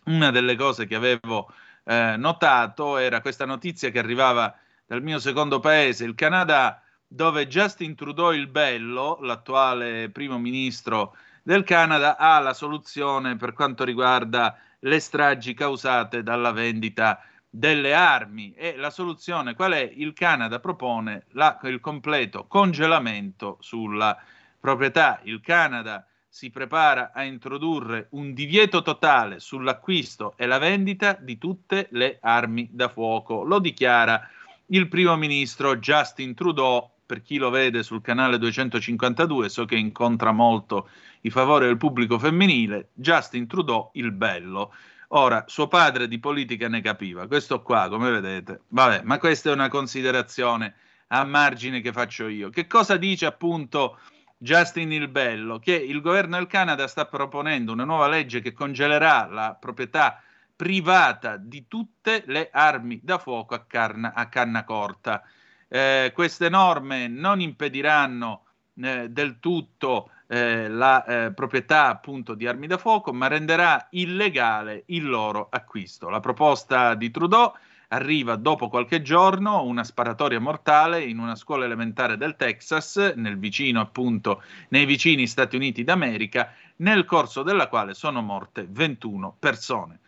[0.07, 1.53] una delle cose che avevo
[1.85, 4.57] eh, notato era questa notizia che arrivava
[4.87, 11.65] dal mio secondo paese, il Canada, dove Justin Trudeau il Bello, l'attuale primo ministro del
[11.65, 17.21] Canada, ha la soluzione per quanto riguarda le stragi causate dalla vendita
[17.57, 18.53] delle armi.
[18.55, 19.91] E la soluzione qual è?
[19.95, 24.17] Il Canada propone la, il completo congelamento sulla
[24.61, 25.21] proprietà.
[25.23, 31.89] Il Canada si prepara a introdurre un divieto totale sull'acquisto e la vendita di tutte
[31.93, 33.43] le armi da fuoco.
[33.43, 34.29] Lo dichiara
[34.67, 40.33] il primo ministro Justin Trudeau per chi lo vede sul canale 252, so che incontra
[40.33, 40.91] molto
[41.23, 44.75] i favori del pubblico femminile, Justin Trudeau il bello.
[45.09, 49.53] Ora, suo padre di politica ne capiva, questo qua, come vedete, vabbè, ma questa è
[49.53, 50.75] una considerazione
[51.09, 52.51] a margine che faccio io.
[52.51, 53.99] Che cosa dice appunto
[54.37, 55.59] Justin il Bello?
[55.59, 60.21] Che il governo del Canada sta proponendo una nuova legge che congelerà la proprietà
[60.57, 65.23] privata di tutte le armi da fuoco a, carna, a canna corta
[65.69, 68.45] eh, queste norme non impediranno
[68.77, 74.85] eh, del tutto eh, la eh, proprietà appunto di armi da fuoco, ma renderà illegale
[74.87, 76.09] il loro acquisto.
[76.09, 77.53] La proposta di Trudeau
[77.89, 83.81] arriva dopo qualche giorno una sparatoria mortale in una scuola elementare del Texas, nel vicino
[83.81, 90.01] appunto, nei vicini Stati Uniti d'America, nel corso della quale sono morte 21 persone.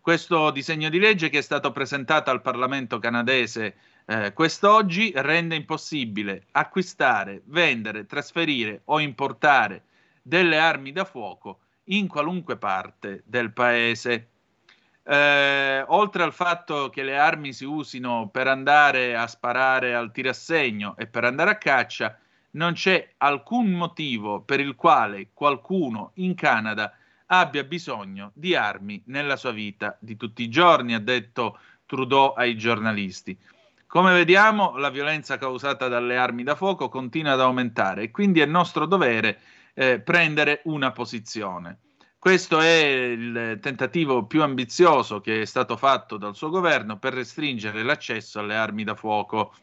[0.00, 3.76] Questo disegno di legge che è stato presentato al Parlamento canadese
[4.06, 9.84] eh, quest'oggi rende impossibile acquistare, vendere, trasferire o importare
[10.22, 14.28] delle armi da fuoco in qualunque parte del paese.
[15.04, 20.96] Eh, oltre al fatto che le armi si usino per andare a sparare al tirassegno
[20.96, 22.16] e per andare a caccia,
[22.52, 26.94] non c'è alcun motivo per il quale qualcuno in Canada
[27.26, 32.56] abbia bisogno di armi nella sua vita di tutti i giorni, ha detto Trudeau ai
[32.56, 33.36] giornalisti.
[33.92, 38.46] Come vediamo, la violenza causata dalle armi da fuoco continua ad aumentare e quindi è
[38.46, 39.38] nostro dovere
[39.74, 41.80] eh, prendere una posizione.
[42.18, 47.82] Questo è il tentativo più ambizioso che è stato fatto dal suo governo per restringere
[47.82, 49.54] l'accesso alle armi da fuoco.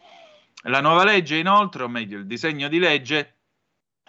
[0.66, 3.38] La nuova legge, inoltre, o meglio il disegno di legge,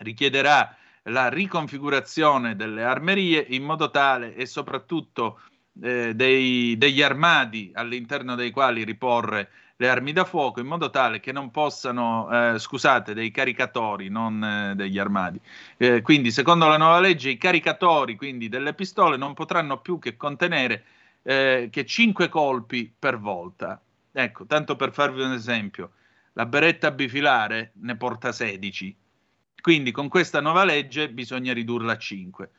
[0.03, 5.41] richiederà la riconfigurazione delle armerie in modo tale e soprattutto
[5.81, 9.51] eh, dei, degli armadi all'interno dei quali riporre
[9.81, 14.45] le armi da fuoco in modo tale che non possano, eh, scusate, dei caricatori, non
[14.45, 15.41] eh, degli armadi.
[15.79, 20.19] Eh, quindi, secondo la nuova legge, i caricatori quindi delle pistole non potranno più che
[20.19, 20.85] contenere
[21.23, 23.81] eh, che 5 colpi per volta.
[24.13, 25.93] Ecco, tanto per farvi un esempio,
[26.35, 28.95] la beretta bifilare ne porta 16.
[29.63, 32.51] Quindi con questa nuova legge bisogna ridurla a 5.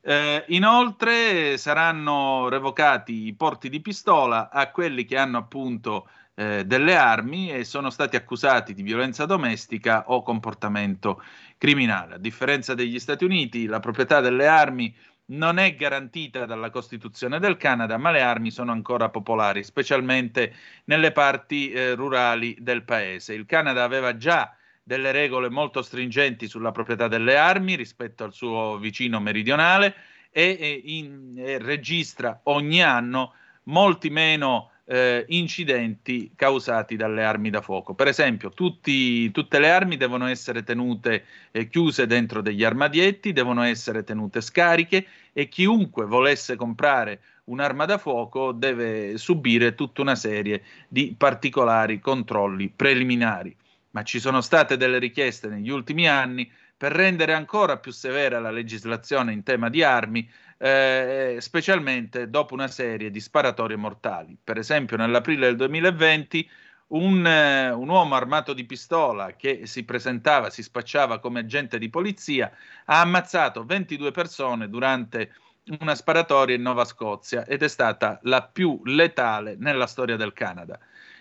[0.00, 6.08] Eh, inoltre saranno revocati i porti di pistola a quelli che hanno appunto
[6.40, 11.22] eh, delle armi e sono stati accusati di violenza domestica o comportamento
[11.58, 12.14] criminale.
[12.14, 14.96] A differenza degli Stati Uniti, la proprietà delle armi
[15.26, 20.54] non è garantita dalla Costituzione del Canada, ma le armi sono ancora popolari, specialmente
[20.84, 23.34] nelle parti eh, rurali del paese.
[23.34, 28.78] Il Canada aveva già delle regole molto stringenti sulla proprietà delle armi rispetto al suo
[28.78, 29.94] vicino meridionale
[30.30, 33.34] e, e, in, e registra ogni anno
[33.64, 37.94] molti meno eh, incidenti causati dalle armi da fuoco.
[37.94, 43.62] Per esempio, tutti, tutte le armi devono essere tenute eh, chiuse dentro degli armadietti, devono
[43.62, 50.64] essere tenute scariche e chiunque volesse comprare un'arma da fuoco deve subire tutta una serie
[50.88, 53.54] di particolari controlli preliminari.
[53.90, 58.50] Ma ci sono state delle richieste negli ultimi anni per rendere ancora più severa la
[58.50, 60.28] legislazione in tema di armi,
[60.62, 64.36] eh, specialmente dopo una serie di sparatorie mortali.
[64.42, 66.50] Per esempio, nell'aprile del 2020
[66.88, 71.88] un, eh, un, uomo armato di pistola che si presentava, si spacciava come agente di
[71.88, 72.52] polizia,
[72.84, 75.32] ha ammazzato 22 persone durante
[75.78, 80.78] una sparatoria in Nova Scozia ed è stata la più letale nella storia del Canada.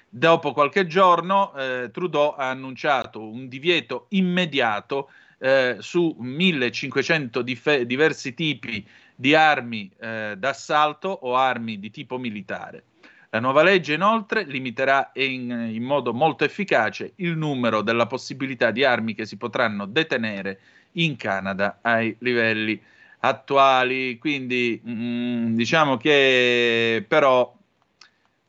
[0.09, 8.33] Dopo qualche giorno eh, Trudeau ha annunciato un divieto immediato eh, su 1500 dif- diversi
[8.33, 8.85] tipi
[9.19, 12.83] di armi eh, d'assalto o armi di tipo militare.
[13.31, 18.85] La nuova legge inoltre limiterà in, in, modo molto efficace il numero della possibilità di
[18.85, 20.59] armi che si potranno detenere
[20.93, 22.81] in Canada ai livelli
[23.19, 24.17] attuali.
[24.19, 27.58] Quindi mm, diciamo che però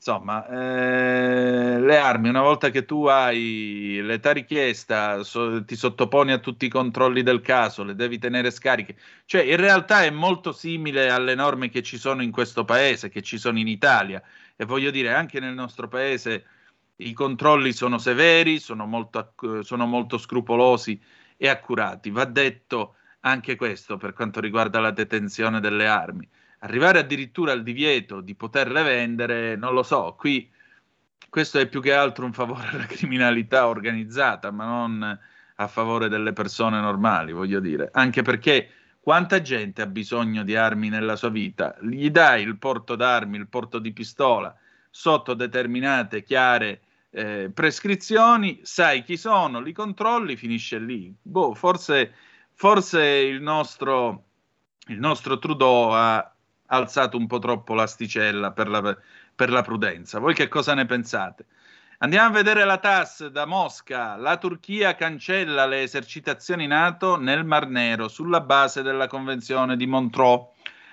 [0.00, 6.38] insomma, eh, le armi, una volta che tu hai l'età richiesta, so, ti sottoponi a
[6.38, 8.96] tutti i controlli del caso, le devi tenere scariche.
[9.26, 13.20] Cioè, in realtà è molto simile alle norme che ci sono in questo paese, che
[13.20, 14.22] ci sono in Italia.
[14.56, 16.44] E voglio dire, anche nel nostro paese
[16.96, 20.98] i controlli sono severi, sono molto, sono molto scrupolosi
[21.36, 22.10] e accurati.
[22.10, 26.26] Va detto anche questo per quanto riguarda la detenzione delle armi
[26.60, 30.50] arrivare addirittura al divieto di poterle vendere, non lo so, qui
[31.28, 35.20] questo è più che altro un favore alla criminalità organizzata, ma non
[35.56, 38.70] a favore delle persone normali, voglio dire, anche perché
[39.00, 41.76] quanta gente ha bisogno di armi nella sua vita?
[41.80, 44.54] Gli dai il porto d'armi, il porto di pistola
[44.90, 46.80] sotto determinate chiare
[47.10, 51.14] eh, prescrizioni, sai chi sono, li controlli, finisce lì.
[51.20, 52.12] Boh, forse,
[52.52, 54.24] forse il nostro,
[54.88, 56.29] il nostro Trudeau ha
[56.70, 58.96] alzato un po' troppo l'asticella per la,
[59.34, 60.18] per la prudenza.
[60.18, 61.46] Voi che cosa ne pensate?
[61.98, 64.16] Andiamo a vedere la TAS da Mosca.
[64.16, 70.48] La Turchia cancella le esercitazioni NATO nel Mar Nero sulla base della Convenzione di Montreux.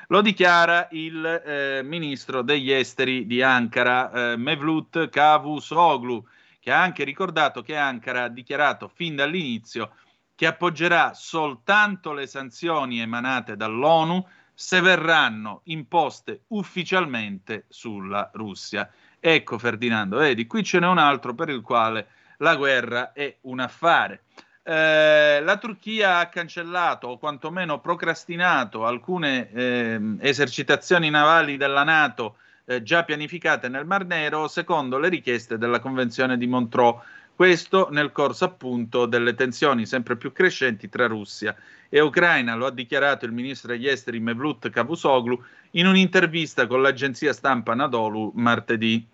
[0.09, 6.25] Lo dichiara il eh, ministro degli esteri di Ankara, eh, Mevlut Cavusoglu,
[6.59, 9.91] che ha anche ricordato che Ankara ha dichiarato fin dall'inizio
[10.35, 14.23] che appoggerà soltanto le sanzioni emanate dall'ONU
[14.59, 18.89] se verranno imposte ufficialmente sulla Russia.
[19.19, 22.07] Ecco Ferdinando, vedi, qui ce n'è un altro per il quale
[22.37, 24.23] la guerra è un affare.
[24.63, 32.81] Eh, la Turchia ha cancellato o quantomeno procrastinato alcune eh, esercitazioni navali della Nato eh,
[32.81, 36.99] già pianificate nel Mar Nero secondo le richieste della Convenzione di Montreux.
[37.37, 41.55] Questo nel corso appunto delle tensioni sempre più crescenti tra Russia
[41.87, 45.39] e Ucraina, lo ha dichiarato il ministro degli esteri Mevlut Cavusoglu
[45.73, 49.07] in un'intervista con l'agenzia stampa Nadolu martedì.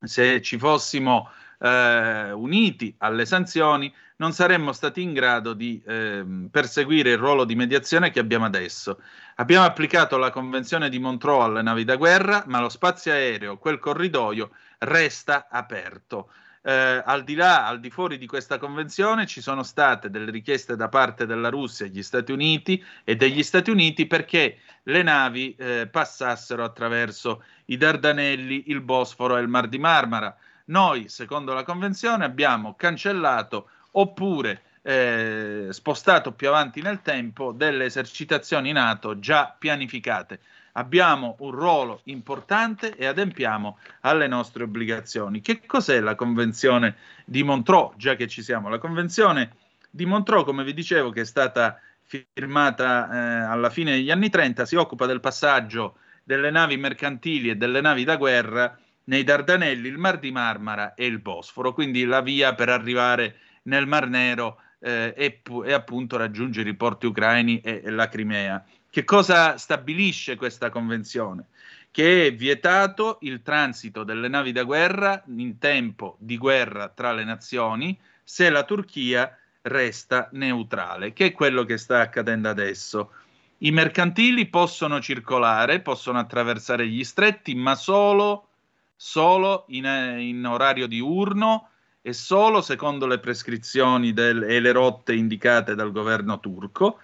[0.00, 7.12] Se ci fossimo eh, uniti alle sanzioni, non saremmo stati in grado di eh, perseguire
[7.12, 9.00] il ruolo di mediazione che abbiamo adesso.
[9.36, 13.78] Abbiamo applicato la Convenzione di Montreux alle navi da guerra, ma lo spazio aereo, quel
[13.78, 16.30] corridoio, resta aperto
[16.68, 20.76] eh, al di là, al di fuori di questa convenzione, ci sono state delle richieste
[20.76, 25.88] da parte della Russia agli Stati Uniti e degli Stati Uniti perché le navi eh,
[25.90, 30.36] passassero attraverso i Dardanelli, il Bosforo e il Mar di Marmara.
[30.66, 38.72] Noi, secondo la convenzione, abbiamo cancellato oppure eh, spostato più avanti nel tempo delle esercitazioni
[38.72, 40.40] NATO già pianificate
[40.78, 45.40] abbiamo un ruolo importante e adempiamo alle nostre obbligazioni.
[45.40, 48.68] Che cos'è la Convenzione di Montreux, già che ci siamo?
[48.68, 49.50] La Convenzione
[49.90, 54.64] di Montreux, come vi dicevo, che è stata firmata eh, alla fine degli anni 30,
[54.64, 59.98] si occupa del passaggio delle navi mercantili e delle navi da guerra nei Dardanelli, il
[59.98, 65.12] Mar di Marmara e il Bosforo, quindi la via per arrivare nel Mar Nero eh,
[65.16, 68.64] e, e, appunto raggiungere i porti ucraini e, e la Crimea.
[68.98, 71.44] Che cosa stabilisce questa convenzione?
[71.92, 77.22] Che è vietato il transito delle navi da guerra in tempo di guerra tra le
[77.22, 83.12] nazioni se la Turchia resta neutrale, che è quello che sta accadendo adesso.
[83.58, 88.48] I mercantili possono circolare, possono attraversare gli stretti, ma solo,
[88.96, 89.84] solo in,
[90.18, 91.68] in orario diurno
[92.02, 96.98] e solo secondo le prescrizioni del, e le rotte indicate dal governo turco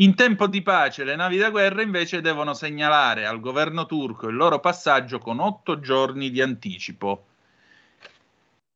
[0.00, 4.34] In tempo di pace le navi da guerra invece devono segnalare al governo turco il
[4.34, 7.26] loro passaggio con otto giorni di anticipo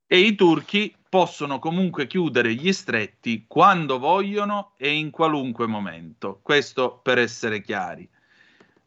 [0.07, 6.41] e i turchi possono comunque chiudere gli stretti quando vogliono e in qualunque momento.
[6.43, 8.07] Questo per essere chiari.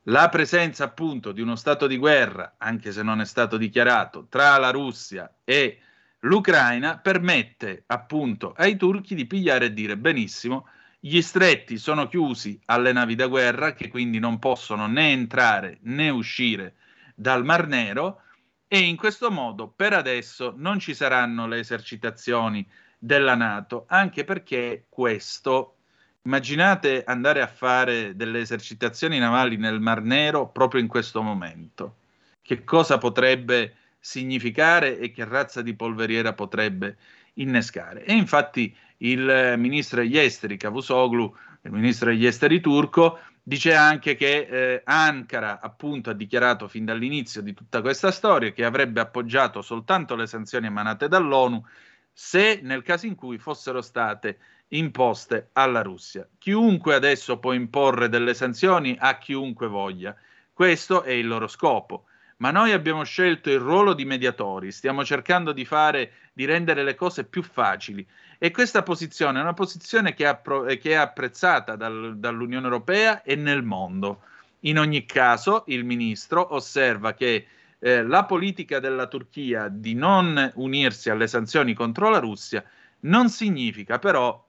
[0.03, 4.59] La presenza appunto di uno stato di guerra, anche se non è stato dichiarato, tra
[4.59, 5.79] la Russia e
[6.19, 10.67] l'Ucraina permette appunto ai turchi di pigliare e dire benissimo,
[11.07, 16.09] gli stretti sono chiusi alle navi da guerra che quindi non possono né entrare né
[16.09, 16.75] uscire
[17.15, 18.23] dal Mar Nero
[18.67, 22.67] e in questo modo per adesso non ci saranno le esercitazioni
[22.99, 25.77] della Nato, anche perché questo,
[26.23, 31.99] immaginate andare a fare delle esercitazioni navali nel Mar Nero proprio in questo momento.
[32.41, 36.97] Che cosa potrebbe significare e che razza di polveriera potrebbe
[37.35, 38.03] innescare?
[38.03, 44.39] E infatti il ministro degli esteri Cavusoglu, il ministro degli esteri turco, Dice anche che
[44.39, 50.17] eh, Ankara appunto ha dichiarato fin dall'inizio di tutta questa storia che avrebbe appoggiato soltanto
[50.17, 51.63] le sanzioni emanate dall'ONU
[52.11, 56.27] se nel caso in cui fossero state imposte alla Russia.
[56.37, 60.13] Chiunque adesso può imporre delle sanzioni a chiunque voglia.
[60.51, 62.03] Questo è il loro scopo.
[62.37, 66.93] Ma noi abbiamo scelto il ruolo di mediatori, stiamo cercando di fare, di rendere le
[66.93, 68.05] cose più facili
[68.37, 73.35] e questa posizione è una posizione che, appro- che è apprezzata dal, dall'Unione Europea e
[73.35, 74.21] nel mondo.
[74.61, 77.47] In ogni caso, il ministro osserva che
[77.79, 82.63] eh, la politica della Turchia di non unirsi alle sanzioni contro la Russia
[83.01, 84.45] non significa però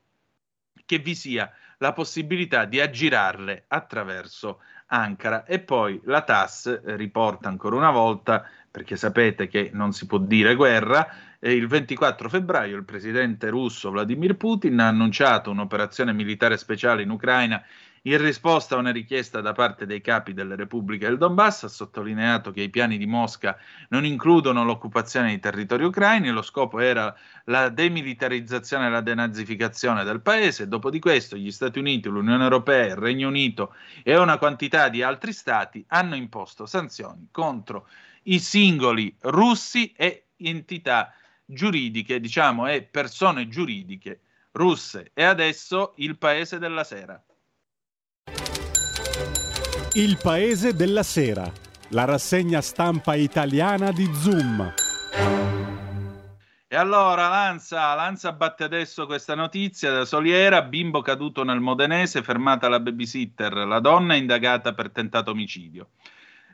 [0.85, 5.45] che vi sia la possibilità di aggirarle attraverso Ankara.
[5.45, 10.19] E poi la TAS eh, riporta ancora una volta, perché sapete che non si può
[10.19, 16.57] dire guerra, eh, il 24 febbraio il presidente russo Vladimir Putin ha annunciato un'operazione militare
[16.57, 17.63] speciale in Ucraina
[18.03, 22.51] in risposta a una richiesta da parte dei capi delle repubbliche del Donbass, ha sottolineato
[22.51, 23.59] che i piani di Mosca
[23.89, 27.15] non includono l'occupazione dei territori ucraini, lo scopo era
[27.45, 30.69] la demilitarizzazione e la denazificazione del paese.
[30.69, 35.03] Dopo di questo gli Stati Uniti, l'Unione Europea, il Regno Unito e una quantità di
[35.03, 37.89] altri stati hanno imposto sanzioni contro
[38.25, 41.13] i singoli russi e entità
[41.45, 44.21] giuridiche, diciamo, e persone giuridiche
[44.53, 45.11] russe.
[45.15, 47.23] E adesso il paese della sera.
[49.99, 51.51] Il paese della sera,
[51.89, 54.73] la rassegna stampa italiana di Zoom.
[56.69, 62.69] E allora Lanza, Lanza batte adesso questa notizia da Soliera, bimbo caduto nel Modenese, fermata
[62.69, 65.89] la babysitter, la donna indagata per tentato omicidio.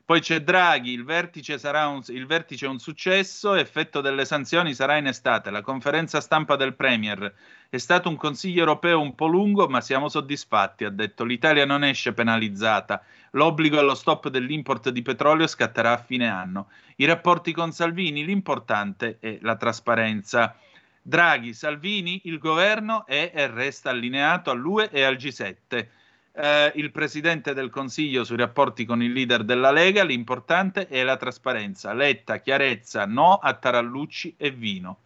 [0.07, 4.75] Poi c'è Draghi, il vertice, sarà un, il vertice è un successo, effetto delle sanzioni
[4.75, 5.51] sarà in estate.
[5.51, 7.35] La conferenza stampa del Premier
[7.71, 11.25] è stato un consiglio europeo un po' lungo, ma siamo soddisfatti, ha detto.
[11.25, 13.03] L'Italia non esce penalizzata.
[13.31, 16.69] L'obbligo allo stop dell'import di petrolio scatterà a fine anno.
[16.97, 20.55] I rapporti con Salvini, l'importante è la trasparenza.
[21.01, 26.03] Draghi, Salvini, il governo è e resta allineato all'UE e al G7
[26.37, 31.17] eh, il presidente del Consiglio sui rapporti con il leader della Lega, l'importante è la
[31.17, 31.93] trasparenza.
[31.93, 34.99] Letta, chiarezza, no a tarallucci e vino.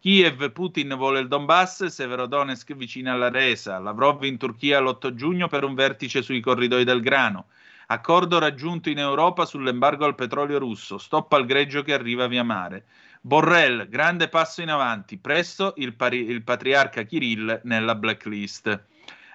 [0.00, 5.64] Kiev, Putin vuole il Donbass, Severodonetsk vicino alla resa, Lavrov in Turchia l'8 giugno per
[5.64, 7.46] un vertice sui corridoi del grano.
[7.86, 12.84] Accordo raggiunto in Europa sull'embargo al petrolio russo, stop al greggio che arriva via mare.
[13.20, 18.84] Borrell, grande passo in avanti, presto il, pari- il patriarca Kirill nella blacklist.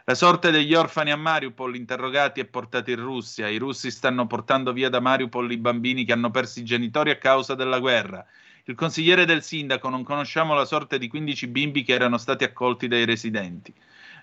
[0.10, 3.48] La sorte degli orfani a Mariupol, interrogati e portati in Russia.
[3.48, 7.20] I russi stanno portando via da Mariupol i bambini che hanno perso i genitori a
[7.20, 8.26] causa della guerra.
[8.64, 12.88] Il consigliere del sindaco, non conosciamo la sorte di 15 bimbi che erano stati accolti
[12.88, 13.72] dai residenti.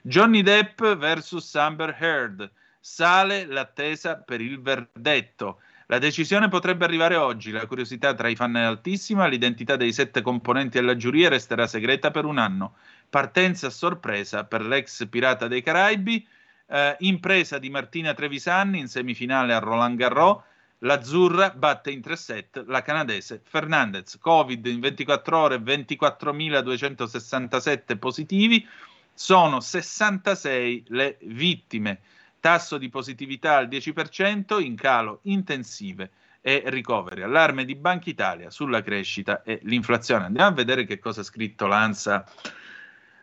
[0.03, 2.51] Johnny Depp vs Amber Heard.
[2.81, 5.61] Sale l'attesa per il verdetto.
[5.87, 7.53] La decisione potrebbe arrivare oggi.
[7.53, 9.29] La curiosità tra i fan è altissima.
[9.29, 12.75] L'identità dei sette componenti della giuria resterà segreta per un anno
[13.09, 16.27] partenza a sorpresa per l'ex Pirata dei Caraibi,
[16.69, 20.43] eh, impresa di Martina Trevisanni in semifinale a Roland Garros,
[20.81, 24.19] l'Azzurra batte in 3 set la canadese Fernandez.
[24.19, 28.67] Covid in 24 ore 24.267 positivi,
[29.15, 32.01] sono 66 le vittime.
[32.39, 36.11] Tasso di positività al 10%, in calo intensive
[36.41, 37.23] e ricoveri.
[37.23, 40.27] Allarme di Banca Italia sulla crescita e l'inflazione.
[40.27, 42.25] Andiamo a vedere che cosa ha scritto l'ANSA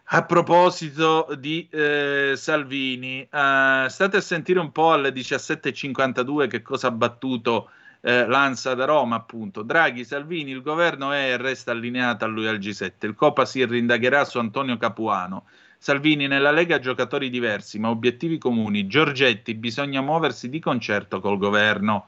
[0.06, 6.88] a proposito di eh, Salvini, uh, state a sentire un po' alle 17.52 che cosa
[6.88, 7.70] ha battuto
[8.06, 9.64] eh, l'Ansa da Roma, appunto.
[9.64, 13.06] Draghi, Salvini, il governo è e resta allineato a lui al G7.
[13.06, 15.46] Il Copasir indagherà su Antonio Capuano.
[15.78, 18.88] Salvini nella Lega giocatori diversi ma obiettivi comuni.
[18.88, 22.08] Giorgetti bisogna muoversi di concerto col governo.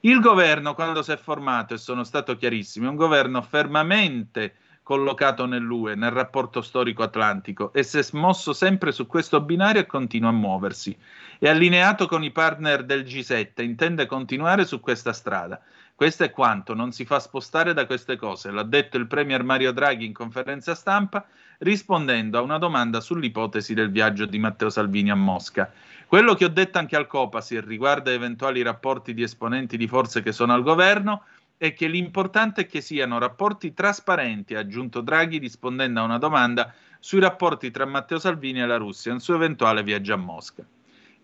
[0.00, 4.54] Il governo, quando si è formato, e sono stato chiarissimo, è un governo fermamente
[4.84, 9.86] collocato nell'UE, nel rapporto storico atlantico, e si è mosso sempre su questo binario e
[9.86, 10.96] continua a muoversi.
[11.38, 15.60] È allineato con i partner del G7, intende continuare su questa strada.
[15.94, 19.72] Questo è quanto, non si fa spostare da queste cose, l'ha detto il Premier Mario
[19.72, 21.24] Draghi in conferenza stampa
[21.58, 25.72] rispondendo a una domanda sull'ipotesi del viaggio di Matteo Salvini a Mosca.
[26.06, 30.32] Quello che ho detto anche al Copasir riguarda eventuali rapporti di esponenti di forze che
[30.32, 31.22] sono al governo
[31.56, 36.74] è che l'importante è che siano rapporti trasparenti, ha aggiunto Draghi rispondendo a una domanda
[36.98, 40.66] sui rapporti tra Matteo Salvini e la Russia e un suo eventuale viaggio a Mosca.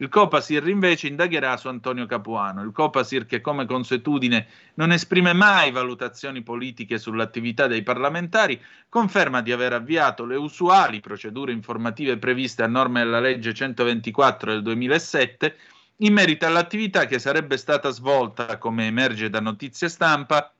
[0.00, 5.72] Il Copasir invece indagherà su Antonio Capuano, il Copasir che come consuetudine non esprime mai
[5.72, 8.58] valutazioni politiche sull'attività dei parlamentari,
[8.88, 14.62] conferma di aver avviato le usuali procedure informative previste a norma della legge 124 del
[14.62, 15.56] 2007
[16.02, 20.52] in merito all'attività che sarebbe stata svolta, come emerge da notizie stampa,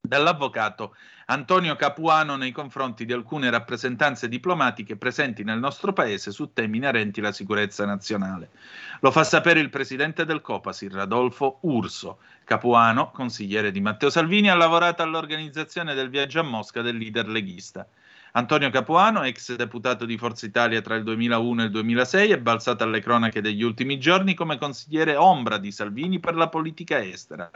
[0.00, 0.94] dall'avvocato
[1.30, 7.20] Antonio Capuano nei confronti di alcune rappresentanze diplomatiche presenti nel nostro paese su temi inerenti
[7.20, 8.50] alla sicurezza nazionale.
[8.98, 12.18] Lo fa sapere il presidente del Copasir, Radolfo Urso.
[12.42, 17.86] Capuano, consigliere di Matteo Salvini, ha lavorato all'organizzazione del viaggio a Mosca del leader leghista.
[18.32, 22.84] Antonio Capuano, ex deputato di Forza Italia tra il 2001 e il 2006, è balzato
[22.84, 27.50] alle cronache degli ultimi giorni come consigliere ombra di Salvini per la politica estera.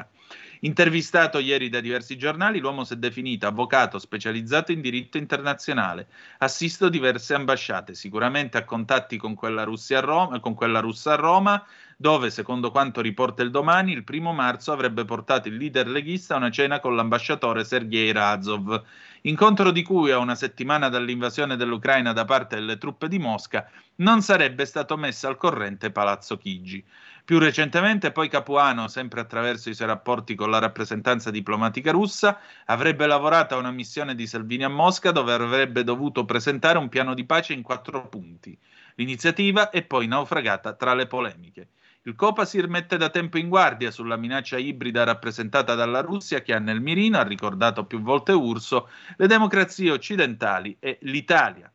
[0.60, 6.09] Intervistato ieri da diversi giornali, l'uomo si è definito avvocato specializzato in diritto internazionale.
[6.38, 11.64] Assisto diverse ambasciate, sicuramente ha contatti con quella, a Roma, con quella russa a Roma,
[11.96, 16.38] dove, secondo quanto riporta il domani, il primo marzo avrebbe portato il leader leghista a
[16.38, 18.82] una cena con l'ambasciatore Sergei Razov
[19.26, 24.20] incontro di cui a una settimana dall'invasione dell'Ucraina da parte delle truppe di Mosca non
[24.20, 26.84] sarebbe stato messo al corrente Palazzo Chigi.
[27.24, 33.06] Più recentemente poi Capuano, sempre attraverso i suoi rapporti con la rappresentanza diplomatica russa, avrebbe
[33.06, 37.24] lavorato a una missione di Salvini a Mosca dove avrebbe dovuto presentare un piano di
[37.24, 38.59] pace in quattro punti.
[38.96, 41.68] L'iniziativa è poi naufragata tra le polemiche.
[42.06, 46.59] Il Copasir mette da tempo in guardia sulla minaccia ibrida rappresentata dalla Russia che ha
[46.59, 51.72] nel mirino, ha ricordato più volte Urso, le democrazie occidentali e l'Italia.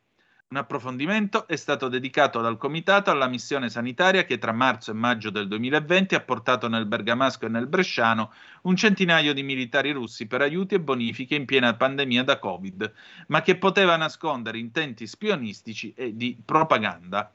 [0.49, 5.31] Un approfondimento è stato dedicato dal Comitato alla missione sanitaria che tra marzo e maggio
[5.31, 8.31] del 2020 ha portato nel Bergamasco e nel Bresciano
[8.63, 12.93] un centinaio di militari russi per aiuti e bonifiche in piena pandemia da Covid,
[13.29, 17.31] ma che poteva nascondere intenti spionistici e di propaganda.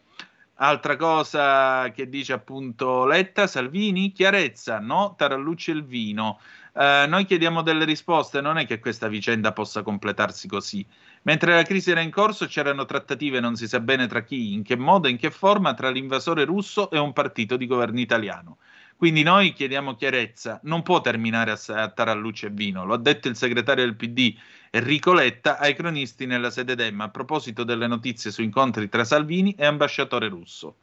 [0.57, 6.39] Altra cosa che dice appunto Letta, Salvini, chiarezza, no, Tarallucci e il vino.
[6.77, 10.87] Eh, noi chiediamo delle risposte, non è che questa vicenda possa completarsi così.
[11.23, 14.63] Mentre la crisi era in corso c'erano trattative non si sa bene tra chi, in
[14.63, 18.59] che modo e in che forma tra l'invasore russo e un partito di governo italiano.
[18.97, 23.27] Quindi noi chiediamo chiarezza, non può terminare a, a taralluce e vino, lo ha detto
[23.27, 24.37] il segretario del PD
[24.75, 29.55] Enrico Letta ai cronisti nella sede DEM a proposito delle notizie su incontri tra Salvini
[29.55, 30.79] e ambasciatore russo.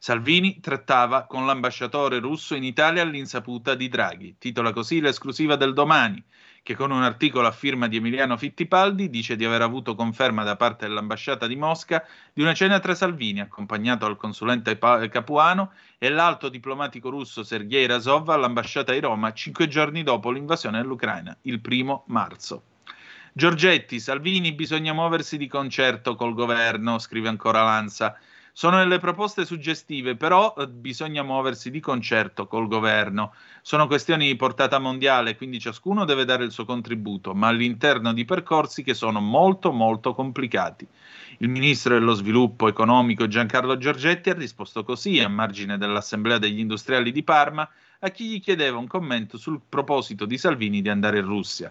[0.00, 4.34] Salvini trattava con l'ambasciatore russo in Italia all'insaputa di Draghi.
[4.36, 6.20] Titola così l'esclusiva del domani
[6.66, 10.56] che con un articolo a firma di Emiliano Fittipaldi dice di aver avuto conferma da
[10.56, 16.48] parte dell'ambasciata di Mosca di una cena tra Salvini, accompagnato al consulente Capuano, e l'alto
[16.48, 22.64] diplomatico russo Sergei Razov all'ambasciata di Roma cinque giorni dopo l'invasione dell'Ucraina, il primo marzo.
[23.32, 28.18] Giorgetti, Salvini bisogna muoversi di concerto col governo, scrive ancora Lanza.
[28.58, 33.34] Sono delle proposte suggestive, però eh, bisogna muoversi di concerto col governo.
[33.60, 38.24] Sono questioni di portata mondiale, quindi ciascuno deve dare il suo contributo, ma all'interno di
[38.24, 40.86] percorsi che sono molto molto complicati.
[41.40, 47.12] Il ministro dello sviluppo economico Giancarlo Giorgetti ha risposto così a margine dell'Assemblea degli industriali
[47.12, 47.68] di Parma
[47.98, 51.70] a chi gli chiedeva un commento sul proposito di Salvini di andare in Russia.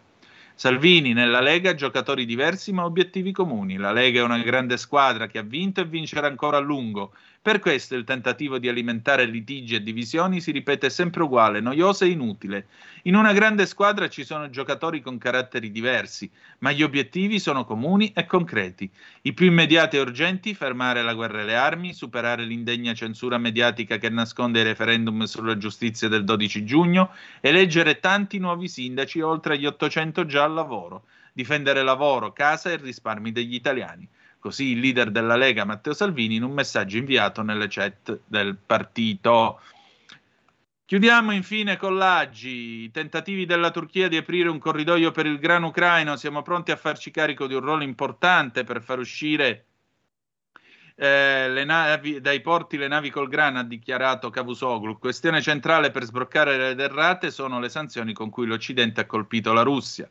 [0.57, 3.75] Salvini nella Lega giocatori diversi ma obiettivi comuni.
[3.75, 7.13] La Lega è una grande squadra che ha vinto e vincerà ancora a lungo.
[7.45, 12.07] Per questo il tentativo di alimentare litigi e divisioni si ripete sempre uguale, noioso e
[12.07, 12.65] inutile.
[13.03, 16.27] In una grande squadra ci sono giocatori con caratteri diversi,
[16.61, 18.89] ma gli obiettivi sono comuni e concreti.
[19.21, 23.97] I più immediati e urgenti, fermare la guerra e le armi, superare l'indegna censura mediatica
[23.99, 27.11] che nasconde i referendum sulla giustizia del 12 giugno,
[27.41, 33.31] eleggere tanti nuovi sindaci oltre agli 800 già al lavoro, difendere lavoro, casa e risparmi
[33.31, 34.09] degli italiani.
[34.45, 39.59] Così il leader della Lega, Matteo Salvini, in un messaggio inviato nelle chat del partito.
[40.85, 45.69] Chiudiamo infine con l'Aggi, i tentativi della Turchia di aprire un corridoio per il grano
[45.69, 49.65] ucraino, siamo pronti a farci carico di un ruolo importante per far uscire
[50.93, 54.99] eh, navi, dai porti le navi col grano, ha dichiarato Cavusoglu.
[54.99, 59.63] Questione centrale per sbloccare le derrate sono le sanzioni con cui l'Occidente ha colpito la
[59.63, 60.07] Russia.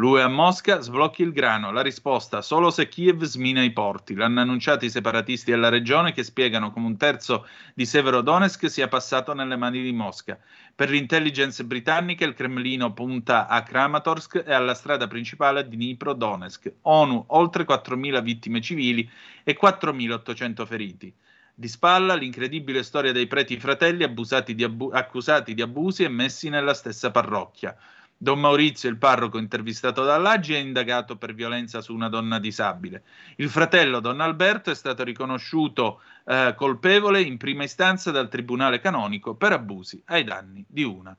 [0.00, 1.72] Lui a Mosca sblocchi il grano.
[1.72, 4.14] La risposta solo se Kiev smina i porti.
[4.14, 9.34] L'hanno annunciato i separatisti della regione che spiegano come un terzo di Severodonetsk sia passato
[9.34, 10.38] nelle mani di Mosca.
[10.74, 16.76] Per l'intelligence britannica il Cremlino punta a Kramatorsk e alla strada principale di Dnipro-Donetsk.
[16.80, 19.06] ONU oltre 4.000 vittime civili
[19.44, 21.12] e 4.800 feriti.
[21.54, 27.10] Di spalla l'incredibile storia dei preti fratelli abu- accusati di abusi e messi nella stessa
[27.10, 27.76] parrocchia.
[28.22, 33.02] Don Maurizio, il parroco intervistato dall'Aggi, è indagato per violenza su una donna disabile.
[33.36, 39.36] Il fratello, Don Alberto, è stato riconosciuto eh, colpevole in prima istanza dal Tribunale Canonico
[39.36, 41.16] per abusi ai danni di una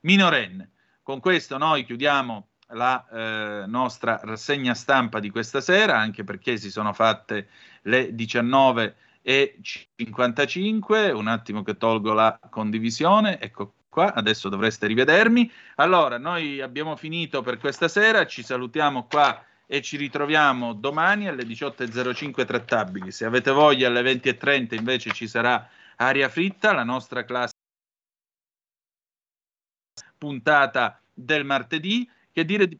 [0.00, 0.70] minorenne.
[1.02, 6.70] Con questo noi chiudiamo la eh, nostra rassegna stampa di questa sera, anche perché si
[6.70, 7.48] sono fatte
[7.82, 8.96] le 19
[9.26, 11.10] e 55.
[11.10, 13.40] Un attimo che tolgo la condivisione.
[13.40, 15.50] Ecco qua, adesso dovreste rivedermi.
[15.76, 21.44] Allora, noi abbiamo finito per questa sera, ci salutiamo qua e ci ritroviamo domani alle
[21.44, 23.10] 18.05 trattabili.
[23.10, 27.54] Se avete voglia alle 20.30 invece ci sarà aria fritta, la nostra classe
[30.18, 32.06] puntata del martedì.
[32.30, 32.78] Che dire di,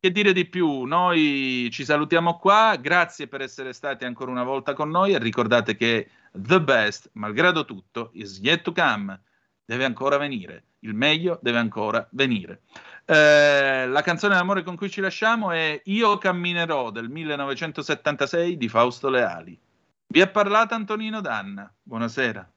[0.00, 0.82] che dire di più?
[0.82, 5.76] Noi ci salutiamo qua, grazie per essere stati ancora una volta con noi e ricordate
[5.76, 9.20] che the best, malgrado tutto, is yet to come
[9.64, 12.62] deve ancora venire, il meglio deve ancora venire.
[13.04, 19.08] Eh, la canzone d'amore con cui ci lasciamo è Io camminerò del 1976 di Fausto
[19.08, 19.58] Leali.
[20.06, 21.70] Vi ha parlato Antonino Danna.
[21.82, 22.50] Buonasera.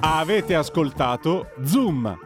[0.00, 2.25] Avete ascoltato Zoom,